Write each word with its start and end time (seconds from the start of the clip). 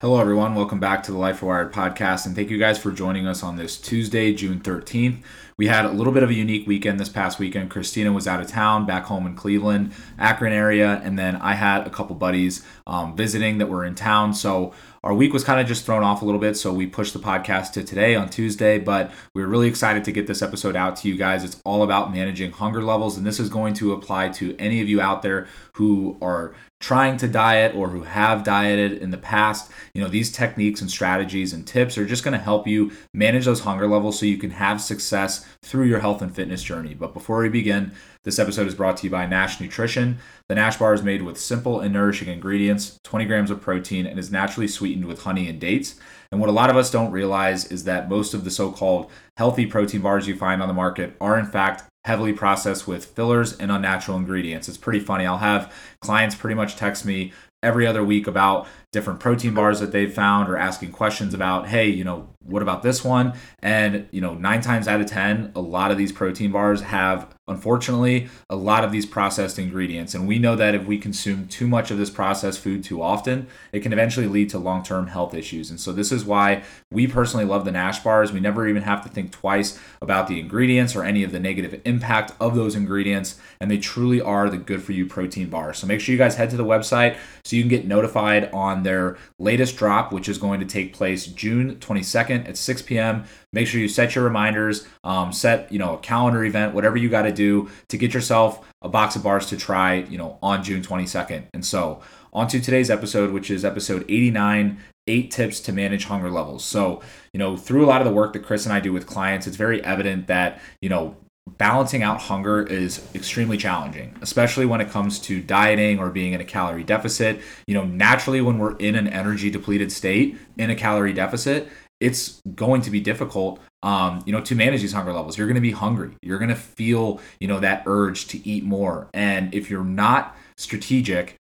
Hello, 0.00 0.20
everyone. 0.20 0.54
Welcome 0.54 0.78
back 0.78 1.02
to 1.02 1.10
the 1.10 1.18
Life 1.18 1.40
Rewired 1.40 1.72
podcast, 1.72 2.24
and 2.24 2.36
thank 2.36 2.50
you 2.50 2.56
guys 2.56 2.78
for 2.78 2.92
joining 2.92 3.26
us 3.26 3.42
on 3.42 3.56
this 3.56 3.76
Tuesday, 3.76 4.32
June 4.32 4.60
13th. 4.60 5.24
We 5.56 5.66
had 5.66 5.84
a 5.84 5.90
little 5.90 6.12
bit 6.12 6.22
of 6.22 6.30
a 6.30 6.34
unique 6.34 6.68
weekend 6.68 7.00
this 7.00 7.08
past 7.08 7.40
weekend. 7.40 7.68
Kristina 7.68 8.14
was 8.14 8.28
out 8.28 8.40
of 8.40 8.46
town, 8.46 8.86
back 8.86 9.06
home 9.06 9.26
in 9.26 9.34
Cleveland, 9.34 9.92
Akron 10.16 10.52
area, 10.52 11.00
and 11.02 11.18
then 11.18 11.34
I 11.34 11.54
had 11.54 11.84
a 11.84 11.90
couple 11.90 12.14
buddies 12.14 12.64
um, 12.86 13.16
visiting 13.16 13.58
that 13.58 13.68
were 13.68 13.84
in 13.84 13.96
town. 13.96 14.34
So 14.34 14.72
our 15.02 15.12
week 15.12 15.32
was 15.32 15.42
kind 15.42 15.60
of 15.60 15.66
just 15.66 15.84
thrown 15.84 16.04
off 16.04 16.22
a 16.22 16.24
little 16.24 16.40
bit, 16.40 16.56
so 16.56 16.72
we 16.72 16.86
pushed 16.86 17.12
the 17.12 17.18
podcast 17.18 17.72
to 17.72 17.82
today 17.82 18.14
on 18.14 18.30
Tuesday. 18.30 18.78
But 18.78 19.10
we 19.34 19.42
are 19.42 19.48
really 19.48 19.66
excited 19.66 20.04
to 20.04 20.12
get 20.12 20.28
this 20.28 20.42
episode 20.42 20.76
out 20.76 20.94
to 20.98 21.08
you 21.08 21.16
guys. 21.16 21.42
It's 21.42 21.60
all 21.64 21.82
about 21.82 22.14
managing 22.14 22.52
hunger 22.52 22.84
levels, 22.84 23.16
and 23.16 23.26
this 23.26 23.40
is 23.40 23.48
going 23.48 23.74
to 23.74 23.92
apply 23.92 24.28
to 24.28 24.56
any 24.58 24.80
of 24.80 24.88
you 24.88 25.00
out 25.00 25.22
there 25.22 25.48
who 25.72 26.16
are 26.22 26.54
trying 26.80 27.16
to 27.16 27.26
diet 27.26 27.74
or 27.74 27.88
who 27.88 28.02
have 28.02 28.44
dieted 28.44 28.92
in 28.92 29.10
the 29.10 29.18
past, 29.18 29.70
you 29.94 30.00
know, 30.00 30.08
these 30.08 30.30
techniques 30.30 30.80
and 30.80 30.90
strategies 30.90 31.52
and 31.52 31.66
tips 31.66 31.98
are 31.98 32.06
just 32.06 32.22
going 32.22 32.36
to 32.36 32.42
help 32.42 32.68
you 32.68 32.92
manage 33.12 33.46
those 33.46 33.60
hunger 33.60 33.88
levels 33.88 34.18
so 34.18 34.26
you 34.26 34.38
can 34.38 34.50
have 34.50 34.80
success 34.80 35.44
through 35.62 35.86
your 35.86 35.98
health 35.98 36.22
and 36.22 36.34
fitness 36.34 36.62
journey. 36.62 36.94
But 36.94 37.14
before 37.14 37.42
we 37.42 37.48
begin, 37.48 37.92
this 38.22 38.38
episode 38.38 38.68
is 38.68 38.76
brought 38.76 38.96
to 38.98 39.04
you 39.04 39.10
by 39.10 39.26
Nash 39.26 39.60
Nutrition. 39.60 40.18
The 40.48 40.54
Nash 40.54 40.76
bar 40.76 40.94
is 40.94 41.02
made 41.02 41.22
with 41.22 41.38
simple 41.38 41.80
and 41.80 41.92
nourishing 41.92 42.28
ingredients, 42.28 42.98
20 43.02 43.24
grams 43.24 43.50
of 43.50 43.60
protein, 43.60 44.06
and 44.06 44.18
is 44.18 44.30
naturally 44.30 44.68
sweetened 44.68 45.06
with 45.06 45.22
honey 45.22 45.48
and 45.48 45.60
dates. 45.60 45.98
And 46.30 46.40
what 46.40 46.50
a 46.50 46.52
lot 46.52 46.70
of 46.70 46.76
us 46.76 46.90
don't 46.90 47.10
realize 47.10 47.64
is 47.72 47.84
that 47.84 48.08
most 48.08 48.34
of 48.34 48.44
the 48.44 48.50
so 48.50 48.70
called 48.70 49.10
healthy 49.36 49.66
protein 49.66 50.02
bars 50.02 50.28
you 50.28 50.36
find 50.36 50.62
on 50.62 50.68
the 50.68 50.74
market 50.74 51.16
are, 51.20 51.38
in 51.38 51.46
fact, 51.46 51.84
heavily 52.08 52.32
processed 52.32 52.88
with 52.88 53.04
fillers 53.04 53.52
and 53.58 53.70
unnatural 53.70 54.16
ingredients. 54.16 54.66
It's 54.66 54.78
pretty 54.78 55.00
funny. 55.00 55.26
I'll 55.26 55.36
have 55.36 55.70
clients 56.00 56.34
pretty 56.34 56.54
much 56.54 56.74
text 56.74 57.04
me 57.04 57.34
every 57.62 57.86
other 57.86 58.02
week 58.02 58.26
about 58.26 58.66
different 58.92 59.20
protein 59.20 59.52
bars 59.52 59.80
that 59.80 59.92
they've 59.92 60.12
found 60.12 60.48
or 60.48 60.56
asking 60.56 60.92
questions 60.92 61.34
about, 61.34 61.68
hey, 61.68 61.88
you 61.88 62.04
know, 62.04 62.28
what 62.48 62.62
about 62.62 62.82
this 62.82 63.04
one? 63.04 63.34
And, 63.60 64.08
you 64.10 64.20
know, 64.20 64.34
nine 64.34 64.62
times 64.62 64.88
out 64.88 65.00
of 65.00 65.06
10, 65.06 65.52
a 65.54 65.60
lot 65.60 65.90
of 65.90 65.98
these 65.98 66.12
protein 66.12 66.50
bars 66.50 66.80
have, 66.80 67.34
unfortunately, 67.46 68.28
a 68.48 68.56
lot 68.56 68.84
of 68.84 68.92
these 68.92 69.04
processed 69.04 69.58
ingredients. 69.58 70.14
And 70.14 70.26
we 70.26 70.38
know 70.38 70.56
that 70.56 70.74
if 70.74 70.86
we 70.86 70.96
consume 70.96 71.46
too 71.48 71.68
much 71.68 71.90
of 71.90 71.98
this 71.98 72.08
processed 72.08 72.60
food 72.60 72.82
too 72.82 73.02
often, 73.02 73.48
it 73.72 73.80
can 73.80 73.92
eventually 73.92 74.26
lead 74.26 74.48
to 74.50 74.58
long 74.58 74.82
term 74.82 75.08
health 75.08 75.34
issues. 75.34 75.68
And 75.68 75.78
so 75.78 75.92
this 75.92 76.10
is 76.10 76.24
why 76.24 76.62
we 76.90 77.06
personally 77.06 77.44
love 77.44 77.66
the 77.66 77.72
Nash 77.72 78.02
bars. 78.02 78.32
We 78.32 78.40
never 78.40 78.66
even 78.66 78.82
have 78.82 79.02
to 79.02 79.10
think 79.10 79.30
twice 79.30 79.78
about 80.00 80.28
the 80.28 80.40
ingredients 80.40 80.96
or 80.96 81.04
any 81.04 81.22
of 81.24 81.32
the 81.32 81.40
negative 81.40 81.82
impact 81.84 82.32
of 82.40 82.54
those 82.54 82.74
ingredients. 82.74 83.38
And 83.60 83.70
they 83.70 83.78
truly 83.78 84.22
are 84.22 84.48
the 84.48 84.58
good 84.58 84.82
for 84.82 84.92
you 84.92 85.04
protein 85.04 85.50
bar. 85.50 85.74
So 85.74 85.86
make 85.86 86.00
sure 86.00 86.12
you 86.12 86.18
guys 86.18 86.36
head 86.36 86.50
to 86.50 86.56
the 86.56 86.64
website 86.64 87.18
so 87.44 87.56
you 87.56 87.62
can 87.62 87.68
get 87.68 87.86
notified 87.86 88.50
on 88.52 88.77
on 88.78 88.84
their 88.84 89.16
latest 89.38 89.76
drop, 89.76 90.12
which 90.12 90.28
is 90.28 90.38
going 90.38 90.60
to 90.60 90.66
take 90.66 90.92
place 90.92 91.26
June 91.26 91.76
22nd 91.76 92.48
at 92.48 92.56
6 92.56 92.82
p.m. 92.82 93.24
Make 93.52 93.66
sure 93.66 93.80
you 93.80 93.88
set 93.88 94.14
your 94.14 94.24
reminders, 94.24 94.86
um, 95.04 95.32
set 95.32 95.70
you 95.72 95.78
know 95.78 95.94
a 95.94 95.98
calendar 95.98 96.44
event, 96.44 96.74
whatever 96.74 96.96
you 96.96 97.08
got 97.08 97.22
to 97.22 97.32
do 97.32 97.68
to 97.88 97.96
get 97.98 98.14
yourself 98.14 98.64
a 98.82 98.88
box 98.88 99.16
of 99.16 99.22
bars 99.22 99.46
to 99.46 99.56
try, 99.56 99.94
you 99.94 100.16
know, 100.16 100.38
on 100.42 100.62
June 100.62 100.82
22nd. 100.82 101.44
And 101.52 101.64
so, 101.64 102.00
on 102.32 102.46
to 102.48 102.60
today's 102.60 102.90
episode, 102.90 103.32
which 103.32 103.50
is 103.50 103.64
episode 103.64 104.04
89 104.08 104.78
eight 105.08 105.30
tips 105.30 105.58
to 105.60 105.72
manage 105.72 106.04
hunger 106.04 106.30
levels. 106.30 106.62
So, 106.62 107.00
you 107.32 107.38
know, 107.38 107.56
through 107.56 107.82
a 107.82 107.88
lot 107.88 108.02
of 108.02 108.06
the 108.06 108.12
work 108.12 108.34
that 108.34 108.40
Kris 108.44 108.66
and 108.66 108.74
I 108.74 108.80
do 108.80 108.92
with 108.92 109.06
clients, 109.06 109.46
it's 109.46 109.56
very 109.56 109.82
evident 109.82 110.26
that, 110.26 110.60
you 110.82 110.90
know, 110.90 111.16
balancing 111.56 112.02
out 112.02 112.20
hunger 112.20 112.62
is 112.62 113.02
extremely 113.14 113.56
challenging, 113.56 114.14
especially 114.20 114.66
when 114.66 114.80
it 114.80 114.90
comes 114.90 115.18
to 115.20 115.40
dieting 115.40 115.98
or 115.98 116.10
being 116.10 116.32
in 116.32 116.40
a 116.40 116.44
calorie 116.44 116.84
deficit. 116.84 117.40
You 117.66 117.74
know, 117.74 117.84
naturally, 117.84 118.40
when 118.40 118.58
we're 118.58 118.76
in 118.76 118.94
an 118.94 119.08
energy 119.08 119.50
depleted 119.50 119.90
state 119.92 120.36
in 120.56 120.70
a 120.70 120.74
calorie 120.74 121.12
deficit, 121.12 121.68
it's 122.00 122.40
going 122.54 122.82
to 122.82 122.90
be 122.90 123.00
difficult 123.00 123.60
um, 123.82 124.22
you 124.26 124.32
know 124.32 124.40
to 124.40 124.54
manage 124.54 124.82
these 124.82 124.92
hunger 124.92 125.12
levels. 125.12 125.38
You're 125.38 125.46
going 125.46 125.54
to 125.54 125.60
be 125.60 125.72
hungry. 125.72 126.12
You're 126.22 126.38
going 126.38 126.50
to 126.50 126.56
feel 126.56 127.20
you 127.40 127.48
know 127.48 127.60
that 127.60 127.84
urge 127.86 128.26
to 128.28 128.48
eat 128.48 128.64
more. 128.64 129.08
And 129.14 129.54
if 129.54 129.70
you're 129.70 129.84
not 129.84 130.36
strategic 130.56 131.38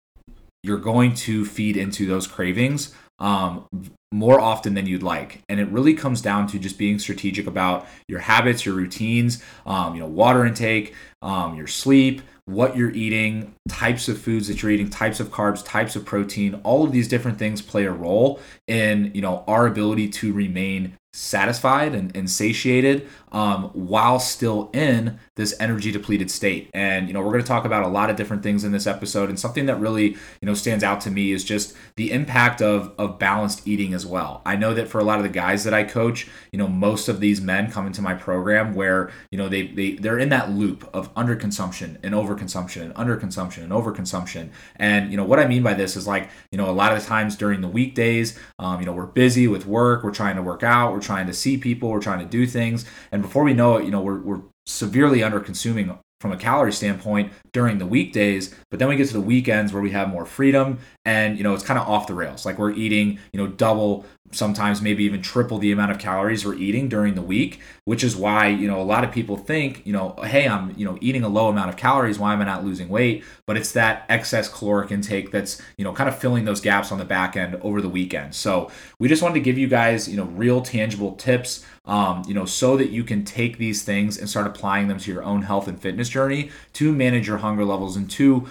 you're 0.62 0.78
going 0.78 1.14
to 1.14 1.44
feed 1.44 1.76
into 1.76 2.06
those 2.06 2.26
cravings 2.26 2.94
um, 3.20 3.66
more 4.12 4.40
often 4.40 4.74
than 4.74 4.86
you'd 4.86 5.02
like. 5.02 5.42
And 5.48 5.60
it 5.60 5.68
really 5.68 5.94
comes 5.94 6.20
down 6.20 6.46
to 6.48 6.58
just 6.58 6.78
being 6.78 6.98
strategic 6.98 7.46
about 7.46 7.86
your 8.08 8.20
habits, 8.20 8.66
your 8.66 8.74
routines, 8.74 9.42
um, 9.66 9.94
you 9.94 10.00
know, 10.00 10.06
water 10.06 10.44
intake, 10.44 10.94
um, 11.22 11.54
your 11.54 11.66
sleep, 11.68 12.22
what 12.46 12.76
you're 12.76 12.90
eating, 12.90 13.54
types 13.68 14.08
of 14.08 14.20
foods 14.20 14.48
that 14.48 14.62
you're 14.62 14.72
eating, 14.72 14.90
types 14.90 15.20
of 15.20 15.28
carbs, 15.28 15.64
types 15.64 15.94
of 15.94 16.04
protein. 16.04 16.60
All 16.64 16.84
of 16.84 16.90
these 16.90 17.06
different 17.06 17.38
things 17.38 17.62
play 17.62 17.84
a 17.84 17.92
role 17.92 18.40
in, 18.66 19.12
you 19.14 19.20
know, 19.20 19.44
our 19.46 19.66
ability 19.66 20.08
to 20.08 20.32
remain 20.32 20.96
satisfied 21.12 21.94
and, 21.94 22.14
and 22.16 22.28
satiated 22.30 23.08
um, 23.32 23.64
while 23.72 24.18
still 24.18 24.70
in 24.72 25.18
this 25.36 25.54
energy 25.58 25.90
depleted 25.90 26.30
state. 26.30 26.70
And 26.74 27.08
you 27.08 27.14
know 27.14 27.20
we're 27.20 27.32
going 27.32 27.42
to 27.42 27.48
talk 27.48 27.64
about 27.64 27.84
a 27.84 27.88
lot 27.88 28.10
of 28.10 28.16
different 28.16 28.42
things 28.42 28.64
in 28.64 28.72
this 28.72 28.86
episode 28.86 29.28
and 29.28 29.38
something 29.38 29.66
that 29.66 29.76
really 29.76 30.10
you 30.10 30.46
know 30.46 30.54
stands 30.54 30.84
out 30.84 31.00
to 31.02 31.10
me 31.10 31.32
is 31.32 31.44
just 31.44 31.74
the 31.96 32.12
impact 32.12 32.62
of 32.62 32.92
of 32.98 33.18
balanced 33.18 33.66
eating 33.66 33.94
as 33.94 34.06
well. 34.06 34.42
I 34.44 34.56
know 34.56 34.74
that 34.74 34.88
for 34.88 34.98
a 34.98 35.04
lot 35.04 35.18
of 35.18 35.22
the 35.22 35.30
guys 35.30 35.64
that 35.64 35.74
i 35.74 35.82
coach 35.82 36.28
you 36.52 36.58
know 36.58 36.68
most 36.68 37.08
of 37.08 37.20
these 37.20 37.40
men 37.40 37.70
come 37.70 37.86
into 37.86 38.02
my 38.02 38.14
program 38.14 38.74
where 38.74 39.10
you 39.30 39.38
know 39.38 39.48
they, 39.48 39.68
they 39.68 39.92
they're 39.92 40.18
in 40.18 40.28
that 40.28 40.50
loop 40.50 40.88
of 40.92 41.12
underconsumption 41.14 41.96
and 42.02 42.14
overconsumption 42.14 42.82
and 42.82 42.94
underconsumption 42.94 43.62
and 43.62 43.72
overconsumption. 43.72 44.50
And 44.76 45.10
you 45.10 45.16
know 45.16 45.24
what 45.24 45.38
i 45.38 45.46
mean 45.46 45.62
by 45.62 45.74
this 45.74 45.96
is 45.96 46.06
like 46.06 46.30
you 46.52 46.58
know 46.58 46.68
a 46.68 46.72
lot 46.72 46.92
of 46.92 47.00
the 47.00 47.06
times 47.06 47.36
during 47.36 47.60
the 47.60 47.68
weekdays 47.68 48.38
um, 48.58 48.80
you 48.80 48.86
know 48.86 48.92
we're 48.92 49.06
busy 49.06 49.48
with 49.48 49.66
work 49.66 50.04
we're 50.04 50.10
trying 50.10 50.36
to 50.36 50.42
work 50.42 50.62
out 50.62 50.92
we're 50.92 51.00
trying 51.00 51.26
to 51.26 51.34
see 51.34 51.56
people, 51.56 51.90
we're 51.90 52.00
trying 52.00 52.20
to 52.20 52.26
do 52.26 52.46
things, 52.46 52.84
and 53.10 53.19
before 53.22 53.44
we 53.44 53.54
know 53.54 53.76
it, 53.76 53.84
you 53.84 53.90
know, 53.90 54.00
we're, 54.00 54.20
we're 54.20 54.42
severely 54.66 55.22
under 55.22 55.40
consuming 55.40 55.98
from 56.20 56.32
a 56.32 56.36
calorie 56.36 56.72
standpoint 56.72 57.32
during 57.52 57.78
the 57.78 57.86
weekdays. 57.86 58.54
But 58.70 58.78
then 58.78 58.88
we 58.88 58.96
get 58.96 59.08
to 59.08 59.14
the 59.14 59.20
weekends 59.20 59.72
where 59.72 59.82
we 59.82 59.90
have 59.90 60.08
more 60.08 60.26
freedom 60.26 60.78
and 61.04 61.38
you 61.38 61.44
know 61.44 61.54
it's 61.54 61.64
kind 61.64 61.78
of 61.78 61.88
off 61.88 62.06
the 62.06 62.14
rails. 62.14 62.44
Like 62.44 62.58
we're 62.58 62.72
eating 62.72 63.18
you 63.32 63.38
know 63.38 63.46
double 63.46 64.04
sometimes 64.32 64.80
maybe 64.80 65.02
even 65.02 65.20
triple 65.20 65.58
the 65.58 65.72
amount 65.72 65.90
of 65.90 65.98
calories 65.98 66.44
we're 66.44 66.54
eating 66.54 66.88
during 66.88 67.16
the 67.16 67.22
week 67.22 67.60
which 67.84 68.04
is 68.04 68.14
why 68.14 68.46
you 68.46 68.68
know 68.68 68.80
a 68.80 68.84
lot 68.84 69.02
of 69.02 69.10
people 69.10 69.36
think 69.36 69.84
you 69.84 69.92
know 69.92 70.14
hey 70.22 70.46
i'm 70.46 70.72
you 70.78 70.84
know 70.84 70.96
eating 71.00 71.24
a 71.24 71.28
low 71.28 71.48
amount 71.48 71.68
of 71.68 71.76
calories 71.76 72.16
why 72.16 72.32
am 72.32 72.40
i 72.40 72.44
not 72.44 72.64
losing 72.64 72.88
weight? 72.88 73.24
But 73.46 73.56
it's 73.56 73.72
that 73.72 74.04
excess 74.08 74.48
caloric 74.48 74.90
intake 74.90 75.30
that's 75.30 75.62
you 75.78 75.84
know 75.84 75.92
kind 75.92 76.08
of 76.08 76.18
filling 76.18 76.44
those 76.44 76.60
gaps 76.60 76.92
on 76.92 76.98
the 76.98 77.04
back 77.04 77.36
end 77.36 77.56
over 77.62 77.80
the 77.80 77.88
weekend. 77.88 78.34
So 78.34 78.70
we 78.98 79.08
just 79.08 79.22
wanted 79.22 79.34
to 79.34 79.40
give 79.40 79.56
you 79.56 79.68
guys 79.68 80.08
you 80.08 80.16
know 80.16 80.24
real 80.24 80.60
tangible 80.60 81.12
tips 81.12 81.64
um, 81.84 82.22
you 82.26 82.34
know 82.34 82.44
so 82.44 82.76
that 82.76 82.90
you 82.90 83.04
can 83.04 83.24
take 83.24 83.58
these 83.58 83.82
things 83.82 84.18
and 84.18 84.28
start 84.28 84.46
applying 84.46 84.88
them 84.88 84.98
to 84.98 85.12
your 85.12 85.22
own 85.22 85.42
health 85.42 85.68
and 85.68 85.80
fitness 85.80 86.08
journey 86.08 86.50
to 86.74 86.92
manage 86.92 87.26
your 87.26 87.38
hunger 87.38 87.64
levels 87.64 87.96
and 87.96 88.10
to 88.10 88.46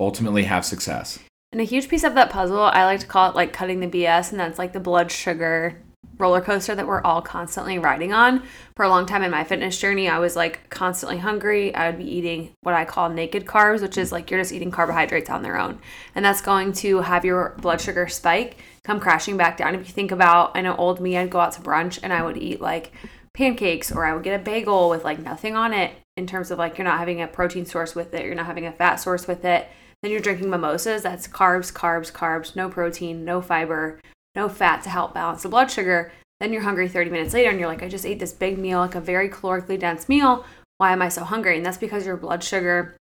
ultimately 0.00 0.44
have 0.44 0.64
success 0.64 1.18
and 1.52 1.60
a 1.60 1.64
huge 1.64 1.88
piece 1.88 2.02
of 2.02 2.14
that 2.14 2.30
puzzle, 2.30 2.62
I 2.62 2.84
like 2.84 3.00
to 3.00 3.06
call 3.06 3.28
it 3.28 3.36
like 3.36 3.52
cutting 3.52 3.80
the 3.80 3.86
BS, 3.86 4.30
and 4.30 4.40
that's 4.40 4.58
like 4.58 4.72
the 4.72 4.80
blood 4.80 5.12
sugar 5.12 5.82
roller 6.18 6.40
coaster 6.40 6.74
that 6.74 6.86
we're 6.86 7.02
all 7.02 7.20
constantly 7.20 7.78
riding 7.78 8.12
on. 8.12 8.42
For 8.76 8.84
a 8.84 8.88
long 8.88 9.06
time 9.06 9.22
in 9.22 9.30
my 9.30 9.44
fitness 9.44 9.78
journey, 9.78 10.08
I 10.08 10.18
was 10.18 10.36
like 10.36 10.70
constantly 10.70 11.18
hungry. 11.18 11.74
I 11.74 11.90
would 11.90 11.98
be 11.98 12.10
eating 12.10 12.52
what 12.62 12.74
I 12.74 12.84
call 12.84 13.08
naked 13.08 13.44
carbs, 13.44 13.82
which 13.82 13.98
is 13.98 14.12
like 14.12 14.30
you're 14.30 14.40
just 14.40 14.52
eating 14.52 14.70
carbohydrates 14.70 15.30
on 15.30 15.42
their 15.42 15.58
own. 15.58 15.78
And 16.14 16.24
that's 16.24 16.40
going 16.40 16.72
to 16.74 17.00
have 17.00 17.24
your 17.24 17.54
blood 17.60 17.80
sugar 17.80 18.08
spike, 18.08 18.58
come 18.84 19.00
crashing 19.00 19.36
back 19.36 19.56
down. 19.56 19.74
If 19.74 19.86
you 19.86 19.92
think 19.92 20.10
about, 20.10 20.56
I 20.56 20.60
know 20.60 20.76
old 20.76 21.00
me, 21.00 21.16
I'd 21.16 21.30
go 21.30 21.40
out 21.40 21.52
to 21.52 21.60
brunch 21.60 21.98
and 22.02 22.12
I 22.12 22.22
would 22.22 22.36
eat 22.36 22.60
like 22.60 22.92
pancakes 23.34 23.90
or 23.90 24.04
I 24.04 24.14
would 24.14 24.22
get 24.22 24.40
a 24.40 24.42
bagel 24.42 24.88
with 24.88 25.04
like 25.04 25.18
nothing 25.18 25.56
on 25.56 25.72
it 25.72 25.92
in 26.16 26.26
terms 26.26 26.50
of 26.50 26.58
like 26.58 26.78
you're 26.78 26.84
not 26.84 26.98
having 26.98 27.20
a 27.20 27.26
protein 27.26 27.66
source 27.66 27.94
with 27.94 28.14
it, 28.14 28.24
you're 28.24 28.34
not 28.34 28.46
having 28.46 28.66
a 28.66 28.72
fat 28.72 28.96
source 28.96 29.26
with 29.26 29.44
it 29.44 29.68
then 30.02 30.10
you're 30.10 30.20
drinking 30.20 30.50
mimosas. 30.50 31.02
That's 31.02 31.28
carbs, 31.28 31.72
carbs, 31.72 32.12
carbs, 32.12 32.56
no 32.56 32.68
protein, 32.68 33.24
no 33.24 33.40
fiber, 33.40 34.00
no 34.34 34.48
fat 34.48 34.82
to 34.82 34.90
help 34.90 35.14
balance 35.14 35.42
the 35.42 35.48
blood 35.48 35.70
sugar. 35.70 36.12
Then 36.40 36.52
you're 36.52 36.62
hungry 36.62 36.88
30 36.88 37.10
minutes 37.10 37.34
later 37.34 37.50
and 37.50 37.60
you're 37.60 37.68
like, 37.68 37.82
I 37.82 37.88
just 37.88 38.04
ate 38.04 38.18
this 38.18 38.32
big 38.32 38.58
meal, 38.58 38.80
like 38.80 38.96
a 38.96 39.00
very 39.00 39.28
calorically 39.28 39.78
dense 39.78 40.08
meal. 40.08 40.44
Why 40.78 40.92
am 40.92 41.02
I 41.02 41.08
so 41.08 41.22
hungry? 41.22 41.56
And 41.56 41.64
that's 41.64 41.78
because 41.78 42.04
your 42.04 42.16
blood 42.16 42.42
sugar 42.42 42.96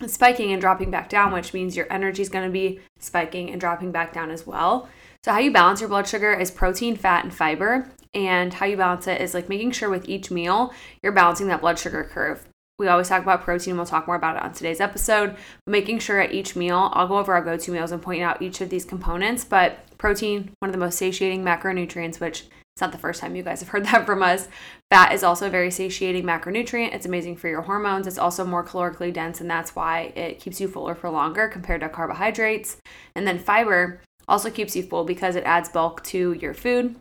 is 0.00 0.14
spiking 0.14 0.52
and 0.52 0.60
dropping 0.60 0.92
back 0.92 1.08
down, 1.08 1.32
which 1.32 1.52
means 1.52 1.76
your 1.76 1.92
energy 1.92 2.22
is 2.22 2.28
going 2.28 2.46
to 2.46 2.52
be 2.52 2.80
spiking 3.00 3.50
and 3.50 3.60
dropping 3.60 3.90
back 3.90 4.12
down 4.12 4.30
as 4.30 4.46
well. 4.46 4.88
So, 5.24 5.32
how 5.32 5.40
you 5.40 5.50
balance 5.50 5.80
your 5.80 5.88
blood 5.88 6.06
sugar 6.06 6.32
is 6.32 6.52
protein, 6.52 6.94
fat, 6.94 7.24
and 7.24 7.34
fiber. 7.34 7.90
And 8.14 8.54
how 8.54 8.66
you 8.66 8.76
balance 8.76 9.08
it 9.08 9.20
is 9.20 9.34
like 9.34 9.48
making 9.48 9.72
sure 9.72 9.90
with 9.90 10.08
each 10.08 10.30
meal 10.30 10.72
you're 11.02 11.12
balancing 11.12 11.48
that 11.48 11.60
blood 11.60 11.78
sugar 11.78 12.04
curve 12.04 12.46
we 12.78 12.88
always 12.88 13.08
talk 13.08 13.22
about 13.22 13.42
protein. 13.42 13.76
We'll 13.76 13.86
talk 13.86 14.06
more 14.06 14.16
about 14.16 14.36
it 14.36 14.42
on 14.42 14.52
today's 14.52 14.80
episode. 14.80 15.36
Making 15.66 15.98
sure 15.98 16.20
at 16.20 16.32
each 16.32 16.54
meal, 16.56 16.90
I'll 16.92 17.08
go 17.08 17.18
over 17.18 17.32
our 17.32 17.42
go 17.42 17.56
to 17.56 17.70
meals 17.70 17.90
and 17.90 18.02
point 18.02 18.22
out 18.22 18.42
each 18.42 18.60
of 18.60 18.68
these 18.68 18.84
components. 18.84 19.44
But 19.44 19.78
protein, 19.96 20.50
one 20.58 20.68
of 20.68 20.72
the 20.72 20.78
most 20.78 20.98
satiating 20.98 21.42
macronutrients, 21.42 22.20
which 22.20 22.42
it's 22.42 22.82
not 22.82 22.92
the 22.92 22.98
first 22.98 23.22
time 23.22 23.34
you 23.34 23.42
guys 23.42 23.60
have 23.60 23.70
heard 23.70 23.84
that 23.86 24.04
from 24.04 24.22
us. 24.22 24.48
Fat 24.90 25.12
is 25.14 25.22
also 25.22 25.46
a 25.46 25.50
very 25.50 25.70
satiating 25.70 26.24
macronutrient. 26.24 26.94
It's 26.94 27.06
amazing 27.06 27.36
for 27.36 27.48
your 27.48 27.62
hormones. 27.62 28.06
It's 28.06 28.18
also 28.18 28.44
more 28.44 28.64
calorically 28.64 29.12
dense, 29.12 29.40
and 29.40 29.50
that's 29.50 29.74
why 29.74 30.12
it 30.14 30.40
keeps 30.40 30.60
you 30.60 30.68
fuller 30.68 30.94
for 30.94 31.08
longer 31.08 31.48
compared 31.48 31.80
to 31.80 31.88
carbohydrates. 31.88 32.76
And 33.14 33.26
then 33.26 33.38
fiber, 33.38 34.02
Also 34.28 34.50
keeps 34.50 34.76
you 34.76 34.82
full 34.82 35.04
because 35.04 35.36
it 35.36 35.44
adds 35.44 35.68
bulk 35.68 36.02
to 36.04 36.32
your 36.34 36.52
food. 36.52 36.96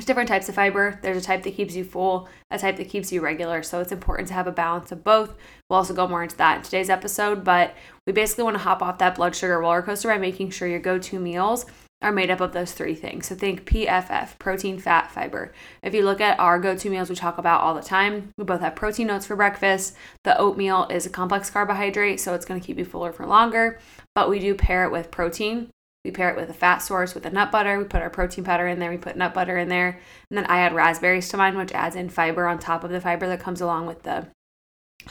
There's 0.00 0.06
different 0.06 0.30
types 0.30 0.48
of 0.48 0.54
fiber. 0.54 0.98
There's 1.02 1.18
a 1.18 1.20
type 1.20 1.42
that 1.42 1.56
keeps 1.56 1.76
you 1.76 1.84
full, 1.84 2.26
a 2.50 2.58
type 2.58 2.78
that 2.78 2.88
keeps 2.88 3.12
you 3.12 3.20
regular. 3.20 3.62
So 3.62 3.82
it's 3.82 3.92
important 3.92 4.28
to 4.28 4.34
have 4.34 4.46
a 4.46 4.50
balance 4.50 4.90
of 4.92 5.04
both. 5.04 5.34
We'll 5.68 5.76
also 5.76 5.92
go 5.92 6.08
more 6.08 6.22
into 6.22 6.38
that 6.38 6.56
in 6.56 6.62
today's 6.62 6.88
episode, 6.88 7.44
but 7.44 7.74
we 8.06 8.14
basically 8.14 8.44
want 8.44 8.54
to 8.54 8.62
hop 8.62 8.80
off 8.80 8.96
that 8.96 9.16
blood 9.16 9.36
sugar 9.36 9.58
roller 9.58 9.82
coaster 9.82 10.08
by 10.08 10.16
making 10.16 10.52
sure 10.52 10.66
your 10.66 10.80
go 10.80 10.98
to 10.98 11.20
meals 11.20 11.66
are 12.00 12.12
made 12.12 12.30
up 12.30 12.40
of 12.40 12.54
those 12.54 12.72
three 12.72 12.94
things. 12.94 13.26
So 13.26 13.34
think 13.34 13.66
PFF, 13.66 14.38
protein, 14.38 14.78
fat, 14.78 15.10
fiber. 15.10 15.52
If 15.82 15.92
you 15.92 16.02
look 16.02 16.22
at 16.22 16.40
our 16.40 16.58
go 16.58 16.74
to 16.74 16.88
meals 16.88 17.10
we 17.10 17.14
talk 17.14 17.36
about 17.36 17.60
all 17.60 17.74
the 17.74 17.82
time, 17.82 18.32
we 18.38 18.44
both 18.44 18.62
have 18.62 18.74
protein 18.74 19.08
notes 19.08 19.26
for 19.26 19.36
breakfast. 19.36 19.94
The 20.24 20.34
oatmeal 20.38 20.86
is 20.88 21.04
a 21.04 21.10
complex 21.10 21.50
carbohydrate, 21.50 22.20
so 22.20 22.32
it's 22.32 22.46
going 22.46 22.58
to 22.58 22.66
keep 22.66 22.78
you 22.78 22.86
fuller 22.86 23.12
for 23.12 23.26
longer, 23.26 23.78
but 24.14 24.30
we 24.30 24.38
do 24.38 24.54
pair 24.54 24.86
it 24.86 24.92
with 24.92 25.10
protein. 25.10 25.68
We 26.04 26.10
pair 26.10 26.30
it 26.30 26.36
with 26.36 26.48
a 26.48 26.54
fat 26.54 26.78
source 26.78 27.14
with 27.14 27.26
a 27.26 27.30
nut 27.30 27.52
butter. 27.52 27.78
We 27.78 27.84
put 27.84 28.00
our 28.00 28.10
protein 28.10 28.44
powder 28.44 28.66
in 28.66 28.78
there. 28.78 28.90
We 28.90 28.96
put 28.96 29.16
nut 29.16 29.34
butter 29.34 29.58
in 29.58 29.68
there. 29.68 29.98
And 30.30 30.38
then 30.38 30.46
I 30.46 30.60
add 30.60 30.74
raspberries 30.74 31.28
to 31.28 31.36
mine, 31.36 31.58
which 31.58 31.72
adds 31.72 31.94
in 31.94 32.08
fiber 32.08 32.46
on 32.46 32.58
top 32.58 32.84
of 32.84 32.90
the 32.90 33.00
fiber 33.00 33.26
that 33.26 33.40
comes 33.40 33.60
along 33.60 33.86
with 33.86 34.02
the 34.02 34.28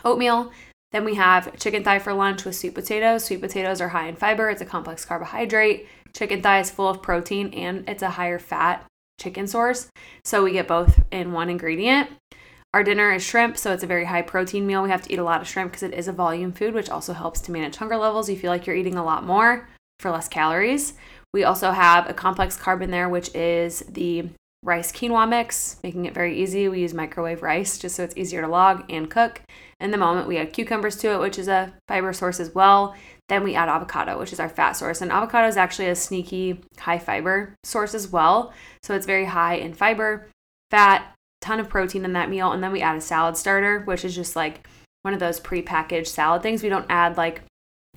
oatmeal. 0.04 0.52
Then 0.92 1.06
we 1.06 1.16
have 1.16 1.58
chicken 1.58 1.84
thigh 1.84 2.00
for 2.00 2.14
lunch 2.14 2.44
with 2.44 2.56
sweet 2.56 2.74
potatoes. 2.74 3.26
Sweet 3.26 3.42
potatoes 3.42 3.82
are 3.82 3.90
high 3.90 4.08
in 4.08 4.16
fiber, 4.16 4.50
it's 4.50 4.62
a 4.62 4.66
complex 4.66 5.06
carbohydrate. 5.06 5.88
Chicken 6.14 6.42
thigh 6.42 6.60
is 6.60 6.72
full 6.72 6.88
of 6.88 7.04
protein 7.04 7.54
and 7.54 7.88
it's 7.88 8.02
a 8.02 8.10
higher 8.10 8.40
fat 8.40 8.86
chicken 9.20 9.46
source. 9.46 9.90
So 10.24 10.44
we 10.44 10.54
get 10.54 10.68
both 10.68 11.04
in 11.12 11.32
one 11.32 11.52
ingredient. 11.52 12.10
Our 12.74 12.84
dinner 12.84 13.12
is 13.12 13.24
shrimp, 13.24 13.58
so 13.58 13.74
it's 13.74 13.84
a 13.84 13.88
very 13.88 14.06
high 14.06 14.22
protein 14.24 14.66
meal. 14.66 14.82
We 14.82 14.90
have 14.90 15.04
to 15.04 15.14
eat 15.14 15.20
a 15.20 15.24
lot 15.24 15.42
of 15.42 15.48
shrimp 15.48 15.72
because 15.72 15.84
it 15.84 15.94
is 15.94 16.08
a 16.08 16.14
volume 16.14 16.52
food, 16.52 16.74
which 16.74 16.90
also 16.90 17.14
helps 17.14 17.42
to 17.42 17.52
manage 17.52 17.76
hunger 17.76 17.98
levels. 17.98 18.30
You 18.30 18.38
feel 18.38 18.52
like 18.52 18.66
you're 18.66 18.76
eating 18.76 18.96
a 18.96 19.04
lot 19.04 19.24
more 19.24 19.68
for 20.00 20.12
less 20.12 20.28
calories. 20.28 20.94
We 21.34 21.44
also 21.44 21.72
have 21.72 22.10
a 22.10 22.14
complex 22.14 22.58
carb 22.58 22.82
in 22.82 22.92
there, 22.92 23.10
which 23.10 23.34
is 23.36 23.80
the 23.90 24.30
rice 24.64 24.92
quinoa 24.92 25.30
mix, 25.30 25.78
making 25.84 26.06
it 26.06 26.14
very 26.14 26.38
easy. 26.42 26.68
We 26.68 26.82
use 26.82 26.94
microwave 26.94 27.42
rice 27.42 27.78
just 27.78 27.96
so 27.96 28.04
it's 28.04 28.18
easier 28.18 28.42
to 28.42 28.48
log 28.48 28.84
and 28.90 29.10
cook. 29.10 29.42
In 29.80 29.92
the 29.92 29.98
moment, 29.98 30.28
we 30.28 30.38
add 30.38 30.54
cucumbers 30.54 30.98
to 30.98 31.14
it, 31.14 31.20
which 31.20 31.40
is 31.40 31.48
a 31.48 31.74
fiber 31.88 32.12
source 32.14 32.40
as 32.40 32.54
well. 32.54 32.96
Then 33.30 33.44
we 33.44 33.56
add 33.56 33.70
avocado, 33.70 34.18
which 34.18 34.34
is 34.34 34.40
our 34.40 34.50
fat 34.50 34.74
source. 34.74 35.02
And 35.02 35.12
avocado 35.12 35.48
is 35.48 35.56
actually 35.56 35.88
a 35.90 35.96
sneaky 35.96 36.62
high 36.80 37.00
fiber 37.00 37.56
source 37.64 37.94
as 37.94 38.12
well. 38.12 38.54
So 38.84 38.96
it's 38.96 39.06
very 39.06 39.26
high 39.26 39.56
in 39.56 39.74
fiber, 39.74 40.28
fat, 40.72 41.14
ton 41.42 41.60
of 41.60 41.70
protein 41.70 42.04
in 42.04 42.14
that 42.14 42.30
meal. 42.30 42.52
And 42.52 42.64
then 42.64 42.72
we 42.72 42.82
add 42.82 42.98
a 42.98 43.02
salad 43.02 43.38
starter, 43.38 43.82
which 43.82 44.04
is 44.04 44.16
just 44.16 44.36
like 44.36 44.68
one 45.04 45.14
of 45.14 45.20
those 45.20 45.40
pre-packaged 45.40 46.08
salad 46.08 46.42
things. 46.42 46.64
We 46.64 46.70
don't 46.70 46.88
add 46.90 47.18
like 47.18 47.44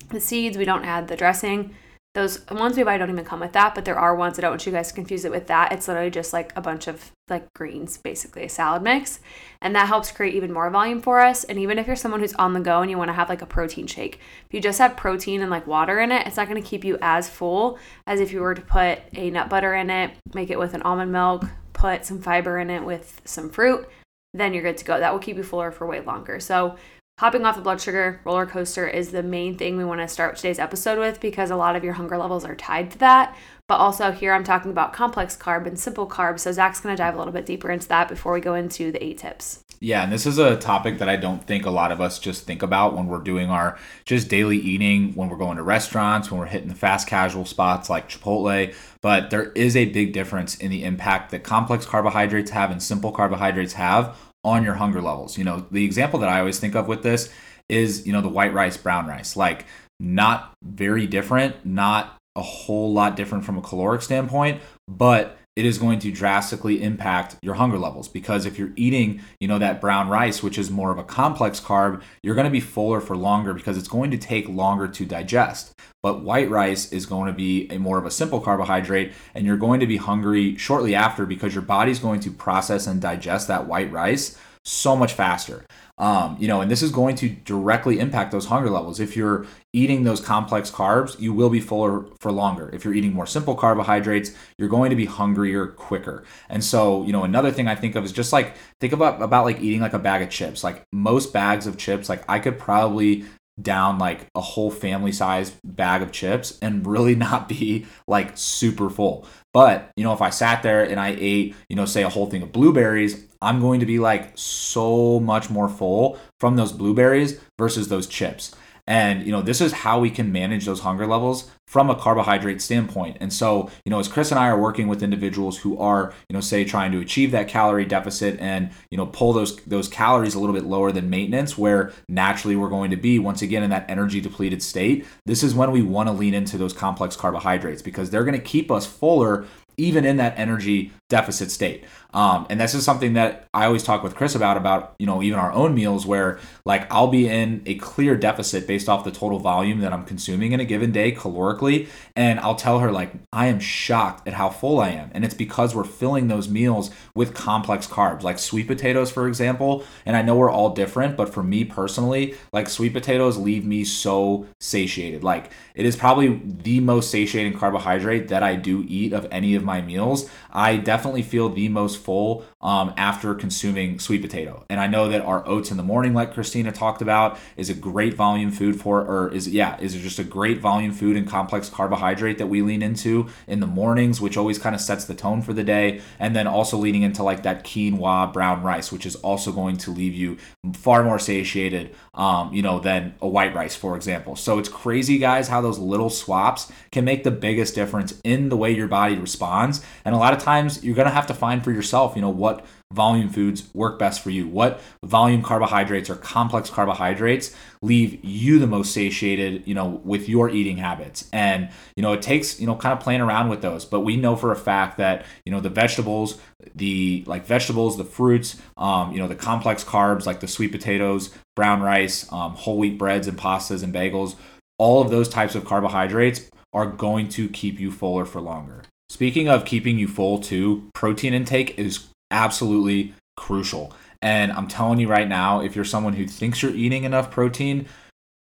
the 0.09 0.21
seeds, 0.21 0.57
we 0.57 0.65
don't 0.65 0.85
add 0.85 1.07
the 1.07 1.17
dressing. 1.17 1.75
Those 2.13 2.47
ones 2.51 2.77
we 2.77 2.83
buy 2.83 2.99
don't 2.99 3.09
even 3.09 3.25
come 3.25 3.39
with 3.39 3.53
that, 3.53 3.73
but 3.73 3.85
there 3.85 3.97
are 3.97 4.15
ones. 4.15 4.37
I 4.37 4.43
don't 4.43 4.51
want 4.51 4.65
you 4.67 4.71
guys 4.71 4.89
to 4.89 4.93
confuse 4.93 5.25
it 5.25 5.31
with 5.31 5.47
that. 5.47 5.71
It's 5.71 5.87
literally 5.87 6.11
just 6.11 6.31
like 6.31 6.53
a 6.55 6.61
bunch 6.61 6.87
of 6.87 7.11
like 7.27 7.51
greens, 7.55 7.97
basically 7.97 8.43
a 8.43 8.49
salad 8.49 8.83
mix. 8.83 9.19
And 9.61 9.75
that 9.75 9.87
helps 9.87 10.11
create 10.11 10.35
even 10.35 10.53
more 10.53 10.69
volume 10.69 11.01
for 11.01 11.21
us. 11.21 11.43
And 11.43 11.57
even 11.57 11.79
if 11.79 11.87
you're 11.87 11.95
someone 11.95 12.19
who's 12.19 12.35
on 12.35 12.53
the 12.53 12.59
go 12.59 12.81
and 12.81 12.91
you 12.91 12.99
want 12.99 13.09
to 13.09 13.13
have 13.13 13.29
like 13.29 13.41
a 13.41 13.47
protein 13.47 13.87
shake, 13.87 14.19
if 14.45 14.53
you 14.53 14.61
just 14.61 14.77
have 14.77 14.95
protein 14.95 15.41
and 15.41 15.49
like 15.49 15.65
water 15.65 15.99
in 15.99 16.11
it, 16.11 16.27
it's 16.27 16.37
not 16.37 16.47
going 16.47 16.61
to 16.61 16.69
keep 16.69 16.83
you 16.83 16.99
as 17.01 17.27
full 17.27 17.79
as 18.05 18.19
if 18.19 18.31
you 18.31 18.41
were 18.41 18.53
to 18.53 18.61
put 18.61 18.99
a 19.13 19.31
nut 19.31 19.49
butter 19.49 19.73
in 19.73 19.89
it, 19.89 20.11
make 20.35 20.51
it 20.51 20.59
with 20.59 20.75
an 20.75 20.83
almond 20.83 21.11
milk, 21.11 21.45
put 21.73 22.05
some 22.05 22.21
fiber 22.21 22.59
in 22.59 22.69
it 22.69 22.83
with 22.83 23.21
some 23.25 23.49
fruit, 23.49 23.89
then 24.35 24.53
you're 24.53 24.63
good 24.63 24.77
to 24.77 24.85
go. 24.85 24.99
That 24.99 25.11
will 25.11 25.19
keep 25.19 25.37
you 25.37 25.43
fuller 25.43 25.71
for 25.71 25.87
way 25.87 25.99
longer. 25.99 26.39
So 26.39 26.77
hopping 27.23 27.45
off 27.45 27.55
the 27.55 27.61
blood 27.61 27.79
sugar 27.79 28.19
roller 28.25 28.45
coaster 28.45 28.85
is 28.85 29.11
the 29.11 29.23
main 29.23 29.57
thing 29.57 29.77
we 29.77 29.85
want 29.85 30.01
to 30.01 30.07
start 30.09 30.35
today's 30.35 30.59
episode 30.59 30.99
with 30.99 31.21
because 31.21 31.51
a 31.51 31.55
lot 31.55 31.73
of 31.73 31.81
your 31.81 31.93
hunger 31.93 32.17
levels 32.17 32.43
are 32.43 32.53
tied 32.53 32.91
to 32.91 32.97
that. 32.97 33.33
But 33.69 33.75
also, 33.75 34.11
here 34.11 34.33
I'm 34.33 34.43
talking 34.43 34.71
about 34.71 34.91
complex 34.91 35.37
carb 35.37 35.65
and 35.65 35.79
simple 35.79 36.05
carb. 36.05 36.37
So, 36.37 36.51
Zach's 36.51 36.81
going 36.81 36.93
to 36.93 37.01
dive 37.01 37.15
a 37.15 37.17
little 37.17 37.31
bit 37.31 37.45
deeper 37.45 37.71
into 37.71 37.87
that 37.87 38.09
before 38.09 38.33
we 38.33 38.41
go 38.41 38.55
into 38.55 38.91
the 38.91 39.01
eight 39.01 39.19
tips. 39.19 39.63
Yeah, 39.79 40.03
and 40.03 40.11
this 40.11 40.25
is 40.25 40.37
a 40.37 40.57
topic 40.57 40.97
that 40.97 41.07
I 41.07 41.15
don't 41.15 41.41
think 41.41 41.65
a 41.65 41.69
lot 41.69 41.93
of 41.93 42.01
us 42.01 42.19
just 42.19 42.45
think 42.45 42.61
about 42.61 42.93
when 42.93 43.07
we're 43.07 43.19
doing 43.19 43.49
our 43.49 43.79
just 44.03 44.27
daily 44.27 44.57
eating, 44.57 45.13
when 45.13 45.29
we're 45.29 45.37
going 45.37 45.55
to 45.55 45.63
restaurants, 45.63 46.29
when 46.29 46.41
we're 46.41 46.47
hitting 46.47 46.67
the 46.67 46.75
fast 46.75 47.07
casual 47.07 47.45
spots 47.45 47.89
like 47.89 48.09
Chipotle. 48.09 48.75
But 49.01 49.29
there 49.29 49.53
is 49.53 49.77
a 49.77 49.85
big 49.85 50.11
difference 50.11 50.57
in 50.57 50.71
the 50.71 50.83
impact 50.83 51.31
that 51.31 51.45
complex 51.45 51.85
carbohydrates 51.85 52.51
have 52.51 52.69
and 52.69 52.83
simple 52.83 53.13
carbohydrates 53.13 53.73
have 53.73 54.17
on 54.43 54.63
your 54.63 54.75
hunger 54.75 55.01
levels. 55.01 55.37
You 55.37 55.43
know, 55.43 55.65
the 55.71 55.85
example 55.85 56.19
that 56.19 56.29
I 56.29 56.39
always 56.39 56.59
think 56.59 56.75
of 56.75 56.87
with 56.87 57.03
this 57.03 57.29
is, 57.69 58.05
you 58.05 58.13
know, 58.13 58.21
the 58.21 58.29
white 58.29 58.53
rice, 58.53 58.77
brown 58.77 59.07
rice. 59.07 59.35
Like, 59.35 59.65
not 59.99 60.53
very 60.61 61.07
different, 61.07 61.65
not 61.65 62.17
a 62.35 62.41
whole 62.41 62.91
lot 62.91 63.15
different 63.15 63.45
from 63.45 63.57
a 63.57 63.61
caloric 63.61 64.01
standpoint, 64.01 64.61
but 64.87 65.37
it 65.55 65.65
is 65.65 65.77
going 65.77 65.99
to 65.99 66.11
drastically 66.11 66.81
impact 66.81 67.35
your 67.41 67.55
hunger 67.55 67.77
levels 67.77 68.07
because 68.07 68.45
if 68.45 68.57
you're 68.57 68.73
eating, 68.75 69.21
you 69.39 69.47
know, 69.47 69.59
that 69.59 69.79
brown 69.79 70.09
rice, 70.09 70.41
which 70.41 70.57
is 70.57 70.71
more 70.71 70.91
of 70.91 70.97
a 70.97 71.03
complex 71.03 71.59
carb, 71.59 72.01
you're 72.23 72.35
going 72.35 72.45
to 72.45 72.51
be 72.51 72.59
fuller 72.59 72.99
for 72.99 73.15
longer 73.15 73.53
because 73.53 73.77
it's 73.77 73.87
going 73.87 74.09
to 74.11 74.17
take 74.17 74.49
longer 74.49 74.87
to 74.87 75.05
digest. 75.05 75.73
But 76.01 76.23
white 76.23 76.49
rice 76.49 76.91
is 76.91 77.05
going 77.05 77.27
to 77.27 77.33
be 77.33 77.67
a 77.69 77.77
more 77.77 77.97
of 77.97 78.05
a 78.05 78.11
simple 78.11 78.41
carbohydrate 78.41 79.13
and 79.35 79.45
you're 79.45 79.57
going 79.57 79.79
to 79.79 79.87
be 79.87 79.97
hungry 79.97 80.57
shortly 80.57 80.95
after 80.95 81.25
because 81.25 81.53
your 81.53 81.61
body's 81.61 81.99
going 81.99 82.19
to 82.21 82.31
process 82.31 82.87
and 82.87 82.99
digest 82.99 83.47
that 83.47 83.67
white 83.67 83.91
rice 83.91 84.37
so 84.63 84.95
much 84.95 85.13
faster. 85.13 85.65
Um, 85.99 86.37
you 86.39 86.47
know, 86.47 86.59
and 86.61 86.71
this 86.71 86.81
is 86.81 86.91
going 86.91 87.15
to 87.17 87.29
directly 87.29 87.99
impact 87.99 88.31
those 88.31 88.47
hunger 88.47 88.69
levels. 88.69 88.99
If 88.99 89.15
you're 89.15 89.45
eating 89.73 90.03
those 90.03 90.19
complex 90.19 90.71
carbs, 90.71 91.19
you 91.19 91.33
will 91.33 91.51
be 91.51 91.59
fuller 91.59 92.05
for 92.19 92.31
longer. 92.31 92.71
If 92.73 92.83
you're 92.83 92.95
eating 92.95 93.13
more 93.13 93.27
simple 93.27 93.53
carbohydrates, 93.53 94.31
you're 94.57 94.69
going 94.69 94.89
to 94.89 94.95
be 94.95 95.05
hungrier 95.05 95.67
quicker. 95.67 96.23
And 96.49 96.63
so, 96.63 97.03
you 97.03 97.11
know, 97.11 97.23
another 97.23 97.51
thing 97.51 97.67
I 97.67 97.75
think 97.75 97.95
of 97.95 98.03
is 98.03 98.11
just 98.11 98.33
like 98.33 98.55
think 98.79 98.91
about 98.91 99.21
about 99.21 99.45
like 99.45 99.61
eating 99.61 99.81
like 99.81 99.93
a 99.93 99.99
bag 99.99 100.23
of 100.23 100.31
chips. 100.31 100.63
Like 100.63 100.83
most 100.91 101.31
bags 101.31 101.67
of 101.67 101.77
chips, 101.77 102.09
like 102.09 102.23
I 102.27 102.39
could 102.39 102.57
probably 102.57 103.25
down 103.61 103.99
like 103.99 104.27
a 104.35 104.41
whole 104.41 104.71
family 104.71 105.11
size 105.11 105.51
bag 105.63 106.01
of 106.01 106.11
chips 106.11 106.57
and 106.61 106.85
really 106.85 107.15
not 107.27 107.47
be 107.47 107.85
like 108.07 108.37
super 108.37 108.89
full. 108.89 109.27
But, 109.53 109.91
you 109.95 110.03
know, 110.03 110.13
if 110.13 110.21
I 110.21 110.31
sat 110.31 110.63
there 110.63 110.83
and 110.83 110.99
I 110.99 111.15
ate, 111.19 111.55
you 111.69 111.75
know, 111.75 111.85
say 111.85 112.03
a 112.03 112.09
whole 112.09 112.25
thing 112.25 112.41
of 112.41 112.51
blueberries, 112.51 113.25
I'm 113.41 113.59
going 113.59 113.79
to 113.81 113.85
be 113.85 113.99
like 113.99 114.31
so 114.35 115.19
much 115.19 115.49
more 115.49 115.69
full 115.69 116.17
from 116.39 116.55
those 116.55 116.71
blueberries 116.71 117.39
versus 117.59 117.87
those 117.87 118.07
chips. 118.07 118.55
And, 118.87 119.25
you 119.25 119.31
know, 119.31 119.41
this 119.41 119.61
is 119.61 119.71
how 119.71 119.99
we 119.99 120.09
can 120.09 120.31
manage 120.31 120.65
those 120.65 120.81
hunger 120.81 121.07
levels 121.07 121.49
from 121.73 121.89
a 121.89 121.95
carbohydrate 121.95 122.61
standpoint. 122.61 123.17
And 123.19 123.33
so, 123.33 123.67
you 123.83 123.89
know, 123.89 123.97
as 123.97 124.07
Kris 124.07 124.29
and 124.29 124.39
I 124.39 124.47
are 124.47 124.61
working 124.61 124.87
with 124.87 125.01
individuals 125.01 125.57
who 125.57 125.75
are, 125.79 126.13
you 126.29 126.35
know, 126.35 126.39
say 126.39 126.63
trying 126.63 126.91
to 126.91 126.99
achieve 126.99 127.31
that 127.31 127.47
calorie 127.47 127.83
deficit 127.83 128.39
and, 128.39 128.69
you 128.91 128.97
know, 128.97 129.07
pull 129.07 129.33
those 129.33 129.55
those 129.65 129.87
calories 129.87 130.35
a 130.35 130.39
little 130.39 130.53
bit 130.53 130.65
lower 130.65 130.91
than 130.91 131.09
maintenance 131.09 131.57
where 131.57 131.91
naturally 132.07 132.55
we're 132.55 132.69
going 132.69 132.91
to 132.91 132.95
be 132.95 133.17
once 133.17 133.41
again 133.41 133.63
in 133.63 133.71
that 133.71 133.89
energy 133.89 134.21
depleted 134.21 134.61
state, 134.61 135.03
this 135.25 135.41
is 135.41 135.55
when 135.55 135.71
we 135.71 135.81
want 135.81 136.07
to 136.07 136.13
lean 136.13 136.35
into 136.35 136.59
those 136.59 136.73
complex 136.73 137.15
carbohydrates 137.15 137.81
because 137.81 138.11
they're 138.11 138.23
going 138.23 138.39
to 138.39 138.45
keep 138.45 138.69
us 138.69 138.85
fuller 138.85 139.47
even 139.77 140.05
in 140.05 140.17
that 140.17 140.37
energy 140.37 140.91
deficit 141.09 141.51
state. 141.51 141.85
Um, 142.13 142.45
and 142.49 142.59
this 142.59 142.75
is 142.75 142.83
something 142.83 143.13
that 143.13 143.47
I 143.53 143.65
always 143.65 143.83
talk 143.83 144.03
with 144.03 144.15
Kris 144.15 144.35
about, 144.35 144.55
about, 144.55 144.95
you 144.99 145.05
know, 145.05 145.23
even 145.23 145.39
our 145.39 145.51
own 145.51 145.73
meals 145.73 146.05
where 146.05 146.39
like 146.63 146.91
I'll 146.91 147.07
be 147.07 147.27
in 147.27 147.63
a 147.65 147.75
clear 147.75 148.15
deficit 148.15 148.67
based 148.67 148.87
off 148.87 149.03
the 149.03 149.11
total 149.11 149.39
volume 149.39 149.79
that 149.81 149.91
I'm 149.91 150.05
consuming 150.05 150.51
in 150.51 150.59
a 150.59 150.65
given 150.65 150.91
day 150.91 151.11
calorically. 151.11 151.87
And 152.15 152.39
I'll 152.39 152.55
tell 152.55 152.79
her 152.79 152.91
like, 152.91 153.13
I 153.31 153.47
am 153.47 153.59
shocked 153.59 154.27
at 154.27 154.35
how 154.35 154.49
full 154.49 154.79
I 154.79 154.89
am. 154.89 155.09
And 155.13 155.25
it's 155.25 155.33
because 155.33 155.73
we're 155.73 155.83
filling 155.83 156.27
those 156.27 156.47
meals 156.47 156.91
with 157.15 157.33
complex 157.33 157.87
carbs, 157.87 158.21
like 158.21 158.37
sweet 158.37 158.67
potatoes, 158.67 159.11
for 159.11 159.27
example. 159.27 159.83
And 160.05 160.15
I 160.15 160.21
know 160.21 160.35
we're 160.35 160.51
all 160.51 160.69
different, 160.69 161.17
but 161.17 161.33
for 161.33 161.41
me 161.41 161.63
personally, 161.63 162.35
like 162.51 162.69
sweet 162.69 162.93
potatoes 162.93 163.37
leave 163.37 163.65
me 163.65 163.83
so 163.83 164.45
satiated. 164.59 165.23
Like 165.23 165.51
it 165.73 165.85
is 165.85 165.95
probably 165.95 166.41
the 166.45 166.79
most 166.79 167.09
satiating 167.09 167.57
carbohydrate 167.57 168.27
that 168.27 168.43
I 168.43 168.55
do 168.55 168.85
eat 168.87 169.13
of 169.13 169.27
any 169.31 169.55
of 169.55 169.62
my 169.63 169.81
meals. 169.81 170.29
I 170.51 170.77
definitely 170.77 171.23
feel 171.23 171.49
the 171.49 171.69
most 171.69 171.97
full 171.97 172.45
um, 172.61 172.93
after 172.97 173.33
consuming 173.35 173.99
sweet 173.99 174.21
potato. 174.21 174.65
And 174.69 174.79
I 174.79 174.87
know 174.87 175.09
that 175.09 175.21
our 175.21 175.47
oats 175.47 175.71
in 175.71 175.77
the 175.77 175.83
morning, 175.83 176.13
like 176.13 176.33
Kristina 176.33 176.73
talked 176.73 177.01
about, 177.01 177.37
is 177.57 177.69
a 177.69 177.73
great 177.73 178.13
volume 178.13 178.51
food 178.51 178.79
for, 178.79 179.01
or 179.01 179.33
is, 179.33 179.47
yeah, 179.47 179.79
is 179.79 179.95
it 179.95 179.99
just 179.99 180.19
a 180.19 180.23
great 180.23 180.59
volume 180.59 180.91
food 180.91 181.17
and 181.17 181.27
complex 181.27 181.69
carbohydrate 181.69 182.37
that 182.37 182.47
we 182.47 182.61
lean 182.61 182.81
into 182.81 183.27
in 183.47 183.59
the 183.59 183.67
mornings, 183.67 184.21
which 184.21 184.37
always 184.37 184.57
kind 184.57 184.75
of 184.75 184.81
sets 184.81 185.05
the 185.05 185.15
tone 185.15 185.41
for 185.41 185.53
the 185.53 185.63
day. 185.63 186.01
And 186.19 186.35
then 186.35 186.47
also 186.47 186.77
leading 186.77 187.01
into 187.01 187.23
like 187.23 187.43
that 187.43 187.63
quinoa 187.63 188.31
brown 188.31 188.63
rice, 188.63 188.91
which 188.91 189.05
is 189.05 189.15
also 189.17 189.51
going 189.51 189.77
to 189.77 189.91
leave 189.91 190.13
you 190.13 190.37
far 190.73 191.03
more 191.03 191.19
satiated, 191.19 191.95
um, 192.15 192.53
you 192.53 192.61
know, 192.61 192.79
than 192.79 193.15
a 193.21 193.27
white 193.27 193.55
rice, 193.55 193.75
for 193.75 193.95
example. 193.95 194.35
So 194.35 194.59
it's 194.59 194.69
crazy, 194.69 195.17
guys, 195.17 195.47
how 195.47 195.61
those 195.61 195.79
little 195.79 196.09
swaps 196.09 196.71
can 196.91 197.05
make 197.05 197.23
the 197.23 197.31
biggest 197.31 197.73
difference 197.73 198.19
in 198.23 198.49
the 198.49 198.57
way 198.57 198.71
your 198.71 198.87
body 198.87 199.15
responds. 199.15 199.83
And 200.05 200.13
a 200.13 200.17
lot 200.17 200.33
of 200.33 200.39
times 200.39 200.83
you're 200.83 200.95
going 200.95 201.07
to 201.07 201.13
have 201.13 201.27
to 201.27 201.33
find 201.33 201.63
for 201.63 201.71
yourself, 201.71 202.15
you 202.15 202.21
know, 202.21 202.29
what 202.29 202.65
volume 202.93 203.29
foods 203.29 203.69
work 203.73 203.97
best 203.97 204.21
for 204.21 204.29
you. 204.29 204.47
What 204.47 204.79
volume 205.03 205.41
carbohydrates 205.41 206.09
or 206.09 206.15
complex 206.15 206.69
carbohydrates 206.69 207.55
leave 207.81 208.23
you 208.23 208.59
the 208.59 208.67
most 208.67 208.93
satiated, 208.93 209.67
you 209.67 209.73
know, 209.73 210.01
with 210.03 210.29
your 210.29 210.49
eating 210.49 210.77
habits. 210.77 211.27
And, 211.33 211.69
you 211.95 212.03
know, 212.03 212.13
it 212.13 212.21
takes, 212.21 212.59
you 212.59 212.67
know, 212.67 212.75
kind 212.75 212.93
of 212.93 212.99
playing 212.99 213.21
around 213.21 213.49
with 213.49 213.61
those. 213.61 213.83
But 213.83 214.01
we 214.01 214.15
know 214.15 214.35
for 214.35 214.51
a 214.51 214.55
fact 214.55 214.97
that, 214.97 215.25
you 215.45 215.51
know, 215.51 215.59
the 215.59 215.69
vegetables, 215.69 216.39
the 216.75 217.23
like 217.25 217.45
vegetables, 217.45 217.97
the 217.97 218.05
fruits, 218.05 218.55
um, 218.77 219.11
you 219.11 219.19
know, 219.19 219.27
the 219.27 219.35
complex 219.35 219.83
carbs 219.83 220.25
like 220.25 220.39
the 220.39 220.47
sweet 220.47 220.71
potatoes, 220.71 221.31
brown 221.55 221.81
rice, 221.81 222.31
um, 222.31 222.53
whole 222.53 222.77
wheat 222.77 222.97
breads 222.97 223.27
and 223.27 223.37
pastas 223.37 223.83
and 223.83 223.93
bagels, 223.93 224.35
all 224.77 225.01
of 225.01 225.09
those 225.09 225.27
types 225.27 225.55
of 225.55 225.65
carbohydrates 225.65 226.49
are 226.73 226.85
going 226.85 227.27
to 227.29 227.49
keep 227.49 227.79
you 227.79 227.91
fuller 227.91 228.25
for 228.25 228.39
longer. 228.39 228.83
Speaking 229.09 229.47
of 229.47 229.65
keeping 229.65 229.99
you 229.99 230.07
full 230.07 230.39
too, 230.39 230.89
protein 230.93 231.33
intake 231.33 231.77
is 231.77 232.07
absolutely 232.33 233.13
crucial. 233.37 233.93
And 234.21 234.51
I'm 234.51 234.67
telling 234.67 234.99
you 234.99 235.07
right 235.07 235.27
now, 235.27 235.61
if 235.61 235.75
you're 235.75 235.85
someone 235.85 236.13
who 236.13 236.27
thinks 236.27 236.61
you're 236.61 236.75
eating 236.75 237.03
enough 237.03 237.31
protein, 237.31 237.87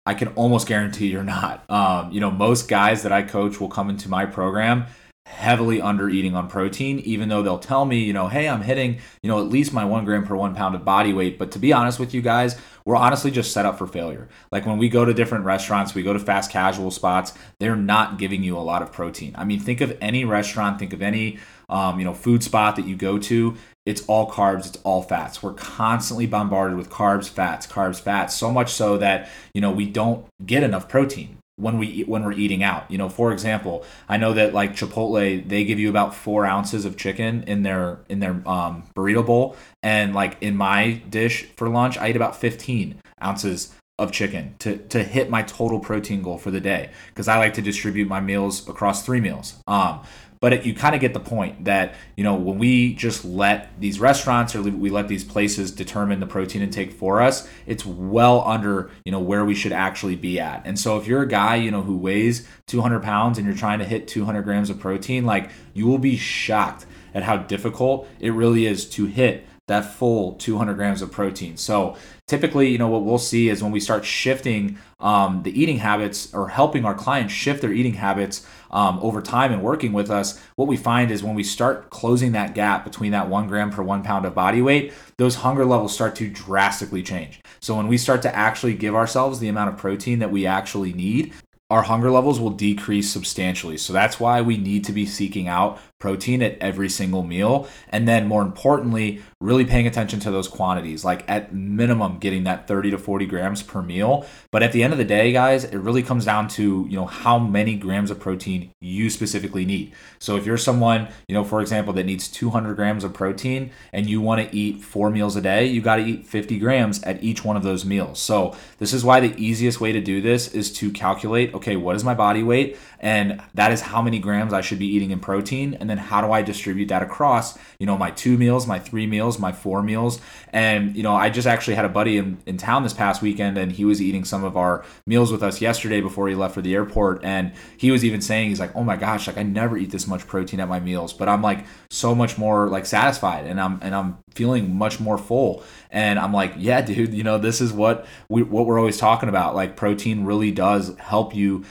I 0.05 0.13
can 0.13 0.29
almost 0.29 0.67
guarantee 0.67 1.07
you're 1.07 1.23
not. 1.23 1.69
Um, 1.69 2.11
you 2.11 2.19
know, 2.19 2.31
most 2.31 2.67
guys 2.67 3.03
that 3.03 3.11
I 3.11 3.21
coach 3.23 3.59
will 3.59 3.69
come 3.69 3.89
into 3.89 4.09
my 4.09 4.25
program 4.25 4.85
heavily 5.29 5.79
under 5.79 6.09
eating 6.09 6.35
on 6.35 6.47
protein, 6.47 6.99
even 6.99 7.29
though 7.29 7.43
they'll 7.43 7.59
tell 7.59 7.85
me, 7.85 7.99
you 7.99 8.13
know, 8.13 8.27
hey, 8.27 8.49
I'm 8.49 8.61
hitting, 8.61 8.99
you 9.21 9.29
know, 9.29 9.39
at 9.39 9.47
least 9.47 9.71
my 9.71 9.85
one 9.85 10.03
gram 10.03 10.25
per 10.25 10.35
one 10.35 10.55
pound 10.55 10.73
of 10.73 10.83
body 10.83 11.13
weight. 11.13 11.37
But 11.37 11.51
to 11.51 11.59
be 11.59 11.71
honest 11.71 11.99
with 11.99 12.13
you 12.13 12.21
guys, 12.21 12.59
we're 12.83 12.95
honestly 12.95 13.29
just 13.29 13.53
set 13.53 13.65
up 13.65 13.77
for 13.77 13.85
failure. 13.85 14.27
Like 14.51 14.65
when 14.65 14.79
we 14.79 14.89
go 14.89 15.05
to 15.05 15.13
different 15.13 15.45
restaurants, 15.45 15.93
we 15.93 16.01
go 16.01 16.13
to 16.13 16.19
fast 16.19 16.49
casual 16.51 16.89
spots, 16.89 17.33
they're 17.59 17.75
not 17.75 18.17
giving 18.17 18.41
you 18.41 18.57
a 18.57 18.59
lot 18.59 18.81
of 18.81 18.91
protein. 18.91 19.35
I 19.37 19.45
mean, 19.45 19.59
think 19.59 19.81
of 19.81 19.95
any 20.01 20.25
restaurant, 20.25 20.79
think 20.79 20.93
of 20.93 21.03
any, 21.03 21.37
um, 21.69 21.99
you 21.99 22.05
know, 22.05 22.15
food 22.15 22.43
spot 22.43 22.75
that 22.77 22.85
you 22.85 22.95
go 22.95 23.19
to. 23.19 23.55
It's 23.89 24.03
all 24.07 24.29
carbs, 24.29 24.67
it's 24.67 24.77
all 24.83 25.01
fats. 25.01 25.41
We're 25.41 25.53
constantly 25.53 26.27
bombarded 26.27 26.77
with 26.77 26.89
carbs, 26.91 27.27
fats, 27.27 27.65
carbs, 27.65 27.99
fats, 27.99 28.35
so 28.35 28.51
much 28.51 28.71
so 28.71 28.99
that, 28.99 29.29
you 29.55 29.61
know, 29.61 29.71
we 29.71 29.85
don't 29.87 30.27
get 30.45 30.61
enough 30.61 30.87
protein 30.87 31.37
when 31.55 31.79
we 31.79 32.03
when 32.03 32.23
we're 32.23 32.39
eating 32.43 32.61
out. 32.61 32.83
You 32.91 32.99
know, 32.99 33.09
for 33.09 33.31
example, 33.31 33.83
I 34.07 34.17
know 34.17 34.33
that 34.33 34.53
like 34.53 34.75
Chipotle, 34.75 35.47
they 35.47 35.65
give 35.65 35.79
you 35.79 35.89
about 35.89 36.13
four 36.13 36.45
ounces 36.45 36.85
of 36.85 36.97
chicken 36.97 37.43
in 37.47 37.63
their 37.63 37.99
in 38.09 38.19
their 38.19 38.35
um, 38.47 38.83
burrito 38.95 39.25
bowl, 39.25 39.55
and 39.81 40.13
like 40.13 40.37
in 40.39 40.55
my 40.55 41.01
dish 41.09 41.45
for 41.57 41.67
lunch, 41.67 41.97
I 41.97 42.09
eat 42.09 42.15
about 42.15 42.35
fifteen 42.35 43.01
ounces 43.23 43.73
of 43.97 44.11
chicken 44.11 44.55
to 44.59 44.77
to 44.77 45.03
hit 45.03 45.29
my 45.29 45.43
total 45.43 45.79
protein 45.79 46.21
goal 46.21 46.37
for 46.37 46.51
the 46.51 46.61
day 46.61 46.89
because 47.07 47.27
I 47.27 47.37
like 47.37 47.55
to 47.55 47.61
distribute 47.61 48.07
my 48.07 48.21
meals 48.21 48.67
across 48.69 49.05
three 49.05 49.19
meals. 49.19 49.55
Um, 49.67 49.99
but 50.39 50.53
it, 50.53 50.65
you 50.65 50.73
kind 50.73 50.95
of 50.95 51.01
get 51.01 51.13
the 51.13 51.19
point 51.19 51.65
that 51.65 51.95
you 52.15 52.23
know 52.23 52.35
when 52.35 52.57
we 52.57 52.93
just 52.93 53.25
let 53.25 53.79
these 53.79 53.99
restaurants 53.99 54.55
or 54.55 54.61
we 54.61 54.89
let 54.89 55.07
these 55.07 55.23
places 55.23 55.71
determine 55.71 56.19
the 56.19 56.27
protein 56.27 56.61
intake 56.61 56.91
for 56.93 57.21
us, 57.21 57.47
it's 57.65 57.85
well 57.85 58.43
under 58.45 58.91
you 59.03 59.11
know 59.11 59.19
where 59.19 59.43
we 59.45 59.55
should 59.55 59.73
actually 59.73 60.15
be 60.15 60.39
at. 60.39 60.61
And 60.65 60.79
so 60.79 60.97
if 60.97 61.07
you're 61.07 61.21
a 61.21 61.27
guy 61.27 61.55
you 61.55 61.71
know 61.71 61.81
who 61.81 61.97
weighs 61.97 62.47
200 62.67 63.01
pounds 63.01 63.37
and 63.37 63.47
you're 63.47 63.55
trying 63.55 63.79
to 63.79 63.85
hit 63.85 64.07
200 64.07 64.43
grams 64.43 64.69
of 64.69 64.79
protein, 64.79 65.25
like 65.25 65.49
you 65.73 65.87
will 65.87 65.99
be 65.99 66.17
shocked 66.17 66.85
at 67.13 67.23
how 67.23 67.37
difficult 67.37 68.07
it 68.19 68.31
really 68.31 68.65
is 68.65 68.87
to 68.89 69.05
hit 69.05 69.45
that 69.69 69.85
full 69.95 70.33
200 70.33 70.75
grams 70.75 71.01
of 71.01 71.11
protein. 71.11 71.57
So 71.57 71.95
typically, 72.27 72.69
you 72.69 72.77
know, 72.77 72.89
what 72.89 73.03
we'll 73.03 73.17
see 73.17 73.49
is 73.49 73.63
when 73.63 73.71
we 73.71 73.79
start 73.79 74.03
shifting 74.03 74.77
um, 74.99 75.41
the 75.43 75.59
eating 75.59 75.77
habits 75.77 76.33
or 76.33 76.49
helping 76.49 76.85
our 76.85 76.93
clients 76.93 77.33
shift 77.33 77.61
their 77.61 77.71
eating 77.71 77.93
habits 77.93 78.45
um, 78.71 78.99
over 79.01 79.21
time 79.21 79.51
and 79.51 79.63
working 79.63 79.93
with 79.93 80.11
us, 80.11 80.39
what 80.55 80.67
we 80.67 80.77
find 80.77 81.09
is 81.09 81.23
when 81.23 81.35
we 81.35 81.43
start 81.43 81.89
closing 81.89 82.33
that 82.33 82.53
gap 82.53 82.83
between 82.83 83.13
that 83.13 83.29
one 83.29 83.47
gram 83.47 83.71
per 83.71 83.81
one 83.81 84.03
pound 84.03 84.25
of 84.25 84.35
body 84.35 84.61
weight, 84.61 84.93
those 85.17 85.35
hunger 85.35 85.65
levels 85.65 85.93
start 85.93 86.15
to 86.17 86.29
drastically 86.29 87.01
change. 87.01 87.41
So 87.59 87.75
when 87.75 87.87
we 87.87 87.97
start 87.97 88.21
to 88.23 88.35
actually 88.35 88.73
give 88.73 88.95
ourselves 88.95 89.39
the 89.39 89.47
amount 89.47 89.69
of 89.69 89.77
protein 89.77 90.19
that 90.19 90.31
we 90.31 90.45
actually 90.45 90.93
need, 90.93 91.33
our 91.69 91.83
hunger 91.83 92.09
levels 92.09 92.39
will 92.39 92.49
decrease 92.49 93.11
substantially. 93.11 93.77
So 93.77 93.93
that's 93.93 94.19
why 94.19 94.41
we 94.41 94.57
need 94.57 94.83
to 94.85 94.91
be 94.91 95.05
seeking 95.05 95.47
out 95.47 95.79
protein 95.99 96.41
at 96.41 96.57
every 96.59 96.89
single 96.89 97.23
meal. 97.23 97.67
And 97.89 98.07
then, 98.07 98.27
more 98.27 98.41
importantly, 98.41 99.21
really 99.41 99.65
paying 99.65 99.87
attention 99.87 100.19
to 100.21 100.31
those 100.31 100.47
quantities, 100.47 101.05
like 101.05 101.23
at 101.29 101.53
minimum 101.53 102.19
getting 102.19 102.43
that 102.45 102.67
30 102.67 102.91
to 102.91 102.97
40 102.97 103.25
grams 103.25 103.61
per 103.61 103.81
meal. 103.81 104.25
But 104.51 104.63
at 104.63 104.71
the 104.71 104.83
end 104.83 104.93
of 104.93 104.99
the 104.99 105.05
day, 105.05 105.31
guys, 105.31 105.63
it 105.63 105.77
really 105.77 106.03
comes 106.03 106.25
down 106.25 106.47
to, 106.49 106.85
you 106.89 106.97
know, 106.97 107.05
how 107.05 107.37
many 107.37 107.75
grams 107.75 108.11
of 108.11 108.19
protein 108.19 108.71
you 108.79 109.09
specifically 109.09 109.65
need. 109.65 109.93
So 110.19 110.35
if 110.35 110.45
you're 110.45 110.57
someone, 110.57 111.09
you 111.27 111.35
know, 111.35 111.43
for 111.43 111.61
example, 111.61 111.93
that 111.93 112.05
needs 112.05 112.27
200 112.27 112.75
grams 112.75 113.03
of 113.03 113.13
protein 113.13 113.71
and 113.93 114.09
you 114.09 114.21
want 114.21 114.41
to 114.41 114.55
eat 114.55 114.81
four 114.81 115.09
meals 115.09 115.35
a 115.35 115.41
day, 115.41 115.65
you 115.65 115.81
got 115.81 115.97
to 115.97 116.03
eat 116.03 116.25
50 116.25 116.59
grams 116.59 117.03
at 117.03 117.23
each 117.23 117.43
one 117.43 117.57
of 117.57 117.63
those 117.63 117.85
meals. 117.85 118.19
So 118.19 118.55
this 118.77 118.93
is 118.93 119.03
why 119.03 119.19
the 119.19 119.35
easiest 119.41 119.81
way 119.81 119.91
to 119.91 120.01
do 120.01 120.21
this 120.21 120.53
is 120.53 120.71
to 120.73 120.91
calculate, 120.91 121.53
okay, 121.53 121.75
what 121.75 121.95
is 121.95 122.03
my 122.03 122.13
body 122.13 122.43
weight? 122.43 122.77
And 122.99 123.41
that 123.53 123.71
is 123.71 123.81
how 123.81 124.01
many 124.01 124.19
grams 124.19 124.53
I 124.53 124.61
should 124.61 124.79
be 124.79 124.87
eating 124.87 125.11
in 125.11 125.19
protein. 125.19 125.75
And 125.75 125.88
then 125.89 125.97
how 125.97 126.21
do 126.21 126.31
I 126.31 126.41
distribute 126.41 126.87
that 126.87 127.01
across, 127.01 127.57
you 127.79 127.85
know, 127.85 127.97
my 127.97 128.11
two 128.11 128.37
meals, 128.37 128.67
my 128.67 128.79
three 128.79 129.07
meals, 129.07 129.39
my 129.39 129.51
four 129.51 129.81
meals. 129.81 130.19
And, 130.51 130.95
you 130.95 131.03
know, 131.03 131.15
I 131.15 131.29
just 131.29 131.47
actually 131.47 131.75
had 131.75 131.85
a 131.85 131.89
buddy 131.89 132.17
in, 132.17 132.37
in 132.45 132.57
town 132.57 132.83
this 132.83 132.93
past 132.93 133.21
weekend 133.21 133.57
and 133.57 133.71
he 133.71 133.85
was 133.85 134.01
eating 134.01 134.25
some 134.25 134.43
of 134.43 134.57
our 134.57 134.85
meals 135.05 135.31
with 135.31 135.43
us 135.43 135.61
yesterday 135.61 136.01
before 136.01 136.27
he 136.27 136.35
left 136.35 136.53
for 136.53 136.61
the 136.61 136.73
airport. 136.73 137.23
And 137.23 137.53
he 137.77 137.91
was 137.91 138.03
even 138.05 138.21
saying, 138.21 138.49
he's 138.49 138.59
like, 138.59 138.75
oh 138.75 138.83
my 138.83 138.95
gosh, 138.95 139.27
like 139.27 139.37
I 139.37 139.43
never 139.43 139.77
eat 139.77 139.91
this 139.91 140.07
much 140.07 140.27
protein 140.27 140.59
at 140.59 140.67
my 140.67 140.79
meals, 140.79 141.13
but 141.13 141.29
I'm 141.29 141.41
like 141.41 141.65
so 141.89 142.13
much 142.13 142.37
more 142.37 142.67
like 142.67 142.85
satisfied 142.85 143.45
and 143.45 143.59
I'm, 143.59 143.79
and 143.81 143.95
I'm 143.95 144.17
feeling 144.31 144.75
much 144.75 144.99
more 144.99 145.17
full. 145.17 145.63
And 145.91 146.19
I'm 146.19 146.33
like, 146.33 146.53
yeah, 146.57 146.81
dude, 146.81 147.13
you 147.13 147.23
know, 147.23 147.37
this 147.37 147.61
is 147.61 147.73
what 147.73 148.05
we, 148.29 148.43
what 148.43 148.65
we're 148.65 148.79
always 148.79 148.97
talking 148.97 149.29
about. 149.29 149.55
Like 149.55 149.75
protein 149.75 150.25
really 150.25 150.51
does 150.51 150.95
help 150.97 151.35
you 151.35 151.65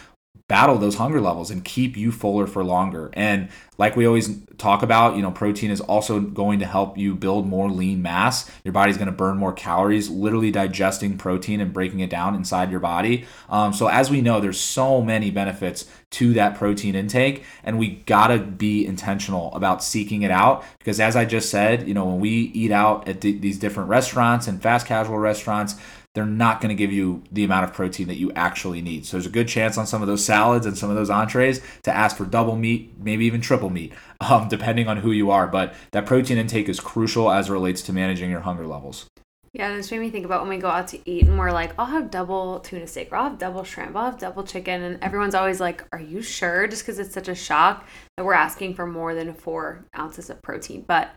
battle 0.49 0.79
those 0.79 0.97
hunger 0.97 1.21
levels 1.21 1.51
and 1.51 1.65
keep 1.65 1.97
you 1.97 2.11
fuller 2.11 2.47
for 2.47 2.65
longer. 2.65 3.11
And 3.13 3.51
like 3.77 3.95
we 3.97 4.07
always 4.07 4.41
talk 4.57 4.83
about, 4.83 5.15
you 5.15 5.23
know, 5.23 5.31
protein 5.31 5.71
is 5.71 5.81
also 5.81 6.19
going 6.21 6.59
to 6.59 6.67
help 6.67 6.99
you 6.99 7.15
build 7.15 7.47
more 7.47 7.71
lean 7.71 8.03
mass. 8.03 8.51
Your 8.65 8.73
body's 8.73 8.97
going 8.97 9.07
to 9.07 9.13
burn 9.13 9.37
more 9.37 9.53
calories, 9.53 10.09
literally 10.09 10.51
digesting 10.51 11.19
protein 11.19 11.61
and 11.61 11.73
breaking 11.73 12.01
it 12.01 12.11
down 12.11 12.35
inside 12.35 12.71
your 12.71 12.81
body. 12.81 13.27
Um, 13.49 13.73
so 13.73 13.89
as 13.89 14.11
we 14.11 14.21
know, 14.21 14.41
there's 14.41 14.59
so 14.59 15.03
many 15.03 15.31
benefits 15.31 15.85
to 16.11 16.33
that 16.33 16.57
protein 16.57 16.95
intake, 16.95 17.45
and 17.63 17.79
we 17.79 17.97
gotta 18.07 18.39
be 18.39 18.87
intentional 18.87 19.55
about 19.55 19.85
seeking 19.85 20.23
it 20.23 20.31
out 20.31 20.65
because, 20.79 21.01
as 21.01 21.17
I 21.17 21.27
just 21.27 21.51
said, 21.51 21.87
you 21.87 21.93
know, 21.93 22.07
when 22.07 22.19
we 22.19 22.31
eat 22.31 22.73
out 22.73 23.07
at 23.07 23.21
d- 23.21 23.39
these 23.39 23.59
different 23.59 23.91
restaurants 23.91 24.49
and 24.49 24.63
fast 24.63 24.87
casual 24.87 25.19
restaurants, 25.19 25.75
they're 26.15 26.27
not 26.27 26.61
going 26.61 26.71
to 26.71 26.75
give 26.75 26.93
you 26.93 27.23
the 27.31 27.45
amount 27.45 27.65
of 27.65 27.73
protein 27.73 28.09
that 28.09 28.17
you 28.17 28.33
actually 28.33 28.81
need. 28.81 29.07
So 29.07 29.17
there's 29.17 29.27
a 29.27 29.31
good 29.31 29.47
chance 29.47 29.79
on 29.79 29.87
some 29.87 30.03
of 30.03 30.09
those 30.09 30.25
salads 30.25 30.67
and 30.67 30.77
some 30.77 30.91
of 30.91 30.97
those 30.97 31.11
entrees 31.11 31.61
to 31.85 31.95
ask 31.95 32.17
for 32.17 32.25
double 32.25 32.57
meat, 32.57 32.95
maybe 32.99 33.25
even 33.27 33.41
triple 33.41 33.71
meat, 33.71 33.93
um, 34.21 34.49
depending 34.49 34.89
on 34.89 34.97
who 34.97 35.13
you 35.13 35.31
are. 35.31 35.47
But 35.47 35.75
that 35.93 36.07
protein 36.07 36.39
intake 36.39 36.69
is 36.69 36.81
crucial 36.81 37.31
as 37.31 37.49
it 37.49 37.53
relates 37.53 37.83
to 37.83 37.93
managing 37.93 38.31
your 38.31 38.41
hunger 38.41 38.67
levels. 38.67 39.07
Yeah, 39.53 39.75
this 39.75 39.91
made 39.91 40.01
me 40.01 40.11
think 40.11 40.27
about 40.27 40.43
when 40.43 40.51
we 40.51 40.59
go 40.59 40.69
out 40.69 40.89
to 40.89 41.11
eat 41.11 41.27
and 41.27 41.39
we're 41.39 41.53
like, 41.53 41.73
I'll 41.79 41.87
have 41.87 42.11
double 42.11 42.61
tuna 42.61 42.87
steak, 42.87 43.11
or 43.11 43.17
I'll 43.17 43.31
have 43.31 43.39
double 43.39 43.65
shrimp, 43.65 43.97
I'll 43.97 44.11
have 44.11 44.19
double 44.19 44.45
chicken. 44.45 44.83
And 44.83 45.03
everyone's 45.03 45.35
always 45.35 45.59
like, 45.61 45.85
Are 45.93 46.01
you 46.01 46.21
sure? 46.21 46.67
Just 46.67 46.83
because 46.83 46.99
it's 46.99 47.15
such 47.15 47.29
a 47.29 47.35
shock 47.35 47.87
that 48.17 48.25
we're 48.25 48.35
asking 48.35 48.75
for 48.75 48.87
more 48.87 49.15
than 49.15 49.33
four 49.33 49.87
ounces 49.97 50.31
of 50.31 50.43
protein. 50.43 50.85
But 50.87 51.11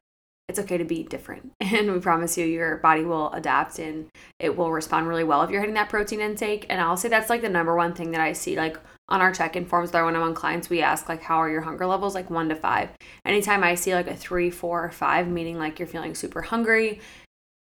it's 0.52 0.60
okay 0.60 0.78
to 0.78 0.86
be 0.86 1.04
different. 1.04 1.54
And 1.72 1.94
we 1.94 2.00
promise 2.00 2.38
you, 2.38 2.46
your 2.46 2.78
body 2.78 3.06
will 3.06 3.32
adapt 3.32 3.80
and 3.80 4.10
it 4.40 4.58
will 4.58 4.74
respond 4.74 5.08
really 5.08 5.24
well 5.24 5.42
if 5.42 5.50
you're 5.50 5.62
hitting 5.62 5.76
that 5.76 5.88
protein 5.88 6.20
intake. 6.20 6.66
And 6.70 6.82
I'll 6.82 6.98
say 6.98 7.08
that's 7.08 7.30
like 7.30 7.42
the 7.42 7.50
number 7.50 7.76
one 7.76 7.94
thing 7.94 8.12
that 8.12 8.20
I 8.20 8.34
see. 8.34 8.58
Like 8.58 8.78
on 9.08 9.22
our 9.22 9.32
check 9.32 9.56
in 9.56 9.66
forms 9.66 9.88
with 9.88 9.96
our 9.96 10.04
one 10.04 10.16
on 10.16 10.22
one 10.22 10.36
clients, 10.36 10.70
we 10.70 10.82
ask, 10.82 11.08
like, 11.08 11.22
how 11.22 11.38
are 11.38 11.50
your 11.50 11.62
hunger 11.62 11.86
levels? 11.86 12.14
Like 12.14 12.30
one 12.30 12.50
to 12.50 12.56
five. 12.56 12.90
Anytime 13.26 13.64
I 13.64 13.76
see 13.76 13.94
like 13.94 14.08
a 14.08 14.16
three, 14.16 14.50
four, 14.50 14.84
or 14.84 14.92
five, 14.92 15.30
meaning 15.30 15.58
like 15.58 15.80
you're 15.80 15.88
feeling 15.88 16.14
super 16.14 16.42
hungry, 16.42 17.00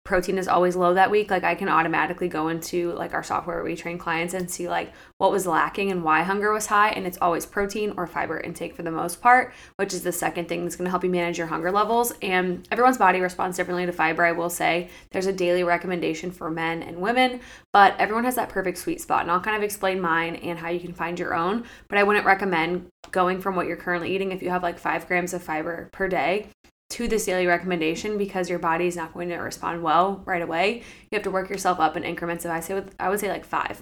protein 0.03 0.37
is 0.37 0.47
always 0.47 0.75
low 0.75 0.93
that 0.93 1.09
week 1.09 1.31
like 1.31 1.43
i 1.43 1.55
can 1.55 1.69
automatically 1.69 2.27
go 2.27 2.49
into 2.49 2.91
like 2.93 3.13
our 3.13 3.23
software 3.23 3.57
where 3.57 3.63
we 3.63 3.75
train 3.75 3.97
clients 3.97 4.33
and 4.33 4.49
see 4.49 4.67
like 4.67 4.91
what 5.17 5.31
was 5.31 5.47
lacking 5.47 5.91
and 5.91 6.03
why 6.03 6.23
hunger 6.23 6.51
was 6.51 6.65
high 6.65 6.89
and 6.89 7.07
it's 7.07 7.17
always 7.21 7.45
protein 7.45 7.93
or 7.95 8.05
fiber 8.05 8.39
intake 8.39 8.75
for 8.75 8.83
the 8.83 8.91
most 8.91 9.21
part 9.21 9.53
which 9.77 9.93
is 9.93 10.03
the 10.03 10.11
second 10.11 10.49
thing 10.49 10.63
that's 10.63 10.75
going 10.75 10.85
to 10.85 10.91
help 10.91 11.03
you 11.03 11.09
manage 11.09 11.37
your 11.37 11.47
hunger 11.47 11.71
levels. 11.71 12.13
And 12.21 12.67
everyone's 12.71 12.97
body 12.97 13.19
responds 13.19 13.57
differently 13.57 13.85
to 13.85 13.91
fiber 13.91 14.25
i 14.25 14.31
will 14.31 14.49
say. 14.49 14.89
There's 15.11 15.27
a 15.27 15.33
daily 15.33 15.63
recommendation 15.63 16.31
for 16.31 16.49
men 16.49 16.83
and 16.83 16.97
women 16.97 17.39
but 17.71 17.95
everyone 17.99 18.23
has 18.23 18.35
that 18.35 18.49
perfect 18.49 18.77
sweet 18.77 19.01
spot 19.01 19.21
and 19.21 19.31
i'll 19.31 19.39
kind 19.39 19.57
of 19.57 19.63
explain 19.63 19.99
mine 19.99 20.35
and 20.37 20.59
how 20.59 20.69
you 20.69 20.79
can 20.79 20.93
find 20.93 21.19
your 21.19 21.33
own 21.33 21.63
but 21.87 21.97
i 21.97 22.03
wouldn't 22.03 22.25
recommend 22.25 22.87
going 23.11 23.39
from 23.41 23.55
what 23.55 23.67
you're 23.67 23.77
currently 23.77 24.13
eating 24.13 24.31
if 24.31 24.41
you 24.41 24.49
have 24.49 24.63
like 24.63 24.79
five 24.79 25.07
grams 25.07 25.33
of 25.33 25.43
fiber 25.43 25.89
per 25.91 26.07
day 26.07 26.47
to 26.93 27.07
this 27.07 27.25
daily 27.25 27.47
recommendation 27.47 28.17
because 28.17 28.49
your 28.49 28.59
body 28.59 28.85
is 28.85 28.95
not 28.95 29.13
going 29.13 29.29
to 29.29 29.37
respond 29.37 29.81
well 29.81 30.21
right 30.25 30.43
away. 30.43 30.83
You 31.09 31.15
have 31.15 31.23
to 31.23 31.31
work 31.31 31.49
yourself 31.49 31.79
up 31.79 31.97
in 31.97 32.03
increments 32.03 32.45
of 32.45 32.51
I 32.51 32.59
say 32.59 32.83
I 32.99 33.09
would 33.09 33.19
say 33.19 33.29
like 33.29 33.45
five. 33.45 33.81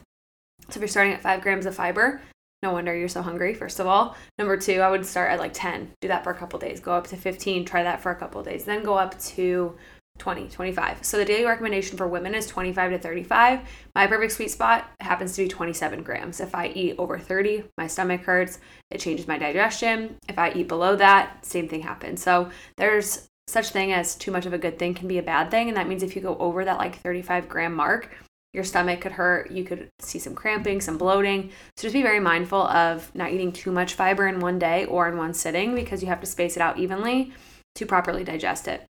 So 0.69 0.75
if 0.75 0.77
you're 0.77 0.87
starting 0.87 1.13
at 1.13 1.21
five 1.21 1.41
grams 1.41 1.65
of 1.65 1.75
fiber, 1.75 2.21
No 2.63 2.71
wonder 2.71 2.95
you're 2.95 3.09
so 3.09 3.23
hungry, 3.23 3.53
first 3.53 3.79
of 3.79 3.87
all. 3.87 4.15
Number 4.37 4.55
two, 4.55 4.81
I 4.81 4.89
would 4.89 5.05
start 5.05 5.31
at 5.31 5.39
like 5.39 5.51
10. 5.53 5.93
Do 5.99 6.07
that 6.07 6.23
for 6.23 6.29
a 6.31 6.37
couple 6.37 6.59
days. 6.59 6.79
Go 6.79 6.93
up 6.93 7.07
to 7.07 7.17
15. 7.17 7.65
Try 7.65 7.83
that 7.83 8.01
for 8.01 8.11
a 8.11 8.15
couple 8.15 8.43
days. 8.43 8.65
Then 8.65 8.83
go 8.83 8.93
up 8.93 9.19
to 9.19 9.75
20, 10.21 10.49
25. 10.49 11.03
So 11.03 11.17
the 11.17 11.25
daily 11.25 11.45
recommendation 11.45 11.97
for 11.97 12.07
women 12.07 12.35
is 12.35 12.45
25 12.45 12.91
to 12.91 12.99
35. 12.99 13.61
My 13.95 14.05
perfect 14.05 14.33
sweet 14.33 14.51
spot 14.51 14.87
happens 14.99 15.35
to 15.35 15.43
be 15.43 15.47
27 15.47 16.03
grams. 16.03 16.39
If 16.39 16.53
I 16.53 16.67
eat 16.67 16.95
over 16.99 17.17
30, 17.17 17.63
my 17.75 17.87
stomach 17.87 18.21
hurts. 18.21 18.59
It 18.91 18.99
changes 18.99 19.27
my 19.27 19.39
digestion. 19.39 20.17
If 20.29 20.37
I 20.37 20.51
eat 20.51 20.67
below 20.67 20.95
that, 20.95 21.43
same 21.43 21.67
thing 21.67 21.81
happens. 21.81 22.21
So 22.21 22.51
there's 22.77 23.29
such 23.47 23.69
thing 23.69 23.93
as 23.93 24.13
too 24.15 24.31
much 24.31 24.45
of 24.45 24.53
a 24.53 24.59
good 24.59 24.77
thing 24.77 24.93
can 24.93 25.07
be 25.07 25.17
a 25.17 25.23
bad 25.23 25.49
thing. 25.49 25.69
And 25.69 25.75
that 25.75 25.87
means 25.87 26.03
if 26.03 26.15
you 26.15 26.21
go 26.21 26.37
over 26.37 26.63
that 26.65 26.77
like 26.77 26.99
35 26.99 27.49
gram 27.49 27.73
mark, 27.73 28.11
your 28.53 28.63
stomach 28.63 29.01
could 29.01 29.13
hurt. 29.13 29.49
You 29.49 29.63
could 29.63 29.89
see 30.01 30.19
some 30.19 30.35
cramping, 30.35 30.81
some 30.81 30.99
bloating. 30.99 31.49
So 31.77 31.83
just 31.87 31.93
be 31.93 32.03
very 32.03 32.19
mindful 32.19 32.61
of 32.67 33.09
not 33.15 33.31
eating 33.31 33.51
too 33.51 33.71
much 33.71 33.95
fiber 33.95 34.27
in 34.27 34.39
one 34.39 34.59
day 34.59 34.85
or 34.85 35.07
in 35.07 35.17
one 35.17 35.33
sitting 35.33 35.73
because 35.73 36.03
you 36.03 36.09
have 36.09 36.19
to 36.19 36.27
space 36.27 36.55
it 36.55 36.61
out 36.61 36.77
evenly 36.77 37.33
to 37.73 37.87
properly 37.87 38.23
digest 38.23 38.67
it. 38.67 38.85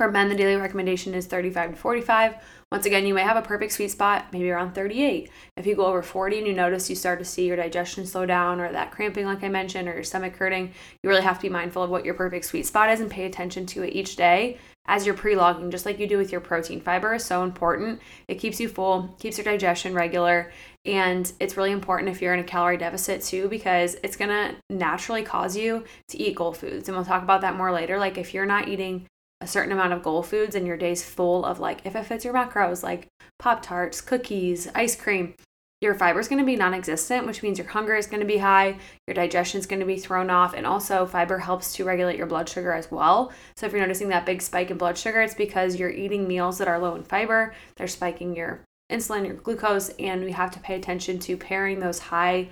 For 0.00 0.10
men, 0.10 0.30
the 0.30 0.34
daily 0.34 0.56
recommendation 0.56 1.12
is 1.12 1.26
35 1.26 1.72
to 1.72 1.76
45. 1.76 2.36
Once 2.72 2.86
again, 2.86 3.04
you 3.04 3.12
may 3.12 3.20
have 3.20 3.36
a 3.36 3.42
perfect 3.42 3.70
sweet 3.70 3.90
spot, 3.90 4.32
maybe 4.32 4.50
around 4.50 4.72
38. 4.72 5.28
If 5.58 5.66
you 5.66 5.76
go 5.76 5.84
over 5.84 6.00
40 6.00 6.38
and 6.38 6.46
you 6.46 6.54
notice 6.54 6.88
you 6.88 6.96
start 6.96 7.18
to 7.18 7.24
see 7.26 7.46
your 7.46 7.56
digestion 7.58 8.06
slow 8.06 8.24
down 8.24 8.60
or 8.60 8.72
that 8.72 8.92
cramping, 8.92 9.26
like 9.26 9.44
I 9.44 9.50
mentioned, 9.50 9.88
or 9.88 9.92
your 9.92 10.02
stomach 10.02 10.34
hurting, 10.34 10.72
you 11.02 11.10
really 11.10 11.20
have 11.20 11.36
to 11.36 11.42
be 11.42 11.48
mindful 11.50 11.82
of 11.82 11.90
what 11.90 12.06
your 12.06 12.14
perfect 12.14 12.46
sweet 12.46 12.64
spot 12.64 12.88
is 12.88 13.00
and 13.00 13.10
pay 13.10 13.26
attention 13.26 13.66
to 13.66 13.82
it 13.82 13.92
each 13.92 14.16
day 14.16 14.56
as 14.86 15.04
you're 15.04 15.14
pre-logging, 15.14 15.70
just 15.70 15.84
like 15.84 15.98
you 15.98 16.06
do 16.06 16.16
with 16.16 16.32
your 16.32 16.40
protein. 16.40 16.80
Fiber 16.80 17.12
is 17.12 17.22
so 17.22 17.44
important. 17.44 18.00
It 18.26 18.36
keeps 18.36 18.58
you 18.58 18.70
full, 18.70 19.14
keeps 19.18 19.36
your 19.36 19.44
digestion 19.44 19.92
regular, 19.92 20.50
and 20.86 21.30
it's 21.40 21.58
really 21.58 21.72
important 21.72 22.08
if 22.08 22.22
you're 22.22 22.32
in 22.32 22.40
a 22.40 22.44
calorie 22.44 22.78
deficit 22.78 23.20
too, 23.20 23.48
because 23.48 23.96
it's 24.02 24.16
gonna 24.16 24.54
naturally 24.70 25.22
cause 25.22 25.58
you 25.58 25.84
to 26.08 26.18
eat 26.18 26.36
goal 26.36 26.54
foods. 26.54 26.88
And 26.88 26.96
we'll 26.96 27.04
talk 27.04 27.22
about 27.22 27.42
that 27.42 27.56
more 27.56 27.70
later. 27.70 27.98
Like 27.98 28.16
if 28.16 28.32
you're 28.32 28.46
not 28.46 28.66
eating 28.66 29.06
a 29.40 29.46
certain 29.46 29.72
amount 29.72 29.92
of 29.92 30.02
goal 30.02 30.22
foods 30.22 30.54
and 30.54 30.66
your 30.66 30.76
day's 30.76 31.04
full 31.04 31.44
of 31.44 31.58
like 31.58 31.84
if 31.84 31.96
it 31.96 32.04
fits 32.04 32.24
your 32.24 32.34
macros 32.34 32.82
like 32.82 33.08
pop 33.38 33.62
tarts 33.62 34.00
cookies 34.00 34.68
ice 34.74 34.94
cream 34.94 35.34
your 35.80 35.94
fiber 35.94 36.20
is 36.20 36.28
going 36.28 36.38
to 36.38 36.44
be 36.44 36.56
non-existent 36.56 37.26
which 37.26 37.42
means 37.42 37.56
your 37.56 37.68
hunger 37.68 37.94
is 37.94 38.06
going 38.06 38.20
to 38.20 38.26
be 38.26 38.36
high 38.38 38.76
your 39.06 39.14
digestion 39.14 39.58
is 39.58 39.66
going 39.66 39.80
to 39.80 39.86
be 39.86 39.96
thrown 39.96 40.28
off 40.28 40.52
and 40.52 40.66
also 40.66 41.06
fiber 41.06 41.38
helps 41.38 41.72
to 41.72 41.84
regulate 41.84 42.18
your 42.18 42.26
blood 42.26 42.48
sugar 42.48 42.72
as 42.72 42.90
well. 42.90 43.32
So 43.56 43.66
if 43.66 43.72
you're 43.72 43.80
noticing 43.80 44.08
that 44.10 44.26
big 44.26 44.42
spike 44.42 44.70
in 44.70 44.76
blood 44.76 44.98
sugar 44.98 45.22
it's 45.22 45.34
because 45.34 45.76
you're 45.76 45.90
eating 45.90 46.28
meals 46.28 46.58
that 46.58 46.68
are 46.68 46.78
low 46.78 46.94
in 46.94 47.02
fiber 47.02 47.54
they're 47.76 47.88
spiking 47.88 48.36
your 48.36 48.60
insulin 48.92 49.26
your 49.26 49.36
glucose 49.36 49.88
and 49.98 50.22
we 50.22 50.32
have 50.32 50.50
to 50.50 50.60
pay 50.60 50.74
attention 50.74 51.18
to 51.20 51.36
pairing 51.36 51.80
those 51.80 51.98
high 51.98 52.48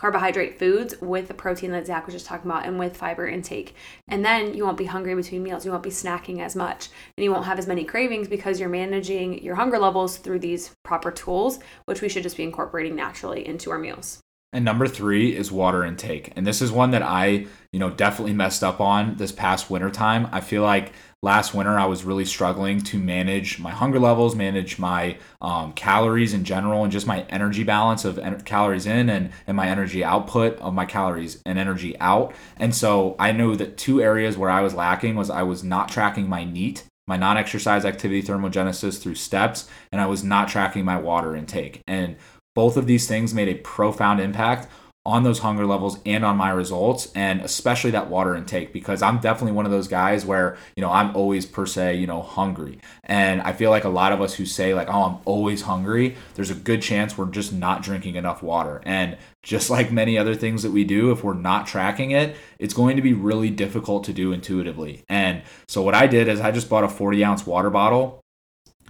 carbohydrate 0.00 0.58
foods 0.58 0.94
with 1.02 1.28
the 1.28 1.34
protein 1.34 1.72
that 1.72 1.86
Zach 1.86 2.06
was 2.06 2.14
just 2.14 2.24
talking 2.24 2.50
about 2.50 2.64
and 2.64 2.78
with 2.78 2.96
fiber 2.96 3.28
intake. 3.28 3.74
And 4.08 4.24
then 4.24 4.54
you 4.54 4.64
won't 4.64 4.78
be 4.78 4.86
hungry 4.86 5.14
between 5.14 5.42
meals. 5.42 5.66
You 5.66 5.72
won't 5.72 5.82
be 5.82 5.90
snacking 5.90 6.40
as 6.40 6.56
much 6.56 6.88
and 7.16 7.24
you 7.24 7.30
won't 7.30 7.44
have 7.44 7.58
as 7.58 7.66
many 7.66 7.84
cravings 7.84 8.26
because 8.26 8.58
you're 8.58 8.70
managing 8.70 9.42
your 9.42 9.56
hunger 9.56 9.78
levels 9.78 10.16
through 10.16 10.38
these 10.38 10.74
proper 10.84 11.10
tools, 11.10 11.58
which 11.84 12.00
we 12.00 12.08
should 12.08 12.22
just 12.22 12.38
be 12.38 12.44
incorporating 12.44 12.96
naturally 12.96 13.46
into 13.46 13.70
our 13.70 13.78
meals. 13.78 14.20
And 14.52 14.64
number 14.64 14.88
three 14.88 15.36
is 15.36 15.52
water 15.52 15.84
intake. 15.84 16.32
And 16.34 16.44
this 16.44 16.60
is 16.60 16.72
one 16.72 16.90
that 16.90 17.02
I, 17.02 17.46
you 17.72 17.78
know, 17.78 17.88
definitely 17.88 18.32
messed 18.32 18.64
up 18.64 18.80
on 18.80 19.14
this 19.16 19.30
past 19.30 19.70
winter 19.70 19.90
time. 19.90 20.28
I 20.32 20.40
feel 20.40 20.62
like 20.62 20.92
last 21.22 21.54
winter 21.54 21.78
I 21.78 21.84
was 21.84 22.02
really 22.02 22.24
struggling 22.24 22.80
to 22.80 22.98
manage 22.98 23.60
my 23.60 23.70
hunger 23.70 24.00
levels, 24.00 24.34
manage 24.34 24.76
my 24.76 25.18
um, 25.40 25.72
calories 25.74 26.34
in 26.34 26.42
general, 26.42 26.82
and 26.82 26.90
just 26.90 27.06
my 27.06 27.22
energy 27.28 27.62
balance 27.62 28.04
of 28.04 28.18
en- 28.18 28.40
calories 28.40 28.86
in 28.86 29.08
and, 29.08 29.30
and 29.46 29.56
my 29.56 29.68
energy 29.68 30.02
output 30.02 30.58
of 30.58 30.74
my 30.74 30.84
calories 30.84 31.40
and 31.46 31.56
energy 31.56 31.96
out. 32.00 32.34
And 32.56 32.74
so 32.74 33.14
I 33.20 33.30
know 33.30 33.54
that 33.54 33.76
two 33.76 34.02
areas 34.02 34.36
where 34.36 34.50
I 34.50 34.62
was 34.62 34.74
lacking 34.74 35.14
was 35.14 35.30
I 35.30 35.44
was 35.44 35.62
not 35.62 35.90
tracking 35.90 36.28
my 36.28 36.42
NEAT 36.42 36.84
my 37.10 37.16
non 37.16 37.36
exercise 37.36 37.84
activity 37.84 38.22
thermogenesis 38.22 39.02
through 39.02 39.16
steps, 39.16 39.68
and 39.90 40.00
I 40.00 40.06
was 40.06 40.22
not 40.22 40.48
tracking 40.48 40.84
my 40.84 40.96
water 40.96 41.34
intake. 41.34 41.82
And 41.88 42.14
both 42.54 42.76
of 42.76 42.86
these 42.86 43.06
things 43.06 43.34
made 43.34 43.48
a 43.48 43.54
profound 43.54 44.20
impact 44.20 44.68
on 45.06 45.22
those 45.22 45.38
hunger 45.38 45.64
levels 45.64 45.98
and 46.04 46.26
on 46.26 46.36
my 46.36 46.50
results 46.50 47.10
and 47.14 47.40
especially 47.40 47.90
that 47.90 48.10
water 48.10 48.34
intake 48.36 48.70
because 48.70 49.00
I'm 49.00 49.18
definitely 49.18 49.52
one 49.52 49.64
of 49.64 49.72
those 49.72 49.88
guys 49.88 50.26
where 50.26 50.58
you 50.76 50.82
know 50.82 50.90
I'm 50.90 51.16
always 51.16 51.46
per 51.46 51.64
se 51.64 51.96
you 51.96 52.06
know 52.06 52.20
hungry. 52.20 52.80
And 53.04 53.40
I 53.40 53.54
feel 53.54 53.70
like 53.70 53.84
a 53.84 53.88
lot 53.88 54.12
of 54.12 54.20
us 54.20 54.34
who 54.34 54.44
say 54.44 54.74
like 54.74 54.88
oh 54.88 55.04
I'm 55.04 55.18
always 55.24 55.62
hungry 55.62 56.16
there's 56.34 56.50
a 56.50 56.54
good 56.54 56.82
chance 56.82 57.16
we're 57.16 57.30
just 57.30 57.50
not 57.50 57.82
drinking 57.82 58.16
enough 58.16 58.42
water. 58.42 58.82
And 58.84 59.16
just 59.42 59.70
like 59.76 59.90
many 59.90 60.18
other 60.18 60.34
things 60.34 60.62
that 60.64 60.70
we 60.70 60.84
do 60.84 61.12
if 61.12 61.24
we're 61.24 61.32
not 61.32 61.66
tracking 61.66 62.10
it 62.10 62.36
it's 62.58 62.74
going 62.74 62.96
to 62.96 63.02
be 63.02 63.14
really 63.14 63.48
difficult 63.48 64.04
to 64.04 64.12
do 64.12 64.32
intuitively. 64.32 65.02
And 65.08 65.42
so 65.66 65.80
what 65.80 65.94
I 65.94 66.08
did 66.08 66.28
is 66.28 66.40
I 66.42 66.50
just 66.50 66.68
bought 66.68 66.84
a 66.84 66.88
40 66.88 67.24
ounce 67.24 67.46
water 67.46 67.70
bottle 67.70 68.19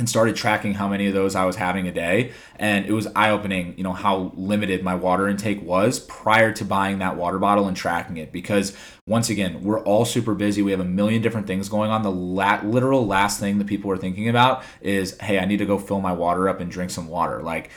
and 0.00 0.08
started 0.08 0.34
tracking 0.34 0.72
how 0.72 0.88
many 0.88 1.06
of 1.08 1.12
those 1.12 1.34
I 1.34 1.44
was 1.44 1.56
having 1.56 1.86
a 1.86 1.92
day. 1.92 2.32
And 2.56 2.86
it 2.86 2.92
was 2.92 3.06
eye 3.14 3.28
opening, 3.28 3.74
you 3.76 3.84
know, 3.84 3.92
how 3.92 4.32
limited 4.34 4.82
my 4.82 4.94
water 4.94 5.28
intake 5.28 5.62
was 5.62 6.00
prior 6.00 6.52
to 6.54 6.64
buying 6.64 7.00
that 7.00 7.16
water 7.16 7.38
bottle 7.38 7.68
and 7.68 7.76
tracking 7.76 8.16
it. 8.16 8.32
Because 8.32 8.74
once 9.06 9.28
again, 9.28 9.62
we're 9.62 9.84
all 9.84 10.06
super 10.06 10.34
busy. 10.34 10.62
We 10.62 10.70
have 10.70 10.80
a 10.80 10.86
million 10.86 11.20
different 11.20 11.46
things 11.46 11.68
going 11.68 11.90
on. 11.90 12.02
The 12.02 12.10
la- 12.10 12.62
literal 12.62 13.06
last 13.06 13.40
thing 13.40 13.58
that 13.58 13.66
people 13.66 13.90
are 13.90 13.98
thinking 13.98 14.30
about 14.30 14.64
is, 14.80 15.18
hey, 15.18 15.38
I 15.38 15.44
need 15.44 15.58
to 15.58 15.66
go 15.66 15.78
fill 15.78 16.00
my 16.00 16.12
water 16.12 16.48
up 16.48 16.60
and 16.60 16.70
drink 16.70 16.90
some 16.90 17.08
water. 17.08 17.42
Like, 17.42 17.68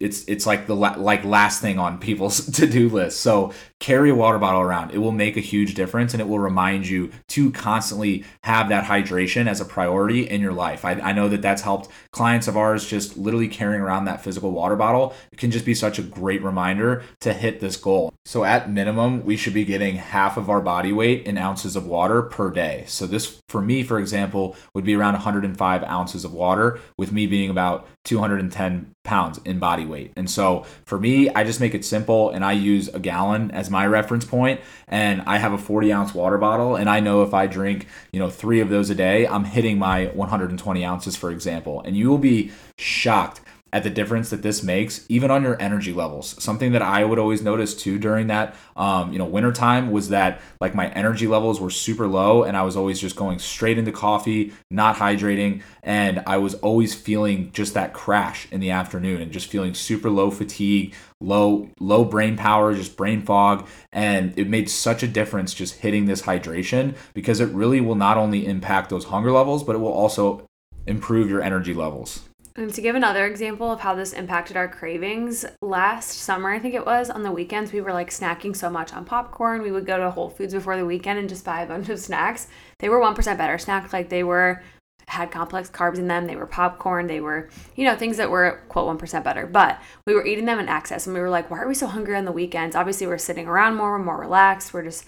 it's 0.00 0.24
it's 0.26 0.46
like 0.46 0.66
the 0.66 0.76
la- 0.76 0.96
like 0.96 1.24
last 1.24 1.60
thing 1.60 1.78
on 1.78 1.98
people's 1.98 2.46
to-do 2.52 2.88
list. 2.88 3.20
So 3.20 3.52
carry 3.80 4.10
a 4.10 4.14
water 4.14 4.38
bottle 4.38 4.60
around. 4.60 4.90
It 4.90 4.98
will 4.98 5.12
make 5.12 5.36
a 5.36 5.40
huge 5.40 5.74
difference 5.74 6.12
and 6.12 6.20
it 6.20 6.28
will 6.28 6.38
remind 6.38 6.88
you 6.88 7.10
to 7.28 7.50
constantly 7.52 8.24
have 8.42 8.68
that 8.70 8.84
hydration 8.84 9.46
as 9.46 9.60
a 9.60 9.64
priority 9.64 10.28
in 10.28 10.40
your 10.40 10.52
life. 10.52 10.84
I, 10.84 10.92
I 10.92 11.12
know 11.12 11.28
that 11.28 11.42
that's 11.42 11.62
helped 11.62 11.88
clients 12.10 12.48
of 12.48 12.56
ours 12.56 12.88
just 12.88 13.16
literally 13.16 13.48
carrying 13.48 13.80
around 13.80 14.06
that 14.06 14.22
physical 14.22 14.50
water 14.50 14.76
bottle. 14.76 15.14
It 15.32 15.38
can 15.38 15.50
just 15.50 15.64
be 15.64 15.74
such 15.74 15.98
a 15.98 16.02
great 16.02 16.42
reminder 16.42 17.04
to 17.20 17.32
hit 17.32 17.60
this 17.60 17.76
goal. 17.76 18.12
So 18.24 18.44
at 18.44 18.70
minimum, 18.70 19.24
we 19.24 19.36
should 19.36 19.54
be 19.54 19.64
getting 19.64 19.96
half 19.96 20.36
of 20.36 20.50
our 20.50 20.60
body 20.60 20.92
weight 20.92 21.26
in 21.26 21.38
ounces 21.38 21.76
of 21.76 21.86
water 21.86 22.22
per 22.22 22.50
day. 22.50 22.84
So 22.86 23.06
this 23.06 23.40
for 23.48 23.62
me, 23.62 23.82
for 23.82 23.98
example, 23.98 24.56
would 24.74 24.84
be 24.84 24.94
around 24.94 25.14
105 25.14 25.84
ounces 25.84 26.24
of 26.24 26.32
water 26.32 26.78
with 26.96 27.12
me 27.12 27.26
being 27.26 27.48
about 27.48 27.86
210 28.04 28.92
pounds 29.04 29.40
in 29.44 29.58
body 29.78 29.88
weight. 29.88 30.12
And 30.16 30.30
so 30.30 30.66
for 30.84 30.98
me, 30.98 31.28
I 31.30 31.44
just 31.44 31.60
make 31.60 31.74
it 31.74 31.84
simple 31.84 32.30
and 32.30 32.44
I 32.44 32.52
use 32.52 32.88
a 32.88 32.98
gallon 32.98 33.50
as 33.50 33.70
my 33.70 33.86
reference 33.86 34.24
point 34.24 34.60
and 34.88 35.22
I 35.22 35.38
have 35.38 35.52
a 35.52 35.58
40 35.58 35.92
ounce 35.92 36.14
water 36.14 36.38
bottle 36.38 36.76
and 36.76 36.88
I 36.90 37.00
know 37.00 37.22
if 37.22 37.32
I 37.32 37.46
drink, 37.46 37.86
you 38.12 38.18
know, 38.18 38.30
3 38.30 38.60
of 38.60 38.68
those 38.68 38.90
a 38.90 38.94
day, 38.94 39.26
I'm 39.26 39.44
hitting 39.44 39.78
my 39.78 40.06
120 40.06 40.84
ounces 40.84 41.16
for 41.16 41.30
example. 41.30 41.80
And 41.82 41.96
you 41.96 42.08
will 42.08 42.18
be 42.18 42.50
shocked 42.76 43.40
at 43.72 43.82
the 43.82 43.90
difference 43.90 44.30
that 44.30 44.42
this 44.42 44.62
makes, 44.62 45.04
even 45.08 45.30
on 45.30 45.42
your 45.42 45.60
energy 45.60 45.92
levels. 45.92 46.42
Something 46.42 46.72
that 46.72 46.82
I 46.82 47.04
would 47.04 47.18
always 47.18 47.42
notice 47.42 47.74
too 47.74 47.98
during 47.98 48.28
that, 48.28 48.54
um, 48.76 49.12
you 49.12 49.18
know, 49.18 49.24
wintertime 49.24 49.90
was 49.90 50.08
that 50.08 50.40
like 50.60 50.74
my 50.74 50.88
energy 50.90 51.26
levels 51.26 51.60
were 51.60 51.70
super 51.70 52.06
low 52.06 52.44
and 52.44 52.56
I 52.56 52.62
was 52.62 52.76
always 52.76 53.00
just 53.00 53.16
going 53.16 53.38
straight 53.38 53.78
into 53.78 53.92
coffee, 53.92 54.52
not 54.70 54.96
hydrating. 54.96 55.62
And 55.82 56.22
I 56.26 56.38
was 56.38 56.54
always 56.54 56.94
feeling 56.94 57.52
just 57.52 57.74
that 57.74 57.92
crash 57.92 58.48
in 58.50 58.60
the 58.60 58.70
afternoon 58.70 59.20
and 59.20 59.32
just 59.32 59.48
feeling 59.48 59.74
super 59.74 60.08
low 60.08 60.30
fatigue, 60.30 60.94
low, 61.20 61.68
low 61.78 62.04
brain 62.04 62.36
power, 62.36 62.74
just 62.74 62.96
brain 62.96 63.22
fog. 63.22 63.66
And 63.92 64.38
it 64.38 64.48
made 64.48 64.70
such 64.70 65.02
a 65.02 65.08
difference 65.08 65.52
just 65.52 65.80
hitting 65.80 66.06
this 66.06 66.22
hydration 66.22 66.96
because 67.12 67.40
it 67.40 67.48
really 67.50 67.80
will 67.80 67.94
not 67.94 68.16
only 68.16 68.46
impact 68.46 68.88
those 68.88 69.06
hunger 69.06 69.32
levels, 69.32 69.62
but 69.62 69.76
it 69.76 69.80
will 69.80 69.92
also 69.92 70.48
improve 70.86 71.28
your 71.28 71.42
energy 71.42 71.74
levels. 71.74 72.27
And 72.58 72.74
to 72.74 72.80
give 72.80 72.96
another 72.96 73.24
example 73.24 73.70
of 73.70 73.78
how 73.78 73.94
this 73.94 74.12
impacted 74.12 74.56
our 74.56 74.66
cravings, 74.66 75.46
last 75.62 76.10
summer, 76.10 76.50
I 76.50 76.58
think 76.58 76.74
it 76.74 76.84
was, 76.84 77.08
on 77.08 77.22
the 77.22 77.30
weekends, 77.30 77.72
we 77.72 77.80
were 77.80 77.92
like 77.92 78.10
snacking 78.10 78.56
so 78.56 78.68
much 78.68 78.92
on 78.92 79.04
popcorn. 79.04 79.62
We 79.62 79.70
would 79.70 79.86
go 79.86 79.96
to 79.96 80.10
Whole 80.10 80.28
Foods 80.28 80.54
before 80.54 80.76
the 80.76 80.84
weekend 80.84 81.20
and 81.20 81.28
just 81.28 81.44
buy 81.44 81.62
a 81.62 81.68
bunch 81.68 81.88
of 81.88 82.00
snacks. 82.00 82.48
They 82.80 82.88
were 82.88 82.98
1% 82.98 83.38
better 83.38 83.58
snacks, 83.58 83.92
like 83.92 84.08
they 84.08 84.24
were 84.24 84.60
had 85.06 85.30
complex 85.30 85.70
carbs 85.70 85.98
in 85.98 86.08
them. 86.08 86.26
They 86.26 86.34
were 86.34 86.46
popcorn. 86.46 87.06
They 87.06 87.20
were, 87.20 87.48
you 87.76 87.84
know, 87.84 87.96
things 87.96 88.16
that 88.16 88.28
were 88.28 88.60
quote 88.68 88.98
1% 88.98 89.22
better. 89.22 89.46
But 89.46 89.80
we 90.04 90.14
were 90.14 90.26
eating 90.26 90.44
them 90.44 90.58
in 90.58 90.68
excess 90.68 91.06
and 91.06 91.14
we 91.14 91.20
were 91.20 91.30
like, 91.30 91.52
why 91.52 91.60
are 91.60 91.68
we 91.68 91.74
so 91.76 91.86
hungry 91.86 92.16
on 92.16 92.24
the 92.24 92.32
weekends? 92.32 92.74
Obviously, 92.74 93.06
we're 93.06 93.18
sitting 93.18 93.46
around 93.46 93.76
more, 93.76 93.92
we're 93.92 94.04
more 94.04 94.18
relaxed. 94.18 94.74
We're 94.74 94.82
just 94.82 95.04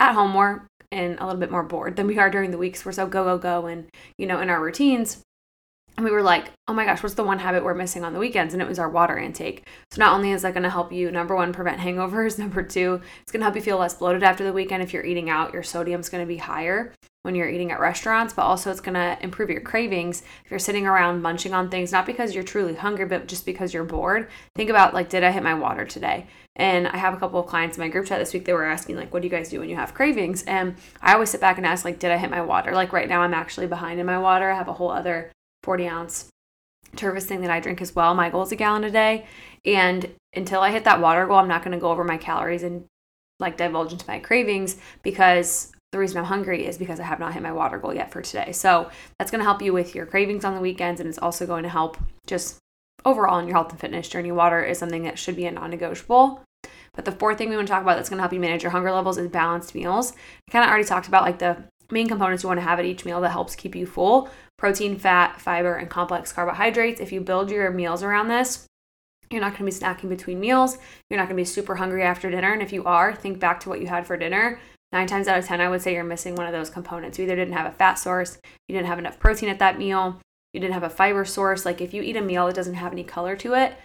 at 0.00 0.14
home 0.14 0.30
more 0.30 0.66
and 0.90 1.18
a 1.20 1.26
little 1.26 1.40
bit 1.40 1.50
more 1.50 1.62
bored 1.62 1.96
than 1.96 2.06
we 2.06 2.18
are 2.18 2.30
during 2.30 2.50
the 2.50 2.58
weeks. 2.58 2.84
We're 2.84 2.92
so 2.92 3.06
go, 3.06 3.24
go, 3.24 3.36
go 3.36 3.66
and, 3.66 3.88
you 4.16 4.26
know, 4.26 4.40
in 4.40 4.48
our 4.48 4.62
routines. 4.62 5.22
And 5.96 6.04
we 6.04 6.10
were 6.10 6.22
like, 6.22 6.50
oh 6.66 6.74
my 6.74 6.84
gosh, 6.84 7.02
what's 7.02 7.14
the 7.14 7.22
one 7.22 7.38
habit 7.38 7.62
we're 7.62 7.74
missing 7.74 8.04
on 8.04 8.12
the 8.12 8.18
weekends? 8.18 8.52
And 8.52 8.60
it 8.60 8.68
was 8.68 8.80
our 8.80 8.88
water 8.88 9.16
intake. 9.16 9.64
So 9.90 10.00
not 10.00 10.12
only 10.12 10.32
is 10.32 10.42
that 10.42 10.54
going 10.54 10.64
to 10.64 10.70
help 10.70 10.92
you, 10.92 11.10
number 11.10 11.36
one, 11.36 11.52
prevent 11.52 11.80
hangovers, 11.80 12.38
number 12.38 12.62
two, 12.62 13.00
it's 13.22 13.30
going 13.30 13.40
to 13.40 13.44
help 13.44 13.54
you 13.54 13.62
feel 13.62 13.78
less 13.78 13.94
bloated 13.94 14.22
after 14.22 14.44
the 14.44 14.52
weekend. 14.52 14.82
If 14.82 14.92
you're 14.92 15.04
eating 15.04 15.30
out, 15.30 15.52
your 15.52 15.62
sodium's 15.62 16.08
going 16.08 16.22
to 16.22 16.28
be 16.28 16.38
higher. 16.38 16.92
when 17.22 17.34
you're 17.34 17.48
eating 17.48 17.72
at 17.72 17.80
restaurants, 17.80 18.34
but 18.34 18.42
also 18.42 18.70
it's 18.70 18.82
going 18.82 18.94
to 18.94 19.16
improve 19.22 19.48
your 19.48 19.62
cravings 19.62 20.22
if 20.44 20.50
you're 20.50 20.58
sitting 20.58 20.86
around 20.86 21.22
munching 21.22 21.54
on 21.54 21.70
things, 21.70 21.90
not 21.90 22.04
because 22.04 22.34
you're 22.34 22.44
truly 22.44 22.74
hungry, 22.74 23.06
but 23.06 23.26
just 23.26 23.46
because 23.46 23.72
you're 23.72 23.82
bored. 23.82 24.28
Think 24.54 24.68
about 24.68 24.92
like, 24.92 25.08
did 25.08 25.24
I 25.24 25.30
hit 25.30 25.42
my 25.42 25.54
water 25.54 25.86
today? 25.86 26.26
And 26.56 26.86
I 26.86 26.98
have 26.98 27.14
a 27.14 27.16
couple 27.16 27.40
of 27.40 27.46
clients 27.46 27.78
in 27.78 27.82
my 27.82 27.88
group 27.88 28.06
chat 28.06 28.18
this 28.18 28.34
week, 28.34 28.44
they 28.44 28.52
were 28.52 28.64
asking, 28.64 28.96
like, 28.96 29.12
what 29.12 29.22
do 29.22 29.26
you 29.26 29.30
guys 29.30 29.48
do 29.48 29.58
when 29.58 29.70
you 29.70 29.76
have 29.76 29.94
cravings? 29.94 30.42
And 30.42 30.76
I 31.00 31.14
always 31.14 31.30
sit 31.30 31.40
back 31.40 31.56
and 31.56 31.66
ask, 31.66 31.84
like, 31.84 31.98
did 31.98 32.10
I 32.10 32.18
hit 32.18 32.30
my 32.30 32.42
water? 32.42 32.72
Like, 32.72 32.92
right 32.92 33.08
now, 33.08 33.22
I'm 33.22 33.34
actually 33.34 33.66
behind 33.68 33.98
in 33.98 34.06
my 34.06 34.18
water. 34.18 34.50
I 34.50 34.56
have 34.56 34.68
a 34.68 34.74
whole 34.74 34.90
other 34.90 35.32
40 35.64 35.88
ounce 35.88 36.28
Tervis 36.94 37.24
thing 37.24 37.40
that 37.40 37.50
I 37.50 37.60
drink 37.60 37.80
as 37.80 37.94
well. 37.94 38.14
My 38.14 38.30
goal 38.30 38.42
is 38.42 38.52
a 38.52 38.56
gallon 38.56 38.84
a 38.84 38.90
day. 38.90 39.26
And 39.64 40.14
until 40.34 40.60
I 40.60 40.70
hit 40.70 40.84
that 40.84 41.00
water 41.00 41.26
goal, 41.26 41.38
I'm 41.38 41.48
not 41.48 41.64
going 41.64 41.72
to 41.72 41.80
go 41.80 41.90
over 41.90 42.04
my 42.04 42.16
calories 42.16 42.62
and 42.62 42.84
like 43.40 43.56
divulge 43.56 43.92
into 43.92 44.06
my 44.06 44.20
cravings 44.20 44.76
because 45.02 45.72
the 45.90 45.98
reason 45.98 46.18
I'm 46.18 46.24
hungry 46.24 46.66
is 46.66 46.78
because 46.78 47.00
I 47.00 47.04
have 47.04 47.18
not 47.18 47.34
hit 47.34 47.42
my 47.42 47.52
water 47.52 47.78
goal 47.78 47.94
yet 47.94 48.12
for 48.12 48.22
today. 48.22 48.52
So 48.52 48.90
that's 49.18 49.30
going 49.30 49.40
to 49.40 49.44
help 49.44 49.62
you 49.62 49.72
with 49.72 49.94
your 49.94 50.06
cravings 50.06 50.44
on 50.44 50.54
the 50.54 50.60
weekends 50.60 51.00
and 51.00 51.08
it's 51.08 51.18
also 51.18 51.46
going 51.46 51.62
to 51.62 51.68
help 51.68 51.96
just 52.26 52.58
overall 53.04 53.38
in 53.38 53.46
your 53.46 53.54
health 53.54 53.70
and 53.70 53.80
fitness 53.80 54.08
journey. 54.08 54.32
Water 54.32 54.62
is 54.62 54.78
something 54.78 55.02
that 55.04 55.18
should 55.18 55.36
be 55.36 55.46
a 55.46 55.50
non 55.50 55.70
negotiable. 55.70 56.42
But 56.94 57.04
the 57.04 57.12
fourth 57.12 57.38
thing 57.38 57.48
we 57.48 57.56
want 57.56 57.66
to 57.66 57.72
talk 57.72 57.82
about 57.82 57.96
that's 57.96 58.08
going 58.08 58.18
to 58.18 58.22
help 58.22 58.32
you 58.32 58.40
manage 58.40 58.62
your 58.62 58.70
hunger 58.70 58.92
levels 58.92 59.18
is 59.18 59.28
balanced 59.28 59.74
meals. 59.74 60.12
I 60.48 60.52
kind 60.52 60.64
of 60.64 60.70
already 60.70 60.84
talked 60.84 61.08
about 61.08 61.22
like 61.22 61.38
the 61.38 61.64
main 61.90 62.08
components 62.08 62.42
you 62.42 62.48
want 62.48 62.58
to 62.58 62.64
have 62.64 62.78
at 62.78 62.84
each 62.84 63.04
meal 63.04 63.20
that 63.20 63.30
helps 63.30 63.54
keep 63.54 63.74
you 63.74 63.86
full 63.86 64.30
protein, 64.56 64.96
fat, 64.96 65.40
fiber, 65.40 65.74
and 65.74 65.90
complex 65.90 66.32
carbohydrates. 66.32 67.00
If 67.00 67.12
you 67.12 67.20
build 67.20 67.50
your 67.50 67.70
meals 67.70 68.02
around 68.02 68.28
this, 68.28 68.66
you're 69.30 69.40
not 69.40 69.56
going 69.56 69.70
to 69.70 69.78
be 69.78 69.84
snacking 69.84 70.08
between 70.08 70.40
meals. 70.40 70.78
You're 71.10 71.18
not 71.18 71.28
going 71.28 71.36
to 71.36 71.40
be 71.40 71.44
super 71.44 71.74
hungry 71.74 72.02
after 72.02 72.30
dinner. 72.30 72.52
And 72.52 72.62
if 72.62 72.72
you 72.72 72.84
are, 72.84 73.14
think 73.14 73.40
back 73.40 73.60
to 73.60 73.68
what 73.68 73.80
you 73.80 73.86
had 73.86 74.06
for 74.06 74.16
dinner. 74.16 74.60
Nine 74.92 75.06
times 75.08 75.26
out 75.26 75.38
of 75.38 75.44
10, 75.44 75.60
I 75.60 75.68
would 75.68 75.82
say 75.82 75.92
you're 75.92 76.04
missing 76.04 76.36
one 76.36 76.46
of 76.46 76.52
those 76.52 76.70
components. 76.70 77.18
You 77.18 77.24
either 77.24 77.34
didn't 77.34 77.54
have 77.54 77.66
a 77.66 77.76
fat 77.76 77.94
source, 77.94 78.38
you 78.68 78.74
didn't 78.74 78.86
have 78.86 79.00
enough 79.00 79.18
protein 79.18 79.48
at 79.48 79.58
that 79.58 79.76
meal, 79.76 80.20
you 80.52 80.60
didn't 80.60 80.74
have 80.74 80.84
a 80.84 80.90
fiber 80.90 81.24
source. 81.24 81.64
Like 81.64 81.80
if 81.80 81.92
you 81.92 82.00
eat 82.00 82.16
a 82.16 82.22
meal 82.22 82.46
that 82.46 82.54
doesn't 82.54 82.74
have 82.74 82.92
any 82.92 83.02
color 83.02 83.34
to 83.36 83.54
it, 83.54 83.76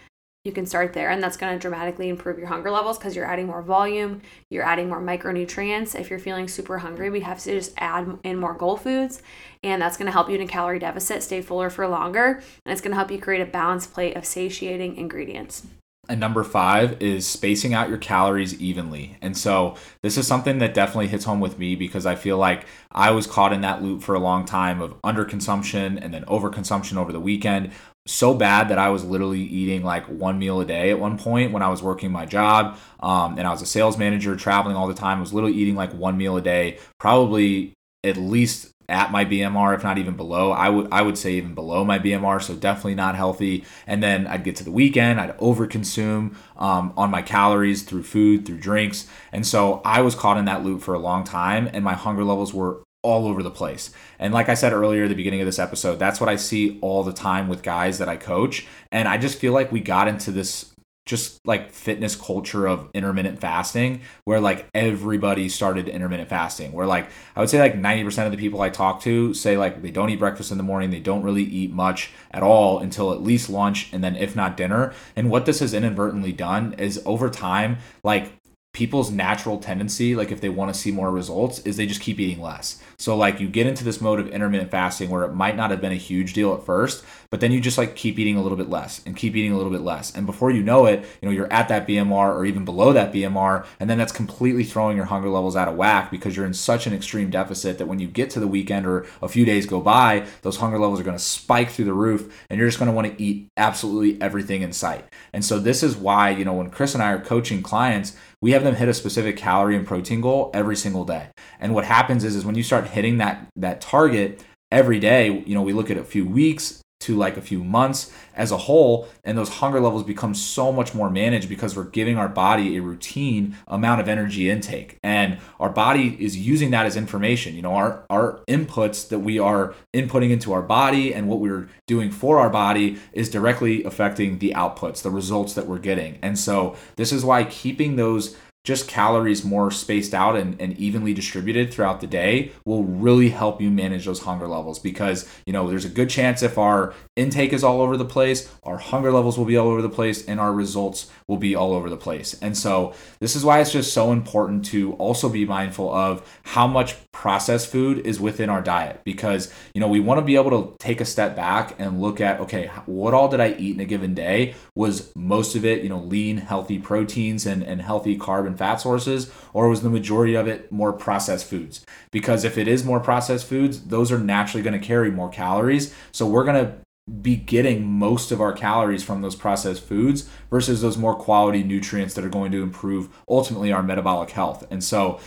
you 0.45 0.54
can 0.54 0.65
start 0.65 0.93
there 0.93 1.10
and 1.10 1.21
that's 1.21 1.36
going 1.36 1.54
to 1.54 1.60
dramatically 1.60 2.08
improve 2.08 2.38
your 2.38 2.47
hunger 2.47 2.71
levels 2.71 2.97
because 2.97 3.15
you're 3.15 3.25
adding 3.25 3.45
more 3.45 3.62
volume 3.62 4.21
you're 4.49 4.63
adding 4.63 4.88
more 4.88 5.02
micronutrients 5.02 5.99
if 5.99 6.10
you're 6.10 6.17
feeling 6.17 6.47
super 6.47 6.78
hungry 6.78 7.10
we 7.10 7.19
have 7.19 7.39
to 7.39 7.52
just 7.52 7.73
add 7.78 8.17
in 8.23 8.38
more 8.38 8.54
goal 8.54 8.78
foods 8.78 9.21
and 9.63 9.82
that's 9.82 9.97
going 9.97 10.06
to 10.06 10.12
help 10.12 10.30
you 10.30 10.36
in 10.36 10.41
a 10.41 10.47
calorie 10.47 10.80
deficit 10.80 11.21
stay 11.21 11.41
fuller 11.41 11.69
for 11.69 11.88
longer 11.88 12.41
and 12.65 12.71
it's 12.71 12.82
going 12.82 12.91
to 12.91 12.97
help 12.97 13.12
you 13.12 13.19
create 13.19 13.41
a 13.41 13.45
balanced 13.45 13.93
plate 13.93 14.15
of 14.15 14.25
satiating 14.25 14.95
ingredients 14.95 15.67
and 16.10 16.19
number 16.19 16.43
five 16.43 16.99
is 17.02 17.28
spacing 17.28 17.75
out 17.75 17.88
your 17.88 17.99
calories 17.99 18.60
evenly. 18.60 19.17
And 19.21 19.38
so 19.38 19.75
this 20.02 20.17
is 20.17 20.25
something 20.25 20.58
that 20.58 20.73
definitely 20.73 21.08
hits 21.08 21.23
home 21.23 21.39
with 21.39 21.60
me 21.60 21.75
because 21.75 22.08
I 22.08 22.15
feel 22.15 22.38
like 22.38 22.65
I 22.91 23.12
was 23.12 23.28
caught 23.28 23.54
in 23.54 23.62
that 23.62 23.84
loop 23.84 24.02
for 24.02 24.15
a 24.15 24.19
long 24.19 24.43
time 24.43 24.82
of 24.82 24.99
underconsumption 25.04 26.04
and 26.04 26.12
then 26.12 26.25
overconsumption 26.25 26.97
over 26.97 27.12
the 27.12 27.19
weekend. 27.19 27.71
So 28.05 28.33
bad 28.33 28.69
that 28.69 28.79
I 28.79 28.89
was 28.89 29.03
literally 29.03 29.41
eating 29.41 29.83
like 29.83 30.05
one 30.05 30.39
meal 30.39 30.59
a 30.62 30.65
day 30.65 30.89
at 30.89 30.99
one 30.99 31.17
point 31.17 31.51
when 31.51 31.62
I 31.62 31.69
was 31.69 31.83
working 31.83 32.12
my 32.12 32.25
job. 32.25 32.77
Um, 32.99 33.38
and 33.38 33.47
I 33.47 33.51
was 33.51 33.62
a 33.62 33.67
sales 33.67 33.97
manager 33.97 34.35
traveling 34.35 34.75
all 34.75 34.88
the 34.88 34.95
time. 34.95 35.17
I 35.17 35.21
was 35.21 35.33
literally 35.33 35.55
eating 35.55 35.75
like 35.75 35.93
one 35.93 36.17
meal 36.17 36.35
a 36.35 36.41
day, 36.41 36.79
probably 36.97 37.73
at 38.03 38.17
least 38.17 38.73
at 38.89 39.12
my 39.12 39.23
BMR, 39.23 39.75
if 39.75 39.83
not 39.83 39.97
even 39.97 40.15
below. 40.15 40.51
I 40.51 40.69
would 40.69 40.88
I 40.91 41.01
would 41.01 41.17
say 41.17 41.33
even 41.33 41.53
below 41.53 41.85
my 41.85 41.99
BMR, 41.99 42.41
so 42.41 42.55
definitely 42.55 42.95
not 42.95 43.15
healthy. 43.15 43.63
And 43.88 44.01
then 44.01 44.27
I'd 44.27 44.43
get 44.43 44.55
to 44.57 44.63
the 44.63 44.71
weekend, 44.71 45.21
I'd 45.21 45.38
overconsume 45.38 46.35
um, 46.57 46.93
on 46.97 47.12
my 47.12 47.21
calories 47.21 47.83
through 47.83 48.03
food, 48.03 48.45
through 48.45 48.57
drinks, 48.57 49.07
and 49.31 49.45
so 49.45 49.81
I 49.85 50.01
was 50.01 50.15
caught 50.15 50.38
in 50.38 50.45
that 50.45 50.63
loop 50.63 50.81
for 50.81 50.93
a 50.93 50.99
long 50.99 51.23
time, 51.23 51.69
and 51.71 51.83
my 51.85 51.93
hunger 51.93 52.23
levels 52.23 52.53
were 52.53 52.81
all 53.01 53.27
over 53.27 53.41
the 53.41 53.51
place. 53.51 53.91
And 54.17 54.33
like 54.33 54.49
I 54.49 54.53
said 54.53 54.73
earlier 54.73 55.03
at 55.03 55.09
the 55.09 55.15
beginning 55.15 55.41
of 55.41 55.45
this 55.45 55.59
episode, 55.59 55.99
that's 55.99 56.19
what 56.19 56.29
I 56.29 56.35
see 56.35 56.77
all 56.81 57.03
the 57.03 57.13
time 57.13 57.47
with 57.47 57.63
guys 57.63 57.97
that 57.99 58.09
I 58.09 58.17
coach. 58.17 58.67
And 58.91 59.07
I 59.07 59.17
just 59.17 59.39
feel 59.39 59.53
like 59.53 59.71
we 59.71 59.79
got 59.79 60.07
into 60.07 60.31
this 60.31 60.73
just 61.09 61.39
like 61.43 61.71
fitness 61.71 62.15
culture 62.15 62.67
of 62.67 62.88
intermittent 62.93 63.41
fasting 63.41 63.99
where 64.25 64.39
like 64.39 64.67
everybody 64.75 65.49
started 65.49 65.89
intermittent 65.89 66.29
fasting 66.29 66.71
where 66.71 66.85
like 66.85 67.09
i 67.35 67.39
would 67.39 67.49
say 67.49 67.59
like 67.59 67.73
90% 67.73 68.27
of 68.27 68.31
the 68.31 68.38
people 68.38 68.62
i 68.62 68.69
talk 68.69 69.01
to 69.01 69.33
say 69.33 69.57
like 69.57 69.81
they 69.81 69.89
don't 69.89 70.12
eat 70.12 70.19
breakfast 70.19 70.51
in 70.51 70.57
the 70.57 70.63
morning 70.63 70.91
they 70.91 70.99
don't 70.99 71.23
really 71.23 71.41
eat 71.41 71.71
much 71.71 72.12
at 72.29 72.43
all 72.43 72.77
until 72.77 73.12
at 73.12 73.23
least 73.23 73.49
lunch 73.49 73.91
and 73.91 74.03
then 74.03 74.15
if 74.15 74.35
not 74.35 74.55
dinner 74.55 74.93
and 75.15 75.31
what 75.31 75.47
this 75.47 75.62
has 75.62 75.73
inadvertently 75.73 76.31
done 76.31 76.73
is 76.73 77.01
over 77.07 77.27
time 77.27 77.79
like 78.03 78.31
people's 78.73 79.12
natural 79.12 79.58
tendency 79.58 80.15
like 80.15 80.32
if 80.32 80.41
they 80.41 80.49
want 80.49 80.73
to 80.73 80.79
see 80.79 80.91
more 80.91 81.12
results 81.12 81.60
is 81.60 81.77
they 81.77 81.88
just 81.88 82.01
keep 82.01 82.19
eating 82.19 82.41
less 82.41 82.82
so 82.99 83.15
like 83.15 83.39
you 83.39 83.47
get 83.47 83.65
into 83.65 83.86
this 83.86 84.01
mode 84.01 84.19
of 84.19 84.27
intermittent 84.27 84.71
fasting 84.71 85.10
where 85.10 85.23
it 85.23 85.34
might 85.34 85.55
not 85.55 85.71
have 85.71 85.79
been 85.79 85.93
a 85.93 85.95
huge 85.95 86.34
deal 86.34 86.53
at 86.53 86.65
first, 86.65 87.05
but 87.29 87.39
then 87.39 87.53
you 87.53 87.62
just 87.62 87.77
like 87.77 87.95
keep 87.95 88.19
eating 88.19 88.36
a 88.36 88.41
little 88.41 88.58
bit 88.58 88.69
less 88.69 89.01
and 89.05 89.15
keep 89.15 89.38
eating 89.38 89.53
a 89.53 89.58
little 89.58 89.71
bit 89.71 89.82
less. 89.82 90.13
And 90.13 90.25
before 90.25 90.51
you 90.51 90.62
know 90.62 90.86
it, 90.86 91.05
you 91.21 91.29
know, 91.29 91.34
you're 91.34 91.51
at 91.51 91.69
that 91.69 91.88
BMR 91.88 92.36
or 92.36 92.45
even 92.45 92.65
below 92.65 92.91
that 92.91 93.13
BMR, 93.13 93.65
and 93.79 93.89
then 93.89 93.97
that's 93.97 94.12
completely 94.12 94.65
throwing 94.65 94.97
your 94.97 95.05
hunger 95.05 95.29
levels 95.29 95.55
out 95.55 95.69
of 95.69 95.75
whack 95.75 96.12
because 96.12 96.36
you're 96.36 96.45
in 96.45 96.53
such 96.53 96.88
an 96.88 96.93
extreme 96.93 97.29
deficit 97.29 97.77
that 97.77 97.88
when 97.88 97.99
you 97.99 98.08
get 98.08 98.29
to 98.32 98.41
the 98.41 98.49
weekend 98.49 98.86
or 98.86 99.05
a 99.21 99.29
few 99.29 99.45
days 99.45 99.65
go 99.65 99.79
by, 99.79 100.27
those 100.41 100.58
hunger 100.58 100.77
levels 100.77 100.99
are 100.99 101.03
going 101.03 101.17
to 101.17 101.23
spike 101.23 101.69
through 101.69 101.86
the 101.86 101.93
roof 101.93 102.45
and 102.49 102.60
you're 102.60 102.67
just 102.67 102.79
going 102.79 102.91
to 102.91 102.95
want 102.95 103.08
to 103.08 103.23
eat 103.23 103.47
absolutely 103.55 104.21
everything 104.21 104.62
in 104.62 104.73
sight. 104.73 105.05
And 105.32 105.45
so 105.45 105.58
this 105.58 105.84
is 105.84 105.95
why, 105.95 106.32
you 106.32 106.43
know, 106.43 106.53
when 106.53 106.69
Kris 106.69 106.95
and 106.95 107.01
I 107.01 107.13
are 107.13 107.19
coaching 107.21 107.63
clients, 107.63 108.17
we 108.41 108.52
have 108.52 108.63
them 108.63 108.75
hit 108.75 108.88
a 108.88 108.93
specific 108.93 109.38
calorie 109.38 109.75
and 109.75 109.86
protein 109.86 110.21
goal 110.21 110.49
every 110.54 110.75
single 110.75 111.06
day. 111.06 111.28
And 111.60 111.73
what 111.73 111.86
happens 111.86 112.23
is, 112.23 112.36
is 112.36 112.45
when 112.45 112.56
you 112.56 112.63
start 112.63 112.88
hitting 112.88 113.17
that 113.17 113.47
that 113.56 113.82
target 113.82 114.43
every 114.71 114.99
day, 114.99 115.43
you 115.45 115.56
know, 115.56 115.62
we 115.62 115.73
look 115.73 115.91
at 115.91 115.97
a 115.97 116.04
few 116.04 116.25
weeks 116.25 116.82
to 116.99 117.15
like 117.15 117.38
a 117.38 117.41
few 117.41 117.63
months 117.63 118.12
as 118.35 118.51
a 118.51 118.57
whole 118.57 119.07
and 119.23 119.38
those 119.38 119.49
hunger 119.49 119.79
levels 119.79 120.03
become 120.03 120.35
so 120.35 120.71
much 120.71 120.93
more 120.93 121.09
managed 121.09 121.47
because 121.47 121.75
we're 121.75 121.85
giving 121.85 122.17
our 122.17 122.27
body 122.27 122.75
a 122.75 122.81
routine 122.81 123.55
amount 123.67 124.01
of 124.01 124.09
energy 124.09 124.49
intake. 124.49 124.97
And 125.01 125.38
our 125.59 125.69
body 125.69 126.17
is 126.19 126.38
using 126.38 126.71
that 126.71 126.85
as 126.85 126.97
information. 126.97 127.55
You 127.55 127.62
know 127.62 127.75
our 127.75 128.05
our 128.09 128.41
inputs 128.47 129.07
that 129.09 129.19
we 129.19 129.39
are 129.39 129.73
inputting 129.93 130.31
into 130.31 130.51
our 130.51 130.62
body 130.62 131.13
and 131.13 131.29
what 131.29 131.39
we're 131.39 131.69
doing 131.88 132.12
for 132.12 132.39
our 132.39 132.49
body 132.49 132.97
is 133.13 133.29
directly 133.29 133.83
affecting 133.83 134.39
the 134.39 134.51
outputs 134.55 135.01
the 135.01 135.09
results 135.09 135.53
that 135.53 135.67
we're 135.67 135.79
getting. 135.79 136.19
And 136.21 136.38
so 136.38 136.75
this 136.97 137.13
is 137.13 137.23
why 137.23 137.45
keeping 137.45 137.95
those 137.95 138.35
just 138.63 138.88
calories 138.88 139.43
more 139.43 139.72
spaced 139.72 140.13
out 140.13 140.36
and, 140.36 140.60
and 140.62 140.78
evenly 140.78 141.13
distributed 141.13 141.74
throughout 141.74 142.02
the 142.02 142.08
day 142.08 142.52
will 142.65 142.84
really 142.84 143.30
help 143.30 143.62
you 143.62 143.72
manage 143.72 144.06
those 144.06 144.22
hunger 144.22 144.48
levels 144.48 144.80
because 144.80 145.28
you 145.45 145.54
know 145.54 145.67
there's 145.67 145.86
a 145.86 145.89
good 145.89 146.10
chance 146.10 146.43
if 146.43 146.58
our 146.58 146.93
intake 147.15 147.54
is 147.54 147.63
all 147.63 147.82
over 147.82 147.95
the 147.98 148.06
place 148.06 148.52
our 148.63 148.78
hunger 148.78 149.12
levels 149.12 149.38
will 149.38 149.45
be 149.45 149.58
all 149.58 149.67
over 149.67 149.82
the 149.82 149.89
place 149.89 150.26
and 150.26 150.39
our 150.39 150.54
results 150.54 151.10
will 151.28 151.38
be 151.38 151.56
all 151.56 151.74
over 151.74 151.89
the 151.89 151.98
place. 151.98 152.38
And 152.41 152.58
so 152.58 152.93
this 153.19 153.36
is 153.36 153.45
why 153.45 153.60
it's 153.60 153.72
just 153.72 153.93
so 153.93 154.12
important 154.12 154.65
to 154.65 154.93
also 154.93 155.30
be 155.30 155.45
mindful 155.45 155.93
of 155.93 156.39
how 156.43 156.67
much 156.67 156.95
processed 157.12 157.72
food 157.72 158.06
is 158.06 158.19
within 158.19 158.50
our 158.50 158.62
diet 158.62 159.02
because 159.04 159.54
you 159.74 159.82
know 159.82 159.88
we 159.88 160.00
want 160.00 160.19
to 160.19 160.26
be 160.26 160.36
able 160.36 160.52
to 160.52 160.76
take 160.80 161.02
a 161.02 161.06
step 161.06 161.36
back 161.36 161.76
and 161.80 162.02
look 162.02 162.19
at 162.19 162.39
okay 162.39 162.67
what 162.86 163.13
all 163.13 163.28
did 163.28 163.39
i 163.39 163.52
eat 163.54 163.76
in 163.76 163.80
a 163.80 163.86
given 163.86 164.13
day? 164.13 164.56
Was 164.76 165.13
most 165.15 165.56
of 165.56 165.65
it 165.65 165.84
you 165.84 165.89
know 165.89 166.00
lean 166.00 166.38
healthy 166.38 166.80
proteins 166.80 167.45
and, 167.45 167.63
and 167.63 167.82
healthy 167.82 168.17
carb 168.17 168.48
and 168.49 168.57
fat 168.57 168.81
sources, 168.81 169.31
or 169.53 169.69
was 169.69 169.81
the 169.81 169.89
majority 169.89 170.35
of 170.35 170.47
it 170.47 170.71
more 170.71 170.91
processed 170.91 171.45
foods? 171.45 171.85
Because 172.12 172.43
if 172.43 172.57
it 172.57 172.67
is 172.67 172.83
more 172.83 172.99
processed 172.99 173.47
foods, 173.47 173.85
those 173.85 174.12
are 174.12 174.19
naturally 174.19 174.63
going 174.63 174.79
to 174.79 174.85
carry 174.85 175.09
more 175.09 175.29
calories. 175.29 175.95
So 176.12 176.27
we're 176.27 176.43
going 176.43 176.65
to 176.65 176.73
be 177.21 177.35
getting 177.35 177.85
most 177.85 178.31
of 178.31 178.39
our 178.39 178.53
calories 178.53 179.03
from 179.03 179.21
those 179.21 179.35
processed 179.35 179.83
foods 179.83 180.29
versus 180.49 180.81
those 180.81 180.97
more 180.97 181.15
quality 181.15 181.63
nutrients 181.63 182.13
that 182.13 182.23
are 182.23 182.29
going 182.29 182.51
to 182.51 182.62
improve 182.62 183.09
ultimately 183.27 183.71
our 183.71 183.81
metabolic 183.81 184.29
health. 184.29 184.65
And 184.69 184.83
so 184.83 185.19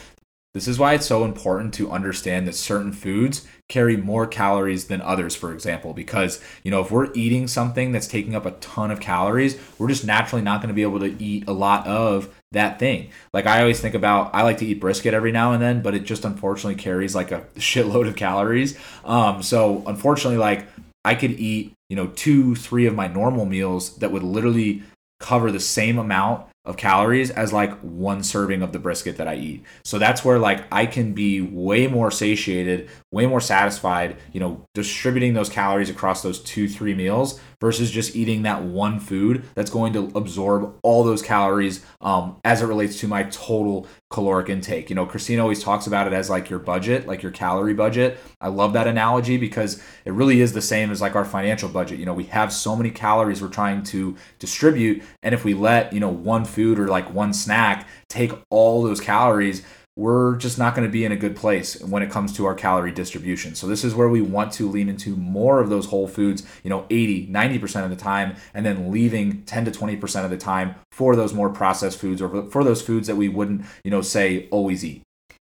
this 0.54 0.68
is 0.68 0.78
why 0.78 0.92
it's 0.92 1.06
so 1.06 1.24
important 1.24 1.72
to 1.74 1.90
understand 1.90 2.46
that 2.46 2.54
certain 2.54 2.92
foods 2.92 3.46
carry 3.70 3.96
more 3.96 4.26
calories 4.26 4.86
than 4.86 5.00
others, 5.00 5.34
for 5.34 5.54
example, 5.54 5.94
because, 5.94 6.42
you 6.62 6.70
know, 6.70 6.82
if 6.82 6.90
we're 6.90 7.10
eating 7.14 7.48
something 7.48 7.90
that's 7.90 8.06
taking 8.06 8.34
up 8.34 8.44
a 8.44 8.50
ton 8.52 8.90
of 8.90 9.00
calories, 9.00 9.58
we're 9.78 9.88
just 9.88 10.04
naturally 10.04 10.42
not 10.42 10.60
going 10.60 10.68
to 10.68 10.74
be 10.74 10.82
able 10.82 11.00
to 11.00 11.22
eat 11.22 11.48
a 11.48 11.52
lot 11.52 11.86
of 11.86 12.34
that 12.52 12.78
thing. 12.78 13.08
Like 13.32 13.46
I 13.46 13.60
always 13.60 13.80
think 13.80 13.94
about, 13.94 14.34
I 14.34 14.42
like 14.42 14.58
to 14.58 14.66
eat 14.66 14.78
brisket 14.78 15.14
every 15.14 15.32
now 15.32 15.52
and 15.52 15.62
then, 15.62 15.80
but 15.80 15.94
it 15.94 16.00
just 16.00 16.26
unfortunately 16.26 16.80
carries 16.80 17.14
like 17.14 17.32
a 17.32 17.40
shitload 17.56 18.06
of 18.06 18.16
calories. 18.16 18.78
Um, 19.06 19.42
so 19.42 19.82
unfortunately, 19.86 20.36
like 20.36 20.66
I 21.02 21.14
could 21.14 21.32
eat, 21.32 21.72
you 21.88 21.96
know, 21.96 22.08
two, 22.08 22.54
three 22.54 22.84
of 22.84 22.94
my 22.94 23.06
normal 23.06 23.46
meals 23.46 23.96
that 23.98 24.12
would 24.12 24.22
literally 24.22 24.82
cover 25.18 25.50
the 25.50 25.60
same 25.60 25.98
amount 25.98 26.46
of 26.64 26.76
calories 26.76 27.30
as 27.30 27.52
like 27.52 27.76
one 27.80 28.22
serving 28.22 28.62
of 28.62 28.72
the 28.72 28.78
brisket 28.78 29.16
that 29.16 29.26
I 29.26 29.34
eat. 29.34 29.64
So 29.84 29.98
that's 29.98 30.24
where 30.24 30.38
like 30.38 30.64
I 30.70 30.86
can 30.86 31.12
be 31.12 31.40
way 31.40 31.88
more 31.88 32.10
satiated, 32.10 32.88
way 33.10 33.26
more 33.26 33.40
satisfied, 33.40 34.16
you 34.32 34.38
know, 34.38 34.64
distributing 34.72 35.34
those 35.34 35.48
calories 35.48 35.90
across 35.90 36.22
those 36.22 36.40
2-3 36.44 36.96
meals 36.96 37.40
versus 37.60 37.90
just 37.90 38.14
eating 38.14 38.42
that 38.42 38.62
one 38.62 39.00
food 39.00 39.44
that's 39.54 39.70
going 39.70 39.92
to 39.94 40.12
absorb 40.14 40.78
all 40.82 41.02
those 41.02 41.22
calories 41.22 41.84
um, 42.00 42.36
as 42.44 42.62
it 42.62 42.66
relates 42.66 43.00
to 43.00 43.08
my 43.08 43.24
total 43.24 43.88
caloric 44.12 44.48
intake. 44.48 44.90
You 44.90 44.96
know, 44.96 45.06
Kristina 45.06 45.40
always 45.40 45.62
talks 45.62 45.86
about 45.86 46.06
it 46.06 46.12
as 46.12 46.30
like 46.30 46.48
your 46.48 46.58
budget, 46.58 47.08
like 47.08 47.22
your 47.22 47.32
calorie 47.32 47.74
budget. 47.74 48.18
I 48.40 48.48
love 48.48 48.74
that 48.74 48.86
analogy 48.86 49.38
because 49.38 49.82
it 50.04 50.12
really 50.12 50.40
is 50.40 50.52
the 50.52 50.62
same 50.62 50.90
as 50.90 51.00
like 51.00 51.16
our 51.16 51.24
financial 51.24 51.68
budget. 51.68 51.98
You 51.98 52.06
know, 52.06 52.14
we 52.14 52.24
have 52.24 52.52
so 52.52 52.76
many 52.76 52.90
calories 52.90 53.42
we're 53.42 53.48
trying 53.48 53.82
to 53.84 54.16
distribute. 54.38 55.02
And 55.22 55.34
if 55.34 55.44
we 55.44 55.54
let, 55.54 55.92
you 55.92 56.00
know, 56.00 56.10
one 56.10 56.44
food 56.44 56.78
or 56.78 56.88
like 56.88 57.12
one 57.12 57.32
snack 57.32 57.88
take 58.08 58.32
all 58.50 58.82
those 58.82 59.00
calories, 59.00 59.62
we're 59.96 60.36
just 60.36 60.58
not 60.58 60.74
going 60.74 60.86
to 60.86 60.92
be 60.92 61.04
in 61.04 61.12
a 61.12 61.16
good 61.16 61.36
place 61.36 61.78
when 61.82 62.02
it 62.02 62.10
comes 62.10 62.34
to 62.34 62.46
our 62.46 62.54
calorie 62.54 62.92
distribution. 62.92 63.54
So 63.54 63.66
this 63.66 63.84
is 63.84 63.94
where 63.94 64.08
we 64.08 64.22
want 64.22 64.52
to 64.54 64.68
lean 64.68 64.88
into 64.88 65.16
more 65.16 65.60
of 65.60 65.68
those 65.68 65.86
whole 65.86 66.08
foods, 66.08 66.44
you 66.62 66.70
know, 66.70 66.86
80, 66.88 67.28
90% 67.28 67.84
of 67.84 67.90
the 67.90 67.96
time 67.96 68.36
and 68.54 68.64
then 68.64 68.90
leaving 68.90 69.42
10 69.42 69.66
to 69.66 69.70
20% 69.70 70.24
of 70.24 70.30
the 70.30 70.38
time 70.38 70.76
for 70.92 71.14
those 71.14 71.34
more 71.34 71.50
processed 71.50 71.98
foods 71.98 72.22
or 72.22 72.50
for 72.50 72.64
those 72.64 72.80
foods 72.80 73.06
that 73.06 73.16
we 73.16 73.28
wouldn't, 73.28 73.66
you 73.84 73.90
know, 73.90 74.00
say 74.00 74.48
always 74.50 74.82
eat. 74.82 75.02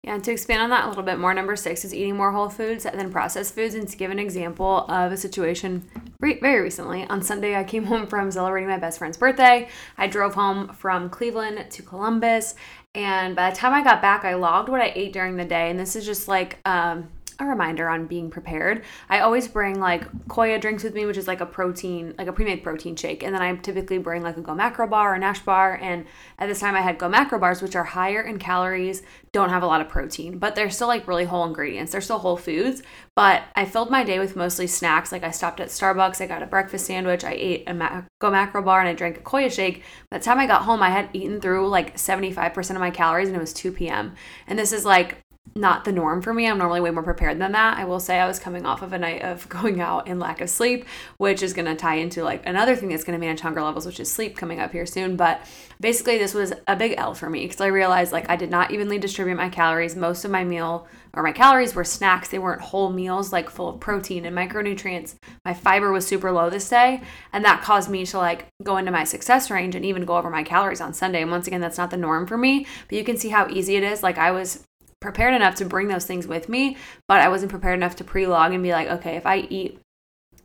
Yeah, 0.03 0.15
and 0.15 0.25
to 0.25 0.33
expand 0.33 0.63
on 0.63 0.71
that 0.71 0.87
a 0.87 0.89
little 0.89 1.05
bit 1.05 1.19
more, 1.19 1.33
number 1.33 1.55
six 1.55 1.85
is 1.85 1.95
eating 1.95 2.17
more 2.17 2.33
whole 2.33 2.49
foods 2.49 2.83
than 2.83 3.13
processed 3.13 3.55
foods. 3.55 3.75
And 3.75 3.87
to 3.87 3.97
give 3.97 4.11
an 4.11 4.19
example 4.19 4.85
of 4.89 5.13
a 5.13 5.17
situation 5.17 5.85
re- 6.23 6.41
very 6.41 6.63
recently, 6.63 7.07
on 7.09 7.21
Sunday 7.21 7.55
I 7.55 7.65
came 7.65 7.85
home 7.93 8.07
from 8.07 8.31
celebrating 8.31 8.71
my 8.71 8.79
best 8.79 8.99
friend's 8.99 9.19
birthday. 9.19 9.69
I 9.99 10.07
drove 10.07 10.35
home 10.35 10.69
from 10.69 11.11
Cleveland 11.11 11.71
to 11.71 11.83
Columbus, 11.83 12.55
and 12.95 13.37
by 13.37 13.51
the 13.51 13.57
time 13.57 13.75
I 13.75 13.83
got 13.83 14.01
back, 14.01 14.25
I 14.25 14.35
logged 14.35 14.71
what 14.71 14.81
I 14.81 14.93
ate 14.95 15.13
during 15.13 15.37
the 15.37 15.45
day. 15.45 15.69
And 15.71 15.79
this 15.79 15.97
is 15.97 16.07
just 16.07 16.29
like 16.29 16.59
um, 16.65 17.09
a 17.43 17.47
reminder 17.47 17.89
on 17.89 18.07
being 18.07 18.31
prepared. 18.31 18.85
I 19.09 19.21
always 19.21 19.49
bring 19.49 19.81
like 19.81 20.11
Koia 20.29 20.61
drinks 20.61 20.85
with 20.85 20.95
me, 20.95 21.07
which 21.07 21.17
is 21.17 21.27
like 21.27 21.41
a 21.41 21.47
protein, 21.47 22.15
like 22.19 22.29
a 22.29 22.33
pre-made 22.33 22.63
protein 22.63 22.97
shake. 22.97 23.23
And 23.23 23.35
then 23.35 23.43
I 23.43 23.55
typically 23.57 23.99
bring 23.99 24.23
like 24.23 24.37
a 24.37 24.41
Go 24.41 24.55
Macro 24.55 24.87
bar 24.87 25.15
or 25.15 25.19
Nash 25.19 25.41
bar. 25.41 25.79
And 25.81 26.07
at 26.39 26.49
this 26.49 26.61
time 26.61 26.75
I 26.75 26.81
had 26.81 26.99
Go 26.99 27.09
Macro 27.09 27.39
bars, 27.39 27.63
which 27.63 27.77
are 27.77 27.85
higher 27.85 28.23
in 28.23 28.39
calories, 28.39 29.03
don't 29.33 29.51
have 29.51 29.63
a 29.63 29.67
lot 29.67 29.81
of 29.81 29.89
protein, 29.89 30.39
but 30.39 30.55
they're 30.55 30.71
still 30.71 30.89
like 30.89 31.09
really 31.09 31.25
whole 31.25 31.45
ingredients. 31.45 31.93
They're 31.93 32.01
still 32.01 32.19
whole 32.19 32.37
foods. 32.37 32.83
But 33.15 33.43
I 33.55 33.65
filled 33.65 33.91
my 33.91 34.05
day 34.05 34.19
with 34.19 34.37
mostly 34.37 34.67
snacks. 34.67 35.13
Like 35.13 35.25
I 35.25 35.31
stopped 35.31 35.61
at 35.61 35.69
Starbucks, 35.69 36.21
I 36.21 36.27
got 36.27 36.43
a 36.43 36.47
breakfast 36.47 36.87
sandwich, 36.87 37.25
I 37.25 37.33
ate 37.33 37.65
a 37.67 37.75
Ma- 37.75 38.03
Go 38.21 38.31
Macro 38.31 38.63
bar, 38.63 38.81
and 38.81 38.89
I 38.89 38.95
drank 38.95 39.19
a 39.19 39.21
Koia 39.21 39.51
shake. 39.51 39.83
By 40.11 40.19
the 40.19 40.25
time 40.25 40.39
I 40.39 40.47
got 40.47 40.63
home, 40.63 40.83
I 40.83 40.91
had 40.91 41.09
eaten 41.13 41.41
through 41.41 41.69
like 41.69 41.97
75% 41.97 42.71
of 42.71 42.79
my 42.79 42.91
calories 42.91 43.29
and 43.29 43.37
it 43.37 43.41
was 43.41 43.53
2 43.53 43.73
p.m. 43.73 44.15
And 44.47 44.59
this 44.59 44.73
is 44.73 44.85
like 44.85 45.19
not 45.55 45.85
the 45.85 45.93
norm 45.93 46.23
for 46.23 46.33
me. 46.33 46.47
I'm 46.47 46.59
normally 46.59 46.81
way 46.81 46.91
more 46.91 47.03
prepared 47.03 47.39
than 47.39 47.53
that. 47.53 47.77
I 47.77 47.85
will 47.85 48.01
say 48.01 48.19
I 48.19 48.27
was 48.27 48.39
coming 48.39 48.65
off 48.65 48.81
of 48.81 48.93
a 48.93 48.99
night 48.99 49.23
of 49.23 49.49
going 49.49 49.81
out 49.81 50.09
and 50.09 50.19
lack 50.19 50.41
of 50.41 50.49
sleep, 50.49 50.87
which 51.19 51.43
is 51.43 51.53
going 51.53 51.67
to 51.67 51.75
tie 51.75 51.97
into 51.97 52.25
like 52.25 52.47
another 52.47 52.75
thing 52.75 52.89
that's 52.89 53.05
going 53.05 53.19
to 53.19 53.25
manage 53.25 53.41
hunger 53.41 53.63
levels, 53.63 53.85
which 53.85 54.01
is 54.01 54.11
sleep 54.11 54.37
coming 54.37 54.61
up 54.61 54.73
here 54.73 54.87
soon. 54.87 55.17
But 55.17 55.41
basically, 55.81 56.17
this 56.19 56.33
was 56.33 56.53
a 56.67 56.77
big 56.77 56.95
L 56.97 57.15
for 57.15 57.29
me 57.29 57.45
because 57.45 57.61
I 57.61 57.67
realized 57.67 58.13
like 58.13 58.31
I 58.31 58.37
did 58.37 58.51
not 58.51 58.71
evenly 58.71 58.99
distribute 58.99 59.37
my 59.37 59.49
calories. 59.49 59.95
Most 59.95 60.25
of 60.25 60.31
my 60.31 60.45
meal 60.45 60.87
or 61.15 61.23
my 61.23 61.33
calories 61.33 61.75
were 61.75 61.85
snacks. 61.85 62.29
They 62.29 62.39
weren't 62.39 62.63
whole 62.63 62.91
meals 62.91 63.33
like 63.33 63.51
full 63.51 63.69
of 63.69 63.81
protein 63.81 64.25
and 64.25 64.37
micronutrients. 64.37 65.17
My 65.45 65.53
fiber 65.53 65.93
was 65.93 66.07
super 66.07 66.33
low 66.33 66.49
this 66.49 66.69
day, 66.69 67.03
and 67.33 67.45
that 67.45 67.63
caused 67.63 67.91
me 67.91 68.07
to 68.07 68.17
like 68.17 68.47
go 68.63 68.79
into 68.79 68.91
my 68.91 69.05
success 69.05 69.51
range 69.51 69.75
and 69.75 69.85
even 69.85 70.07
go 70.07 70.17
over 70.17 70.31
my 70.31 70.45
calories 70.45 70.81
on 70.81 70.95
Sunday. 70.95 71.21
And 71.21 71.31
once 71.31 71.47
again, 71.47 71.61
that's 71.61 71.79
not 71.79 71.91
the 71.91 71.99
norm 71.99 72.27
for 72.27 72.39
me, 72.39 72.67
but 72.89 72.97
you 72.97 73.05
can 73.05 73.19
see 73.19 73.29
how 73.29 73.49
easy 73.49 73.77
it 73.77 73.83
is. 73.83 74.03
Like 74.03 74.17
I 74.17 74.31
was 74.31 74.65
prepared 75.03 75.35
enough 75.35 75.57
to 75.57 75.65
bring 75.65 75.89
those 75.89 76.07
things 76.07 76.27
with 76.27 76.49
me, 76.49 76.77
but 77.09 77.21
I 77.21 77.29
wasn't 77.29 77.51
prepared 77.51 77.75
enough 77.77 77.97
to 77.97 78.05
pre-log 78.05 78.53
and 78.53 78.63
be 78.63 78.73
like, 78.73 78.89
okay, 78.89 79.17
if 79.17 79.27
I 79.27 79.39
eat 79.51 79.79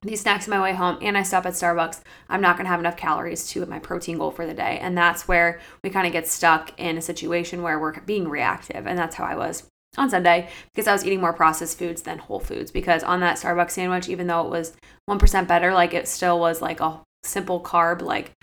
these 0.02 0.22
snacks 0.22 0.48
on 0.48 0.52
my 0.52 0.62
way 0.62 0.74
home 0.74 0.98
and 1.02 1.18
I 1.18 1.24
stop 1.24 1.46
at 1.46 1.54
Starbucks, 1.54 2.02
I'm 2.30 2.42
not 2.42 2.58
going 2.58 2.66
to 2.66 2.70
have 2.72 2.80
enough 2.80 2.98
calories 2.98 3.48
to 3.50 3.60
hit 3.60 3.70
my 3.70 3.80
protein 3.80 4.18
goal 4.18 4.32
for 4.32 4.46
the 4.46 4.54
day. 4.54 4.78
And 4.82 4.98
that's 4.98 5.28
where 5.28 5.60
we 5.84 5.90
kind 5.90 6.06
of 6.06 6.14
get 6.14 6.28
stuck 6.28 6.78
in 6.80 6.98
a 6.98 7.02
situation 7.02 7.62
where 7.62 7.80
we're 7.80 8.00
being 8.02 8.28
reactive. 8.28 8.86
And 8.86 8.98
that's 8.98 9.16
how 9.16 9.24
I 9.24 9.36
was 9.36 9.64
on 9.98 10.10
Sunday 10.10 10.50
because 10.74 10.88
I 10.88 10.94
was 10.94 11.06
eating 11.06 11.22
more 11.22 11.34
processed 11.34 11.80
foods 11.80 12.04
than 12.04 12.20
whole 12.20 12.40
foods. 12.40 12.72
Because 12.72 13.04
on 13.04 13.22
that 13.22 13.38
Starbucks 13.38 13.72
sandwich, 13.72 14.10
even 14.10 14.28
though 14.28 14.46
it 14.46 14.50
was 14.50 14.76
1% 15.10 15.48
better, 15.48 15.74
like 15.74 15.94
it 15.94 16.08
still 16.08 16.40
was 16.40 16.62
like 16.62 16.80
a 16.80 17.02
simple 17.24 17.62
carb, 17.62 18.02
like 18.02 18.34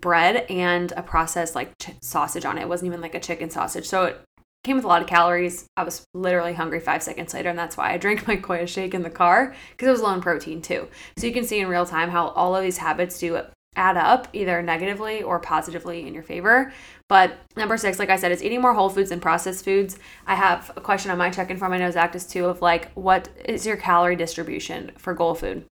bread 0.00 0.46
and 0.50 0.92
a 0.92 1.02
processed 1.02 1.54
like 1.54 1.76
ch- 1.78 1.96
sausage 2.00 2.44
on 2.44 2.58
it. 2.58 2.62
It 2.62 2.68
wasn't 2.68 2.88
even 2.88 3.00
like 3.00 3.14
a 3.14 3.20
chicken 3.20 3.50
sausage. 3.50 3.86
So 3.86 4.04
it 4.04 4.20
came 4.66 4.76
with 4.76 4.84
a 4.84 4.88
lot 4.88 5.00
of 5.00 5.08
calories. 5.08 5.66
I 5.76 5.84
was 5.84 6.04
literally 6.12 6.52
hungry 6.52 6.80
five 6.80 7.02
seconds 7.02 7.32
later, 7.32 7.48
and 7.48 7.58
that's 7.58 7.76
why 7.76 7.92
I 7.92 7.98
drank 7.98 8.26
my 8.28 8.36
Koia 8.36 8.68
shake 8.68 8.92
in 8.92 9.02
the 9.02 9.10
car 9.10 9.54
because 9.70 9.88
it 9.88 9.92
was 9.92 10.02
low 10.02 10.12
in 10.12 10.20
protein 10.20 10.60
too. 10.60 10.88
So 11.16 11.26
you 11.26 11.32
can 11.32 11.44
see 11.44 11.60
in 11.60 11.68
real 11.68 11.86
time 11.86 12.10
how 12.10 12.28
all 12.28 12.54
of 12.54 12.62
these 12.62 12.78
habits 12.78 13.18
do 13.18 13.40
add 13.76 13.96
up 13.96 14.26
either 14.32 14.62
negatively 14.62 15.22
or 15.22 15.38
positively 15.38 16.06
in 16.06 16.14
your 16.14 16.22
favor. 16.22 16.72
But 17.08 17.38
number 17.56 17.76
six, 17.76 17.98
like 17.98 18.10
I 18.10 18.16
said, 18.16 18.32
is 18.32 18.42
eating 18.42 18.60
more 18.60 18.74
whole 18.74 18.88
foods 18.88 19.10
and 19.10 19.22
processed 19.22 19.64
foods. 19.64 19.98
I 20.26 20.34
have 20.34 20.72
a 20.76 20.80
question 20.80 21.10
on 21.10 21.18
my 21.18 21.30
check-in 21.30 21.58
form. 21.58 21.72
I 21.72 21.78
know 21.78 21.90
Zach 21.90 22.12
does 22.12 22.26
too 22.26 22.46
of 22.46 22.62
like, 22.62 22.90
what 22.92 23.28
is 23.44 23.66
your 23.66 23.76
calorie 23.76 24.16
distribution 24.16 24.92
for 24.96 25.14
goal 25.14 25.34
food? 25.34 25.64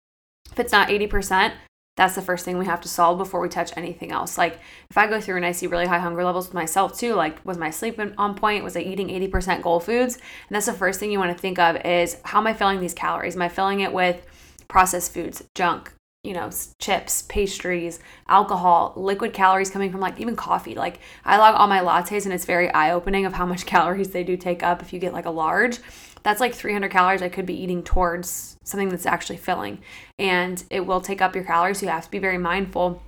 If 0.50 0.58
it's 0.58 0.72
not 0.72 0.88
80%, 0.88 1.52
that's 1.96 2.14
the 2.14 2.22
first 2.22 2.44
thing 2.44 2.56
we 2.56 2.66
have 2.66 2.80
to 2.80 2.88
solve 2.88 3.18
before 3.18 3.40
we 3.40 3.48
touch 3.48 3.72
anything 3.76 4.12
else. 4.12 4.38
Like 4.38 4.58
if 4.88 4.96
I 4.96 5.06
go 5.06 5.20
through 5.20 5.36
and 5.36 5.46
I 5.46 5.52
see 5.52 5.66
really 5.66 5.86
high 5.86 5.98
hunger 5.98 6.24
levels 6.24 6.46
with 6.46 6.54
myself 6.54 6.98
too, 6.98 7.14
like 7.14 7.44
was 7.44 7.58
my 7.58 7.70
sleep 7.70 8.00
on 8.18 8.34
point? 8.34 8.64
Was 8.64 8.76
I 8.76 8.80
eating 8.80 9.08
80% 9.08 9.62
goal 9.62 9.80
foods? 9.80 10.14
And 10.14 10.54
that's 10.54 10.66
the 10.66 10.72
first 10.72 10.98
thing 10.98 11.12
you 11.12 11.18
want 11.18 11.36
to 11.36 11.40
think 11.40 11.58
of 11.58 11.76
is 11.84 12.18
how 12.24 12.38
am 12.38 12.46
I 12.46 12.54
filling 12.54 12.80
these 12.80 12.94
calories? 12.94 13.36
Am 13.36 13.42
I 13.42 13.48
filling 13.48 13.80
it 13.80 13.92
with 13.92 14.26
processed 14.68 15.12
foods, 15.12 15.42
junk, 15.54 15.92
you 16.24 16.32
know, 16.32 16.50
chips, 16.78 17.22
pastries, 17.22 17.98
alcohol, 18.28 18.92
liquid 18.96 19.32
calories 19.32 19.70
coming 19.70 19.90
from 19.90 20.00
like 20.00 20.20
even 20.20 20.36
coffee. 20.36 20.74
Like 20.74 21.00
I 21.24 21.36
log 21.36 21.56
all 21.56 21.66
my 21.66 21.80
lattes 21.80 22.24
and 22.24 22.32
it's 22.32 22.44
very 22.44 22.70
eye 22.70 22.92
opening 22.92 23.26
of 23.26 23.32
how 23.32 23.44
much 23.44 23.66
calories 23.66 24.10
they 24.10 24.24
do 24.24 24.36
take 24.36 24.62
up 24.62 24.80
if 24.80 24.92
you 24.92 24.98
get 24.98 25.12
like 25.12 25.26
a 25.26 25.30
large. 25.30 25.78
That's 26.22 26.40
like 26.40 26.54
300 26.54 26.90
calories 26.90 27.22
I 27.22 27.28
could 27.28 27.46
be 27.46 27.60
eating 27.60 27.82
towards 27.82 28.56
something 28.64 28.88
that's 28.88 29.06
actually 29.06 29.38
filling. 29.38 29.78
And 30.18 30.62
it 30.70 30.86
will 30.86 31.00
take 31.00 31.20
up 31.20 31.34
your 31.34 31.44
calories. 31.44 31.78
So 31.78 31.86
you 31.86 31.92
have 31.92 32.04
to 32.04 32.10
be 32.10 32.18
very 32.18 32.38
mindful 32.38 33.02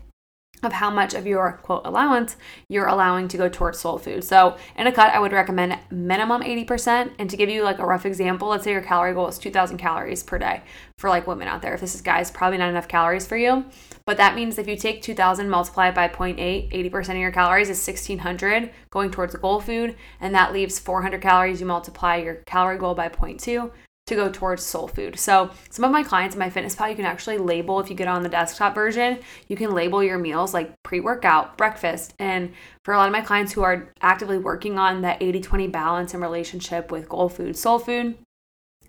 of 0.65 0.73
how 0.73 0.91
much 0.91 1.15
of 1.15 1.27
your 1.27 1.61
quote 1.63 1.83
allowance 1.85 2.37
you're 2.69 2.87
allowing 2.87 3.29
to 3.29 3.37
go 3.37 3.49
towards 3.49 3.79
soul 3.79 3.99
food. 3.99 4.25
So 4.25 4.57
in 4.77 4.87
a 4.87 4.93
cut, 4.93 5.15
I 5.15 5.19
would 5.19 5.33
recommend 5.33 5.79
minimum 5.91 6.43
80%. 6.43 7.13
And 7.19 7.31
to 7.31 7.37
give 7.37 7.49
you 7.49 7.63
like 7.63 7.79
a 7.79 7.87
rough 7.87 8.07
example, 8.07 8.49
let's 8.49 8.65
say 8.65 8.73
your 8.73 8.83
calorie 8.83 9.15
goal 9.15 9.29
is 9.29 9.39
2000 9.39 9.79
calories 9.79 10.23
per 10.23 10.39
day 10.39 10.63
for 10.99 11.11
like 11.11 11.27
women 11.27 11.49
out 11.49 11.63
there. 11.63 11.75
If 11.75 11.81
this 11.81 11.95
is 11.95 12.01
guys, 12.01 12.31
probably 12.31 12.59
not 12.59 12.71
enough 12.71 12.89
calories 12.89 13.27
for 13.27 13.37
you. 13.37 13.65
But 14.07 14.17
that 14.19 14.35
means 14.35 14.59
if 14.59 14.69
you 14.69 14.77
take 14.77 15.03
2000 15.03 15.49
multiplied 15.49 15.95
by 15.95 16.09
0.8, 16.09 16.71
80% 16.71 17.11
of 17.11 17.17
your 17.17 17.33
calories 17.33 17.71
is 17.71 17.87
1600 17.87 18.71
going 18.91 19.11
towards 19.11 19.33
the 19.33 19.39
goal 19.39 19.61
food. 19.61 19.97
And 20.21 20.35
that 20.35 20.53
leaves 20.53 20.79
400 20.79 21.21
calories. 21.21 21.61
You 21.61 21.67
multiply 21.67 22.17
your 22.17 22.37
calorie 22.47 22.79
goal 22.79 22.95
by 22.95 23.09
0.2 23.09 23.71
to 24.07 24.15
go 24.15 24.31
towards 24.31 24.63
soul 24.63 24.87
food. 24.87 25.19
So 25.19 25.51
some 25.71 25.85
of 25.85 25.91
my 25.91 26.03
clients 26.03 26.37
in 26.37 26.43
MyFitnessPal, 26.43 26.91
you 26.91 26.97
can 26.97 27.07
actually 27.07 27.39
label 27.39 27.81
if 27.81 27.89
you 27.89 27.97
get 27.97 28.09
on 28.09 28.23
the 28.23 28.29
desktop 28.29 28.75
version, 28.75 29.19
you 29.49 29.57
can 29.57 29.73
label 29.73 30.03
your 30.03 30.19
meals 30.19 30.53
like 30.53 30.75
pre-workout, 30.83 31.57
breakfast. 31.57 32.15
And 32.19 32.53
for 32.85 32.93
a 32.93 32.99
lot 32.99 33.07
of 33.07 33.13
my 33.13 33.23
clients 33.23 33.53
who 33.53 33.63
are 33.63 33.93
actively 34.03 34.37
working 34.37 34.79
on 34.79 35.01
that 35.03 35.21
80-20 35.21 35.73
balance 35.73 36.13
and 36.13 36.23
relationship 36.23 36.91
with 36.91 37.09
goal 37.09 37.31
food, 37.31 37.57
soul 37.57 37.79
food, 37.79 38.19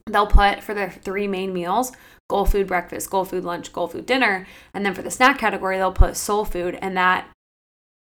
they'll 0.09 0.27
put 0.27 0.61
for 0.61 0.73
their 0.73 0.91
three 0.91 1.27
main 1.27 1.53
meals 1.53 1.91
goal 2.27 2.45
food 2.45 2.67
breakfast, 2.67 3.09
goal 3.09 3.23
food 3.23 3.43
lunch, 3.43 3.71
goal 3.71 3.87
food 3.87 4.05
dinner. 4.05 4.47
And 4.73 4.85
then 4.85 4.95
for 4.95 5.01
the 5.01 5.11
snack 5.11 5.37
category, 5.37 5.77
they'll 5.77 5.91
put 5.91 6.17
soul 6.17 6.43
food. 6.43 6.77
And 6.81 6.97
that 6.97 7.29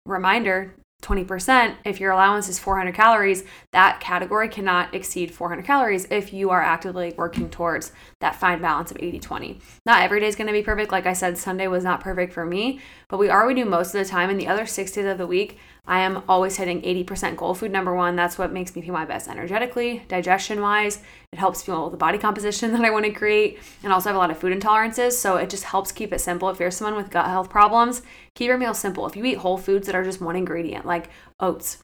reminder 0.06 0.74
20%, 1.02 1.76
if 1.84 2.00
your 2.00 2.12
allowance 2.12 2.48
is 2.48 2.58
400 2.58 2.94
calories, 2.94 3.44
that 3.72 4.00
category 4.00 4.48
cannot 4.48 4.94
exceed 4.94 5.32
400 5.32 5.64
calories 5.64 6.06
if 6.10 6.32
you 6.32 6.50
are 6.50 6.62
actively 6.62 7.14
working 7.16 7.48
towards 7.48 7.92
that 8.20 8.36
fine 8.36 8.60
balance 8.60 8.90
of 8.90 8.98
80 9.00 9.18
20. 9.20 9.60
Not 9.86 10.02
every 10.02 10.20
day 10.20 10.26
is 10.26 10.36
going 10.36 10.46
to 10.46 10.52
be 10.52 10.62
perfect. 10.62 10.92
Like 10.92 11.06
I 11.06 11.12
said, 11.12 11.38
Sunday 11.38 11.66
was 11.68 11.84
not 11.84 12.00
perfect 12.00 12.32
for 12.32 12.44
me, 12.44 12.80
but 13.08 13.18
we 13.18 13.28
are 13.28 13.46
we 13.46 13.54
do 13.54 13.64
most 13.64 13.94
of 13.94 14.04
the 14.04 14.10
time. 14.10 14.30
And 14.30 14.38
the 14.38 14.48
other 14.48 14.66
six 14.66 14.92
days 14.92 15.06
of 15.06 15.18
the 15.18 15.26
week, 15.26 15.58
I 15.86 16.00
am 16.00 16.22
always 16.28 16.56
hitting 16.56 16.82
80% 16.82 17.36
goal 17.36 17.54
food. 17.54 17.70
Number 17.70 17.94
one, 17.94 18.16
that's 18.16 18.38
what 18.38 18.52
makes 18.52 18.74
me 18.74 18.82
feel 18.82 18.92
my 18.92 19.04
best 19.04 19.28
energetically, 19.28 20.04
digestion 20.08 20.60
wise. 20.60 21.02
It 21.32 21.38
helps 21.38 21.62
fuel 21.62 21.90
the 21.90 21.96
body 21.96 22.18
composition 22.18 22.72
that 22.74 22.84
I 22.84 22.90
want 22.90 23.06
to 23.06 23.12
create. 23.12 23.58
And 23.82 23.92
also 23.92 24.08
have 24.08 24.16
a 24.16 24.18
lot 24.18 24.30
of 24.30 24.38
food 24.38 24.58
intolerances. 24.58 25.12
So 25.12 25.36
it 25.36 25.50
just 25.50 25.64
helps 25.64 25.92
keep 25.92 26.12
it 26.12 26.20
simple. 26.20 26.48
If 26.50 26.60
you're 26.60 26.70
someone 26.70 26.96
with 26.96 27.10
gut 27.10 27.26
health 27.26 27.50
problems, 27.50 28.02
keep 28.34 28.48
your 28.48 28.58
meal 28.58 28.74
simple. 28.74 29.06
If 29.06 29.16
you 29.16 29.24
eat 29.24 29.38
whole 29.38 29.58
foods 29.58 29.86
that 29.86 29.94
are 29.94 30.04
just 30.04 30.20
one 30.20 30.36
ingredient, 30.36 30.86
like 30.86 31.10
oats, 31.40 31.78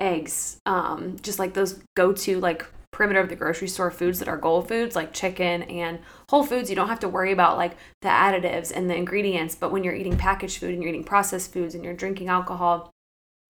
eggs, 0.00 0.58
um, 0.66 1.16
just 1.22 1.38
like 1.38 1.54
those 1.54 1.80
go 1.96 2.12
to 2.12 2.40
like 2.40 2.66
perimeter 2.94 3.20
of 3.20 3.28
the 3.28 3.36
grocery 3.36 3.66
store 3.66 3.90
foods 3.90 4.20
that 4.20 4.28
are 4.28 4.36
goal 4.36 4.62
foods 4.62 4.94
like 4.94 5.12
chicken 5.12 5.64
and 5.64 5.98
whole 6.30 6.44
foods 6.44 6.70
you 6.70 6.76
don't 6.76 6.88
have 6.88 7.00
to 7.00 7.08
worry 7.08 7.32
about 7.32 7.56
like 7.56 7.76
the 8.02 8.08
additives 8.08 8.70
and 8.72 8.88
the 8.88 8.94
ingredients 8.94 9.56
but 9.56 9.72
when 9.72 9.82
you're 9.82 9.96
eating 9.96 10.16
packaged 10.16 10.58
food 10.58 10.72
and 10.72 10.80
you're 10.80 10.90
eating 10.90 11.02
processed 11.02 11.52
foods 11.52 11.74
and 11.74 11.84
you're 11.84 11.92
drinking 11.92 12.28
alcohol 12.28 12.93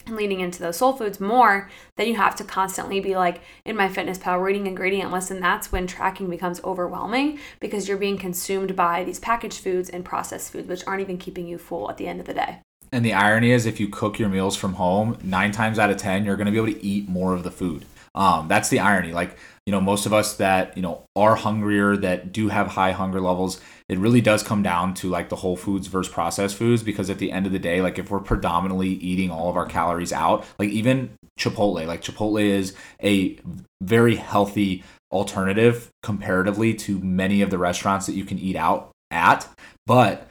and 0.07 0.17
leaning 0.17 0.41
into 0.41 0.61
those 0.61 0.77
soul 0.77 0.93
foods 0.93 1.21
more, 1.21 1.71
then 1.97 2.07
you 2.07 2.17
have 2.17 2.37
to 2.37 2.45
constantly 2.45 3.01
be 3.01 3.17
like 3.17 3.41
in 3.65 3.77
MyFitnessPal 3.77 4.43
reading 4.43 4.67
ingredient 4.67 5.11
list. 5.11 5.31
And 5.31 5.43
that's 5.43 5.73
when 5.73 5.87
tracking 5.87 6.29
becomes 6.29 6.63
overwhelming 6.65 7.39
because 7.61 7.89
you're 7.89 7.97
being 7.97 8.19
consumed 8.19 8.77
by 8.77 9.05
these 9.05 9.19
packaged 9.19 9.61
foods 9.61 9.89
and 9.89 10.05
processed 10.05 10.53
foods, 10.53 10.69
which 10.69 10.87
aren't 10.87 11.01
even 11.01 11.19
keeping 11.19 11.47
you 11.47 11.59
full 11.59 11.91
at 11.91 11.97
the 11.97 12.07
end 12.07 12.21
of 12.21 12.27
the 12.27 12.35
day. 12.35 12.59
And 12.93 13.05
the 13.05 13.15
irony 13.15 13.51
is, 13.51 13.67
if 13.67 13.81
you 13.81 13.89
cook 13.89 14.19
your 14.19 14.29
meals 14.29 14.57
from 14.57 14.75
home, 14.75 15.19
nine 15.23 15.51
times 15.51 15.79
out 15.79 15.91
of 15.91 15.97
10, 15.97 16.25
you're 16.25 16.37
going 16.37 16.47
to 16.47 16.53
be 16.53 16.59
able 16.59 16.79
to 16.79 16.85
eat 16.85 17.09
more 17.09 17.35
of 17.35 17.43
the 17.43 17.51
food. 17.51 17.85
Um, 18.15 18.47
that's 18.47 18.69
the 18.69 18.79
irony. 18.79 19.13
Like, 19.13 19.37
you 19.67 19.71
know, 19.71 19.81
most 19.81 20.05
of 20.05 20.13
us 20.13 20.37
that, 20.37 20.77
you 20.77 20.83
know, 20.83 21.05
are 21.17 21.37
hungrier, 21.37 21.97
that 21.97 22.33
do 22.33 22.49
have 22.49 22.69
high 22.69 22.93
hunger 22.93 23.21
levels, 23.21 23.61
it 23.89 23.99
really 23.99 24.21
does 24.21 24.43
come 24.43 24.63
down 24.63 24.93
to 24.95 25.09
like 25.09 25.31
the 25.31 25.37
whole 25.37 25.57
foods 25.57 25.87
versus 25.87 26.13
processed 26.13 26.57
foods 26.57 26.83
because 26.83 27.09
at 27.09 27.19
the 27.19 27.33
end 27.33 27.47
of 27.47 27.53
the 27.53 27.59
day, 27.59 27.81
like 27.81 27.99
if 27.99 28.11
we're 28.11 28.21
predominantly 28.21 28.89
eating 28.89 29.31
all 29.31 29.49
of 29.49 29.57
our 29.57 29.67
calories 29.67 30.13
out, 30.13 30.45
like 30.59 30.69
even 30.69 31.11
Chipotle, 31.39 31.87
like 31.87 32.03
Chipotle 32.03 32.43
is 32.43 32.75
a 33.03 33.39
very 33.83 34.17
healthy 34.17 34.85
alternative 35.11 35.91
comparatively 36.03 36.75
to 36.75 36.99
many 36.99 37.41
of 37.41 37.51
the 37.51 37.59
restaurants 37.59 38.07
that 38.07 38.15
you 38.15 38.25
can 38.25 38.39
eat 38.39 38.57
out 38.57 38.91
at, 39.11 39.49
but 39.87 40.29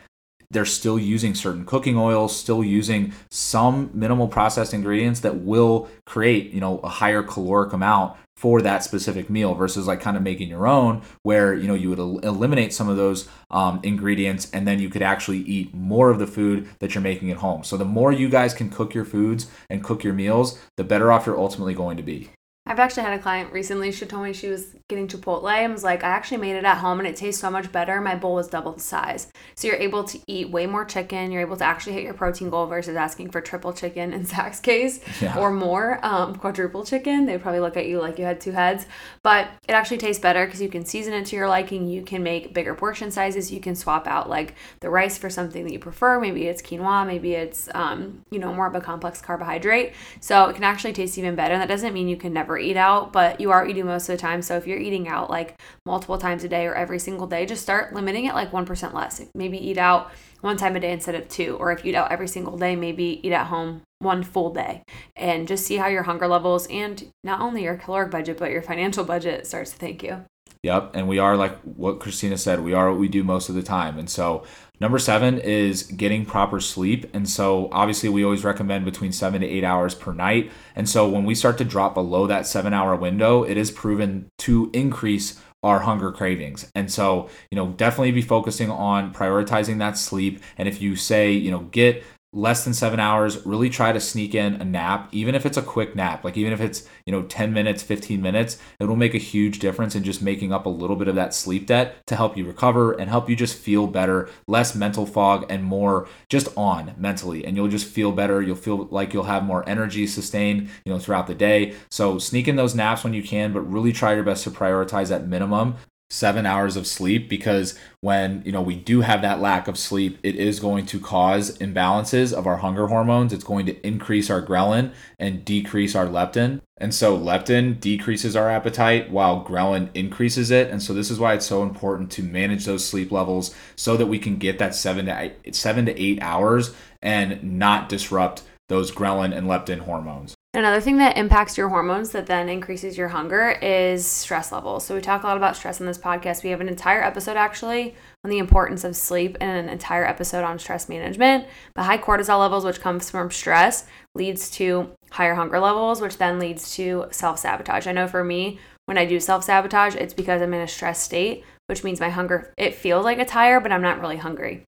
they're 0.51 0.65
still 0.65 0.99
using 0.99 1.33
certain 1.33 1.65
cooking 1.65 1.97
oils, 1.97 2.37
still 2.37 2.63
using 2.63 3.11
some 3.31 3.89
minimal 3.93 4.27
processed 4.27 4.73
ingredients 4.73 5.21
that 5.21 5.37
will 5.37 5.89
create, 6.05 6.51
you 6.51 6.61
know, 6.61 6.77
a 6.79 6.89
higher 6.89 7.23
caloric 7.23 7.73
amount 7.73 8.15
for 8.35 8.61
that 8.61 8.83
specific 8.83 9.29
meal 9.29 9.53
versus 9.53 9.87
like 9.87 10.01
kind 10.01 10.17
of 10.17 10.23
making 10.23 10.49
your 10.49 10.67
own 10.67 11.01
where 11.21 11.53
you 11.53 11.67
know 11.67 11.73
you 11.73 11.89
would 11.89 11.99
el- 11.99 12.19
eliminate 12.19 12.73
some 12.73 12.89
of 12.89 12.97
those 12.97 13.27
um, 13.51 13.79
ingredients 13.83 14.49
and 14.51 14.67
then 14.67 14.79
you 14.79 14.89
could 14.89 15.01
actually 15.01 15.39
eat 15.39 15.73
more 15.73 16.09
of 16.09 16.19
the 16.19 16.27
food 16.27 16.67
that 16.79 16.93
you're 16.93 17.01
making 17.01 17.31
at 17.31 17.37
home. 17.37 17.63
So 17.63 17.77
the 17.77 17.85
more 17.85 18.11
you 18.11 18.29
guys 18.29 18.53
can 18.53 18.69
cook 18.69 18.93
your 18.93 19.05
foods 19.05 19.49
and 19.69 19.83
cook 19.83 20.03
your 20.03 20.13
meals 20.13 20.59
the 20.77 20.83
better 20.83 21.11
off 21.11 21.25
you're 21.25 21.39
ultimately 21.39 21.73
going 21.73 21.97
to 21.97 22.03
be 22.03 22.29
I've 22.65 22.79
actually 22.79 23.03
had 23.03 23.19
a 23.19 23.21
client 23.21 23.51
recently. 23.51 23.91
She 23.91 24.05
told 24.05 24.23
me 24.23 24.31
she 24.31 24.47
was 24.47 24.73
getting 24.87 25.09
Chipotle 25.09 25.51
and 25.51 25.73
was 25.73 25.83
like, 25.83 26.01
I 26.01 26.07
actually 26.07 26.37
made 26.37 26.55
it 26.55 26.63
at 26.63 26.77
home 26.77 26.99
and 26.99 27.07
it 27.07 27.17
tastes 27.17 27.41
so 27.41 27.51
much 27.51 27.69
better. 27.73 27.99
My 27.99 28.15
bowl 28.15 28.35
was 28.35 28.47
double 28.47 28.71
the 28.71 28.79
size. 28.79 29.31
So 29.55 29.67
you're 29.67 29.75
able 29.75 30.05
to 30.05 30.19
eat 30.27 30.49
way 30.49 30.65
more 30.65 30.85
chicken. 30.85 31.31
You're 31.31 31.41
able 31.41 31.57
to 31.57 31.65
actually 31.65 31.93
hit 31.93 32.03
your 32.03 32.13
protein 32.13 32.49
goal 32.49 32.67
versus 32.67 32.95
asking 32.95 33.31
for 33.31 33.41
triple 33.41 33.73
chicken 33.73 34.13
in 34.13 34.25
Zach's 34.33 34.61
case 34.61 35.01
yeah. 35.21 35.37
or 35.37 35.51
more, 35.51 35.99
um, 36.05 36.35
quadruple 36.35 36.85
chicken. 36.85 37.25
They'd 37.25 37.41
probably 37.41 37.59
look 37.59 37.75
at 37.75 37.85
you 37.85 37.99
like 37.99 38.17
you 38.17 38.23
had 38.23 38.39
two 38.39 38.51
heads. 38.51 38.85
But 39.23 39.49
it 39.67 39.73
actually 39.73 39.97
tastes 39.97 40.21
better 40.21 40.45
because 40.45 40.61
you 40.61 40.69
can 40.69 40.85
season 40.85 41.13
it 41.13 41.25
to 41.27 41.35
your 41.35 41.49
liking. 41.49 41.85
You 41.85 42.01
can 42.01 42.23
make 42.23 42.53
bigger 42.53 42.75
portion 42.75 43.11
sizes. 43.11 43.51
You 43.51 43.59
can 43.59 43.75
swap 43.75 44.07
out 44.07 44.29
like 44.29 44.55
the 44.79 44.89
rice 44.89 45.17
for 45.17 45.29
something 45.29 45.65
that 45.65 45.73
you 45.73 45.79
prefer. 45.79 46.17
Maybe 46.17 46.47
it's 46.47 46.61
quinoa. 46.61 47.05
Maybe 47.05 47.33
it's, 47.33 47.67
um, 47.75 48.23
you 48.31 48.39
know, 48.39 48.53
more 48.53 48.67
of 48.67 48.75
a 48.75 48.81
complex 48.81 49.19
carbohydrate. 49.19 49.93
So 50.21 50.45
it 50.45 50.53
can 50.53 50.63
actually 50.63 50.93
taste 50.93 51.17
even 51.17 51.35
better. 51.35 51.53
And 51.55 51.61
that 51.61 51.67
doesn't 51.67 51.93
mean 51.93 52.07
you 52.07 52.15
can 52.15 52.31
never 52.31 52.52
eat 52.57 52.77
out, 52.77 53.13
but 53.13 53.39
you 53.39 53.51
are 53.51 53.67
eating 53.67 53.85
most 53.85 54.09
of 54.09 54.15
the 54.15 54.21
time. 54.21 54.41
So 54.41 54.57
if 54.57 54.67
you're 54.67 54.79
eating 54.79 55.07
out 55.07 55.29
like 55.29 55.59
multiple 55.85 56.17
times 56.17 56.43
a 56.43 56.49
day 56.49 56.65
or 56.65 56.75
every 56.75 56.99
single 56.99 57.27
day, 57.27 57.45
just 57.45 57.61
start 57.61 57.93
limiting 57.93 58.25
it 58.25 58.33
like 58.33 58.51
1% 58.51 58.93
less. 58.93 59.21
Maybe 59.35 59.57
eat 59.57 59.77
out 59.77 60.11
one 60.41 60.57
time 60.57 60.75
a 60.75 60.79
day 60.79 60.91
instead 60.91 61.15
of 61.15 61.27
two. 61.27 61.55
Or 61.59 61.71
if 61.71 61.83
you 61.83 61.91
eat 61.91 61.95
out 61.95 62.11
every 62.11 62.27
single 62.27 62.57
day, 62.57 62.75
maybe 62.75 63.19
eat 63.23 63.31
at 63.31 63.47
home 63.47 63.81
one 63.99 64.23
full 64.23 64.53
day 64.53 64.83
and 65.15 65.47
just 65.47 65.65
see 65.65 65.77
how 65.77 65.87
your 65.87 66.03
hunger 66.03 66.27
levels 66.27 66.67
and 66.67 67.11
not 67.23 67.39
only 67.39 67.63
your 67.63 67.75
caloric 67.75 68.11
budget, 68.11 68.37
but 68.37 68.51
your 68.51 68.61
financial 68.61 69.05
budget 69.05 69.47
starts 69.47 69.71
to 69.71 69.77
thank 69.77 70.03
you. 70.03 70.25
Yep. 70.63 70.91
And 70.93 71.09
we 71.09 71.19
are 71.19 71.35
like 71.35 71.59
what 71.61 71.99
Kristina 71.99 72.39
said, 72.39 72.61
we 72.61 72.73
are 72.73 72.89
what 72.89 72.99
we 72.99 73.09
do 73.09 73.23
most 73.23 73.49
of 73.49 73.55
the 73.55 73.63
time. 73.63 73.99
And 73.99 74.09
so 74.09 74.45
Number 74.83 74.99
seven 74.99 75.37
is 75.39 75.83
getting 75.83 76.25
proper 76.25 76.59
sleep. 76.59 77.09
And 77.13 77.29
so, 77.29 77.69
obviously, 77.71 78.09
we 78.09 78.25
always 78.25 78.43
recommend 78.43 78.83
between 78.83 79.13
seven 79.13 79.39
to 79.39 79.47
eight 79.47 79.63
hours 79.63 79.95
per 79.95 80.11
night. 80.11 80.51
And 80.75 80.89
so, 80.89 81.07
when 81.07 81.23
we 81.23 81.35
start 81.35 81.57
to 81.59 81.63
drop 81.63 81.93
below 81.93 82.27
that 82.27 82.45
seven 82.47 82.73
hour 82.73 82.93
window, 82.93 83.43
it 83.43 83.55
is 83.55 83.71
proven 83.71 84.27
to 84.39 84.69
increase 84.73 85.39
our 85.63 85.79
hunger 85.79 86.11
cravings. 86.11 86.69
And 86.75 86.91
so, 86.91 87.29
you 87.49 87.55
know, 87.55 87.69
definitely 87.69 88.11
be 88.11 88.21
focusing 88.21 88.69
on 88.69 89.13
prioritizing 89.13 89.77
that 89.77 89.97
sleep. 89.97 90.43
And 90.57 90.67
if 90.67 90.81
you 90.81 90.97
say, 90.97 91.31
you 91.31 91.49
know, 91.49 91.59
get 91.59 92.03
less 92.33 92.63
than 92.63 92.73
seven 92.73 92.99
hours 92.99 93.45
really 93.45 93.69
try 93.69 93.91
to 93.91 93.99
sneak 93.99 94.35
in 94.35 94.55
a 94.55 94.65
nap 94.65 95.07
even 95.11 95.35
if 95.35 95.45
it's 95.45 95.57
a 95.57 95.61
quick 95.61 95.95
nap 95.95 96.23
like 96.23 96.35
even 96.35 96.51
if 96.51 96.59
it's 96.59 96.87
you 97.05 97.11
know 97.11 97.23
10 97.23 97.53
minutes 97.53 97.83
15 97.83 98.21
minutes 98.21 98.57
it 98.79 98.85
will 98.85 98.95
make 98.95 99.13
a 99.13 99.19
huge 99.19 99.59
difference 99.59 99.95
in 99.95 100.03
just 100.03 100.21
making 100.21 100.51
up 100.51 100.65
a 100.65 100.69
little 100.69 100.95
bit 100.95 101.07
of 101.07 101.15
that 101.15 101.33
sleep 101.33 101.67
debt 101.67 102.05
to 102.07 102.15
help 102.15 102.35
you 102.35 102.45
recover 102.45 102.91
and 102.93 103.09
help 103.09 103.29
you 103.29 103.35
just 103.35 103.57
feel 103.57 103.87
better 103.87 104.29
less 104.47 104.75
mental 104.75 105.05
fog 105.05 105.45
and 105.49 105.63
more 105.63 106.07
just 106.29 106.47
on 106.57 106.93
mentally. 106.97 107.45
And 107.45 107.55
you'll 107.55 107.67
just 107.67 107.87
feel 107.87 108.11
better. 108.11 108.41
You'll 108.41 108.55
feel 108.55 108.87
like 108.91 109.13
you'll 109.13 109.23
have 109.23 109.43
more 109.43 109.67
energy 109.67 110.07
sustained 110.07 110.69
you 110.85 110.91
know 110.91 110.99
throughout 110.99 111.27
the 111.27 111.35
day. 111.35 111.75
So 111.89 112.17
sneak 112.19 112.47
in 112.47 112.55
those 112.55 112.75
naps 112.75 113.03
when 113.03 113.13
you 113.13 113.23
can 113.23 113.53
but 113.53 113.61
really 113.61 113.93
try 113.93 114.13
your 114.13 114.23
best 114.23 114.43
to 114.45 114.51
prioritize 114.51 115.13
at 115.13 115.27
minimum 115.27 115.75
seven 116.13 116.45
hours 116.45 116.77
of 116.77 116.85
sleep 116.85 117.27
because 117.27 117.73
when 118.01 118.43
you 118.45 118.51
know 118.51 118.61
we 118.61 118.75
do 118.75 119.01
have 119.01 119.23
that 119.23 119.41
lack 119.41 119.67
of 119.67 119.79
sleep 119.79 120.19
it 120.21 120.35
is 120.35 120.59
going 120.59 120.85
to 120.85 120.99
cause 120.99 121.57
imbalances 121.57 122.31
of 122.31 122.45
our 122.45 122.57
hunger 122.57 122.87
hormones. 122.87 123.33
It's 123.33 123.43
going 123.43 123.65
to 123.65 123.87
increase 123.87 124.29
our 124.29 124.41
ghrelin 124.41 124.93
and 125.17 125.43
decrease 125.43 125.95
our 125.95 126.05
leptin. 126.05 126.61
And 126.77 126.93
so 126.93 127.17
leptin 127.17 127.79
decreases 127.79 128.35
our 128.35 128.47
appetite 128.47 129.09
while 129.09 129.43
ghrelin 129.43 129.89
increases 129.95 130.51
it. 130.51 130.69
And 130.69 130.83
so 130.83 130.93
this 130.93 131.09
is 131.09 131.19
why 131.19 131.33
it's 131.33 131.47
so 131.47 131.63
important 131.63 132.11
to 132.11 132.23
manage 132.23 132.65
those 132.65 132.85
sleep 132.85 133.11
levels 133.11 133.55
so 133.75 133.97
that 133.97 134.05
we 134.05 134.19
can 134.19 134.37
get 134.37 134.59
that 134.59 134.75
seven 134.75 135.07
to 135.07 135.19
eight, 135.19 135.55
seven 135.55 135.87
to 135.87 135.99
eight 135.99 136.19
hours 136.21 136.75
and 137.01 137.57
not 137.57 137.89
disrupt 137.89 138.43
those 138.69 138.91
ghrelin 138.91 139.35
and 139.35 139.47
leptin 139.47 139.79
hormones 139.79 140.35
Another 140.55 140.79
thing 140.79 140.97
that 140.97 141.17
impacts 141.17 141.57
your 141.57 141.69
hormones 141.69 142.11
that 142.11 142.27
then 142.27 142.47
increases 142.47 142.95
your 142.95 143.07
hunger 143.07 143.57
is 143.59 144.05
stress 144.05 144.51
levels. 144.51 144.85
So, 144.85 144.93
we 144.93 145.01
talk 145.01 145.23
a 145.23 145.27
lot 145.27 145.35
about 145.35 145.55
stress 145.55 145.79
in 145.79 145.87
this 145.87 145.97
podcast. 145.97 146.43
We 146.43 146.51
have 146.51 146.61
an 146.61 146.69
entire 146.69 147.01
episode 147.01 147.37
actually 147.37 147.95
on 148.23 148.29
the 148.29 148.37
importance 148.37 148.83
of 148.83 148.95
sleep 148.95 149.35
and 149.41 149.57
an 149.57 149.73
entire 149.73 150.05
episode 150.05 150.43
on 150.43 150.59
stress 150.59 150.87
management. 150.87 151.47
But 151.73 151.85
high 151.85 151.97
cortisol 151.97 152.39
levels, 152.39 152.65
which 152.65 152.81
comes 152.81 153.09
from 153.09 153.31
stress, 153.31 153.87
leads 154.13 154.51
to 154.51 154.91
higher 155.09 155.33
hunger 155.33 155.59
levels, 155.59 156.01
which 156.01 156.17
then 156.17 156.37
leads 156.37 156.75
to 156.75 157.05
self 157.09 157.39
sabotage. 157.39 157.87
I 157.87 157.91
know 157.91 158.07
for 158.07 158.23
me, 158.23 158.59
when 158.85 158.99
I 158.99 159.05
do 159.05 159.19
self 159.19 159.43
sabotage, 159.43 159.95
it's 159.95 160.13
because 160.13 160.39
I'm 160.39 160.53
in 160.53 160.61
a 160.61 160.67
stress 160.67 161.01
state, 161.01 161.43
which 161.65 161.83
means 161.83 161.99
my 161.99 162.11
hunger, 162.11 162.53
it 162.57 162.75
feels 162.75 163.05
like 163.05 163.17
it's 163.17 163.31
higher, 163.31 163.59
but 163.59 163.71
I'm 163.71 163.81
not 163.81 163.99
really 163.99 164.17
hungry. 164.17 164.65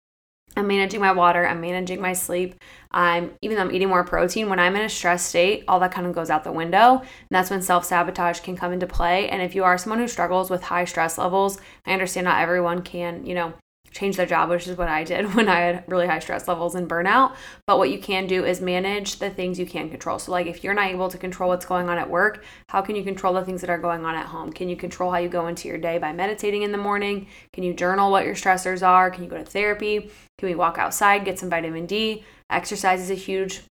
I'm 0.56 0.66
managing 0.66 1.00
my 1.00 1.12
water, 1.12 1.46
I'm 1.46 1.60
managing 1.60 2.00
my 2.00 2.12
sleep. 2.12 2.54
I'm 2.90 3.32
even 3.42 3.56
though 3.56 3.64
I'm 3.64 3.72
eating 3.72 3.88
more 3.88 4.04
protein, 4.04 4.48
when 4.48 4.60
I'm 4.60 4.76
in 4.76 4.82
a 4.82 4.88
stress 4.88 5.24
state, 5.24 5.64
all 5.66 5.80
that 5.80 5.92
kind 5.92 6.06
of 6.06 6.14
goes 6.14 6.30
out 6.30 6.44
the 6.44 6.52
window. 6.52 6.98
And 6.98 7.08
that's 7.30 7.50
when 7.50 7.60
self-sabotage 7.60 8.40
can 8.40 8.56
come 8.56 8.72
into 8.72 8.86
play. 8.86 9.28
And 9.28 9.42
if 9.42 9.54
you 9.54 9.64
are 9.64 9.76
someone 9.78 9.98
who 9.98 10.08
struggles 10.08 10.50
with 10.50 10.62
high 10.62 10.84
stress 10.84 11.18
levels, 11.18 11.58
I 11.86 11.92
understand 11.92 12.26
not 12.26 12.40
everyone 12.40 12.82
can, 12.82 13.26
you 13.26 13.34
know, 13.34 13.54
change 13.94 14.16
their 14.16 14.26
job, 14.26 14.50
which 14.50 14.66
is 14.66 14.76
what 14.76 14.88
I 14.88 15.04
did 15.04 15.34
when 15.34 15.48
I 15.48 15.60
had 15.60 15.84
really 15.86 16.06
high 16.06 16.18
stress 16.18 16.46
levels 16.46 16.74
and 16.74 16.88
burnout. 16.88 17.34
But 17.66 17.78
what 17.78 17.90
you 17.90 17.98
can 17.98 18.26
do 18.26 18.44
is 18.44 18.60
manage 18.60 19.18
the 19.18 19.30
things 19.30 19.58
you 19.58 19.64
can 19.64 19.88
control. 19.88 20.18
So, 20.18 20.32
like 20.32 20.46
if 20.46 20.62
you're 20.62 20.74
not 20.74 20.90
able 20.90 21.08
to 21.08 21.16
control 21.16 21.50
what's 21.50 21.64
going 21.64 21.88
on 21.88 21.96
at 21.96 22.10
work, 22.10 22.44
how 22.68 22.82
can 22.82 22.96
you 22.96 23.04
control 23.04 23.34
the 23.34 23.44
things 23.44 23.60
that 23.62 23.70
are 23.70 23.78
going 23.78 24.04
on 24.04 24.14
at 24.14 24.26
home? 24.26 24.52
Can 24.52 24.68
you 24.68 24.76
control 24.76 25.10
how 25.10 25.18
you 25.18 25.28
go 25.28 25.46
into 25.46 25.68
your 25.68 25.78
day 25.78 25.98
by 25.98 26.12
meditating 26.12 26.62
in 26.62 26.72
the 26.72 26.78
morning? 26.78 27.28
Can 27.52 27.64
you 27.64 27.72
journal 27.72 28.10
what 28.10 28.26
your 28.26 28.34
stressors 28.34 28.86
are? 28.86 29.10
Can 29.10 29.24
you 29.24 29.30
go 29.30 29.38
to 29.38 29.44
therapy? 29.44 30.10
Can 30.38 30.48
we 30.48 30.54
walk 30.54 30.76
outside, 30.76 31.24
get 31.24 31.38
some 31.38 31.48
vitamin 31.48 31.86
D? 31.86 32.24
Exercise 32.50 33.00
is 33.00 33.10
a 33.10 33.14
huge 33.14 33.62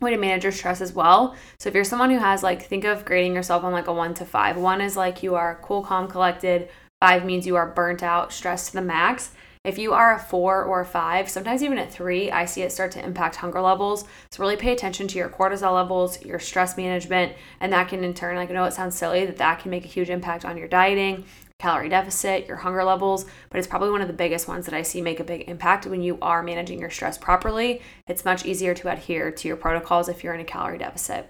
way 0.00 0.10
to 0.10 0.16
manage 0.16 0.44
your 0.44 0.52
stress 0.52 0.80
as 0.80 0.92
well. 0.92 1.34
So 1.58 1.68
if 1.68 1.74
you're 1.74 1.84
someone 1.84 2.10
who 2.10 2.18
has 2.18 2.42
like 2.42 2.62
think 2.62 2.84
of 2.84 3.04
grading 3.04 3.34
yourself 3.34 3.64
on 3.64 3.72
like 3.72 3.88
a 3.88 3.92
1 3.92 4.14
to 4.14 4.24
5. 4.24 4.56
1 4.56 4.80
is 4.80 4.96
like 4.96 5.22
you 5.22 5.34
are 5.34 5.58
cool, 5.62 5.82
calm, 5.82 6.08
collected. 6.08 6.68
5 7.00 7.24
means 7.24 7.46
you 7.46 7.56
are 7.56 7.66
burnt 7.66 8.02
out, 8.02 8.32
stressed 8.32 8.68
to 8.68 8.72
the 8.74 8.82
max. 8.82 9.32
If 9.64 9.78
you 9.78 9.92
are 9.92 10.14
a 10.14 10.18
four 10.18 10.62
or 10.62 10.80
a 10.80 10.86
five, 10.86 11.28
sometimes 11.28 11.62
even 11.62 11.78
a 11.78 11.86
three, 11.86 12.30
I 12.30 12.44
see 12.44 12.62
it 12.62 12.72
start 12.72 12.92
to 12.92 13.04
impact 13.04 13.36
hunger 13.36 13.60
levels. 13.60 14.04
So 14.30 14.42
really 14.42 14.56
pay 14.56 14.72
attention 14.72 15.08
to 15.08 15.18
your 15.18 15.28
cortisol 15.28 15.74
levels, 15.74 16.24
your 16.24 16.38
stress 16.38 16.76
management, 16.76 17.32
and 17.60 17.72
that 17.72 17.88
can 17.88 18.04
in 18.04 18.14
turn, 18.14 18.36
like 18.36 18.50
I 18.50 18.54
know 18.54 18.64
it 18.64 18.72
sounds 18.72 18.96
silly, 18.96 19.26
that 19.26 19.38
that 19.38 19.60
can 19.60 19.70
make 19.70 19.84
a 19.84 19.88
huge 19.88 20.10
impact 20.10 20.44
on 20.44 20.56
your 20.56 20.68
dieting, 20.68 21.24
calorie 21.58 21.88
deficit, 21.88 22.46
your 22.46 22.58
hunger 22.58 22.84
levels, 22.84 23.26
but 23.50 23.58
it's 23.58 23.66
probably 23.66 23.90
one 23.90 24.00
of 24.00 24.06
the 24.06 24.14
biggest 24.14 24.46
ones 24.46 24.64
that 24.66 24.74
I 24.74 24.82
see 24.82 25.00
make 25.00 25.18
a 25.18 25.24
big 25.24 25.48
impact 25.48 25.86
when 25.86 26.02
you 26.02 26.18
are 26.22 26.42
managing 26.42 26.78
your 26.78 26.90
stress 26.90 27.18
properly. 27.18 27.82
It's 28.06 28.24
much 28.24 28.46
easier 28.46 28.74
to 28.74 28.92
adhere 28.92 29.32
to 29.32 29.48
your 29.48 29.56
protocols 29.56 30.08
if 30.08 30.22
you're 30.22 30.34
in 30.34 30.40
a 30.40 30.44
calorie 30.44 30.78
deficit. 30.78 31.28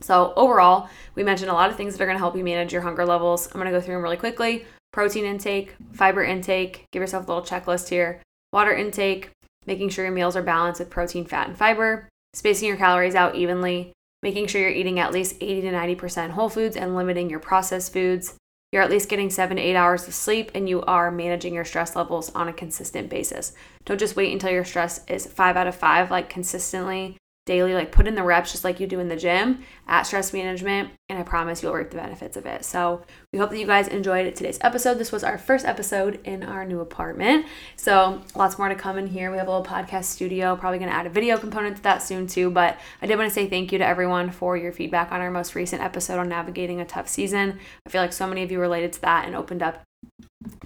So, 0.00 0.32
overall, 0.34 0.88
we 1.14 1.22
mentioned 1.22 1.50
a 1.50 1.54
lot 1.54 1.70
of 1.70 1.76
things 1.76 1.94
that 1.94 2.02
are 2.02 2.06
going 2.06 2.16
to 2.16 2.22
help 2.22 2.36
you 2.36 2.42
manage 2.42 2.72
your 2.72 2.82
hunger 2.82 3.06
levels. 3.06 3.46
I'm 3.46 3.60
going 3.60 3.66
to 3.66 3.70
go 3.70 3.80
through 3.80 3.94
them 3.94 4.02
really 4.02 4.16
quickly 4.16 4.66
protein 4.94 5.24
intake, 5.24 5.74
fiber 5.92 6.22
intake, 6.22 6.86
give 6.92 7.00
yourself 7.00 7.26
a 7.26 7.32
little 7.32 7.42
checklist 7.42 7.88
here, 7.88 8.22
water 8.52 8.72
intake, 8.72 9.28
making 9.66 9.88
sure 9.88 10.04
your 10.04 10.14
meals 10.14 10.36
are 10.36 10.42
balanced 10.42 10.78
with 10.78 10.88
protein, 10.88 11.24
fat, 11.24 11.48
and 11.48 11.58
fiber, 11.58 12.08
spacing 12.32 12.68
your 12.68 12.76
calories 12.76 13.16
out 13.16 13.34
evenly, 13.34 13.92
making 14.22 14.46
sure 14.46 14.60
you're 14.60 14.70
eating 14.70 15.00
at 15.00 15.12
least 15.12 15.34
80 15.40 15.62
to 15.62 15.72
90% 15.72 16.30
whole 16.30 16.48
foods 16.48 16.76
and 16.76 16.94
limiting 16.94 17.28
your 17.28 17.40
processed 17.40 17.92
foods. 17.92 18.36
You're 18.70 18.82
at 18.82 18.90
least 18.90 19.08
getting 19.08 19.30
seven 19.30 19.56
to 19.56 19.62
eight 19.64 19.74
hours 19.74 20.06
of 20.06 20.14
sleep 20.14 20.52
and 20.54 20.68
you 20.68 20.80
are 20.82 21.10
managing 21.10 21.54
your 21.54 21.64
stress 21.64 21.96
levels 21.96 22.30
on 22.30 22.46
a 22.46 22.52
consistent 22.52 23.10
basis. 23.10 23.52
Don't 23.84 23.98
just 23.98 24.14
wait 24.14 24.32
until 24.32 24.52
your 24.52 24.64
stress 24.64 25.04
is 25.08 25.26
five 25.26 25.56
out 25.56 25.66
of 25.66 25.74
five, 25.74 26.12
like 26.12 26.28
consistently 26.28 27.16
daily. 27.46 27.74
Like 27.74 27.92
put 27.92 28.06
in 28.06 28.14
the 28.14 28.22
reps 28.22 28.52
just 28.52 28.64
like 28.64 28.80
you 28.80 28.86
do 28.86 29.00
in 29.00 29.08
the 29.08 29.16
gym 29.16 29.62
at 29.86 30.02
stress 30.02 30.32
management, 30.32 30.90
and 31.08 31.18
I 31.18 31.22
promise 31.22 31.62
you'll 31.62 31.74
reap 31.74 31.90
the 31.90 31.96
benefits 31.96 32.36
of 32.36 32.46
it. 32.46 32.64
So 32.64 33.02
we 33.32 33.38
hope 33.38 33.50
that 33.50 33.58
you 33.58 33.66
guys 33.66 33.88
enjoyed 33.88 34.34
today's 34.34 34.58
episode. 34.62 34.98
This 34.98 35.12
was 35.12 35.24
our 35.24 35.38
first 35.38 35.64
episode 35.64 36.20
in 36.24 36.42
our 36.42 36.64
new 36.64 36.80
apartment. 36.80 37.46
So 37.76 38.22
lots 38.34 38.58
more 38.58 38.68
to 38.68 38.74
come 38.74 38.98
in 38.98 39.06
here. 39.06 39.30
We 39.30 39.38
have 39.38 39.48
a 39.48 39.50
little 39.50 39.66
podcast 39.66 40.04
studio, 40.04 40.56
probably 40.56 40.78
gonna 40.78 40.92
add 40.92 41.06
a 41.06 41.10
video 41.10 41.36
component 41.36 41.76
to 41.76 41.82
that 41.82 42.02
soon 42.02 42.26
too. 42.26 42.50
But 42.50 42.78
I 43.02 43.06
did 43.06 43.16
want 43.18 43.28
to 43.28 43.34
say 43.34 43.48
thank 43.48 43.72
you 43.72 43.78
to 43.78 43.86
everyone 43.86 44.30
for 44.30 44.56
your 44.56 44.72
feedback 44.72 45.12
on 45.12 45.20
our 45.20 45.30
most 45.30 45.54
recent 45.54 45.82
episode 45.82 46.18
on 46.18 46.28
navigating 46.28 46.80
a 46.80 46.84
tough 46.84 47.08
season. 47.08 47.58
I 47.86 47.90
feel 47.90 48.00
like 48.00 48.12
so 48.12 48.26
many 48.26 48.42
of 48.42 48.50
you 48.50 48.60
related 48.60 48.92
to 48.94 49.00
that 49.02 49.26
and 49.26 49.34
opened 49.34 49.62
up 49.62 49.82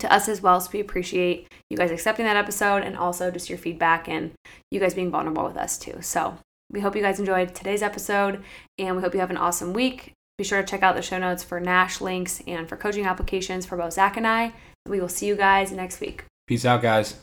to 0.00 0.12
us 0.12 0.28
as 0.28 0.40
well. 0.40 0.60
So 0.60 0.70
we 0.72 0.80
appreciate 0.80 1.48
you 1.70 1.76
guys 1.76 1.90
accepting 1.90 2.24
that 2.24 2.36
episode 2.36 2.82
and 2.82 2.96
also 2.96 3.30
just 3.30 3.48
your 3.48 3.58
feedback 3.58 4.08
and 4.08 4.32
you 4.70 4.80
guys 4.80 4.94
being 4.94 5.10
vulnerable 5.10 5.44
with 5.44 5.56
us 5.56 5.78
too. 5.78 5.98
So 6.00 6.38
we 6.70 6.80
hope 6.80 6.94
you 6.94 7.02
guys 7.02 7.18
enjoyed 7.18 7.54
today's 7.54 7.82
episode 7.82 8.42
and 8.78 8.96
we 8.96 9.02
hope 9.02 9.14
you 9.14 9.20
have 9.20 9.30
an 9.30 9.36
awesome 9.36 9.72
week. 9.72 10.12
Be 10.36 10.44
sure 10.44 10.60
to 10.60 10.66
check 10.66 10.82
out 10.82 10.94
the 10.94 11.02
show 11.02 11.18
notes 11.18 11.42
for 11.42 11.58
Nash 11.58 12.00
links 12.00 12.42
and 12.46 12.68
for 12.68 12.76
coaching 12.76 13.06
applications 13.06 13.66
for 13.66 13.76
both 13.76 13.94
Zach 13.94 14.16
and 14.16 14.26
I. 14.26 14.52
We 14.86 15.00
will 15.00 15.08
see 15.08 15.26
you 15.26 15.36
guys 15.36 15.72
next 15.72 16.00
week. 16.00 16.24
Peace 16.46 16.64
out, 16.64 16.82
guys. 16.82 17.20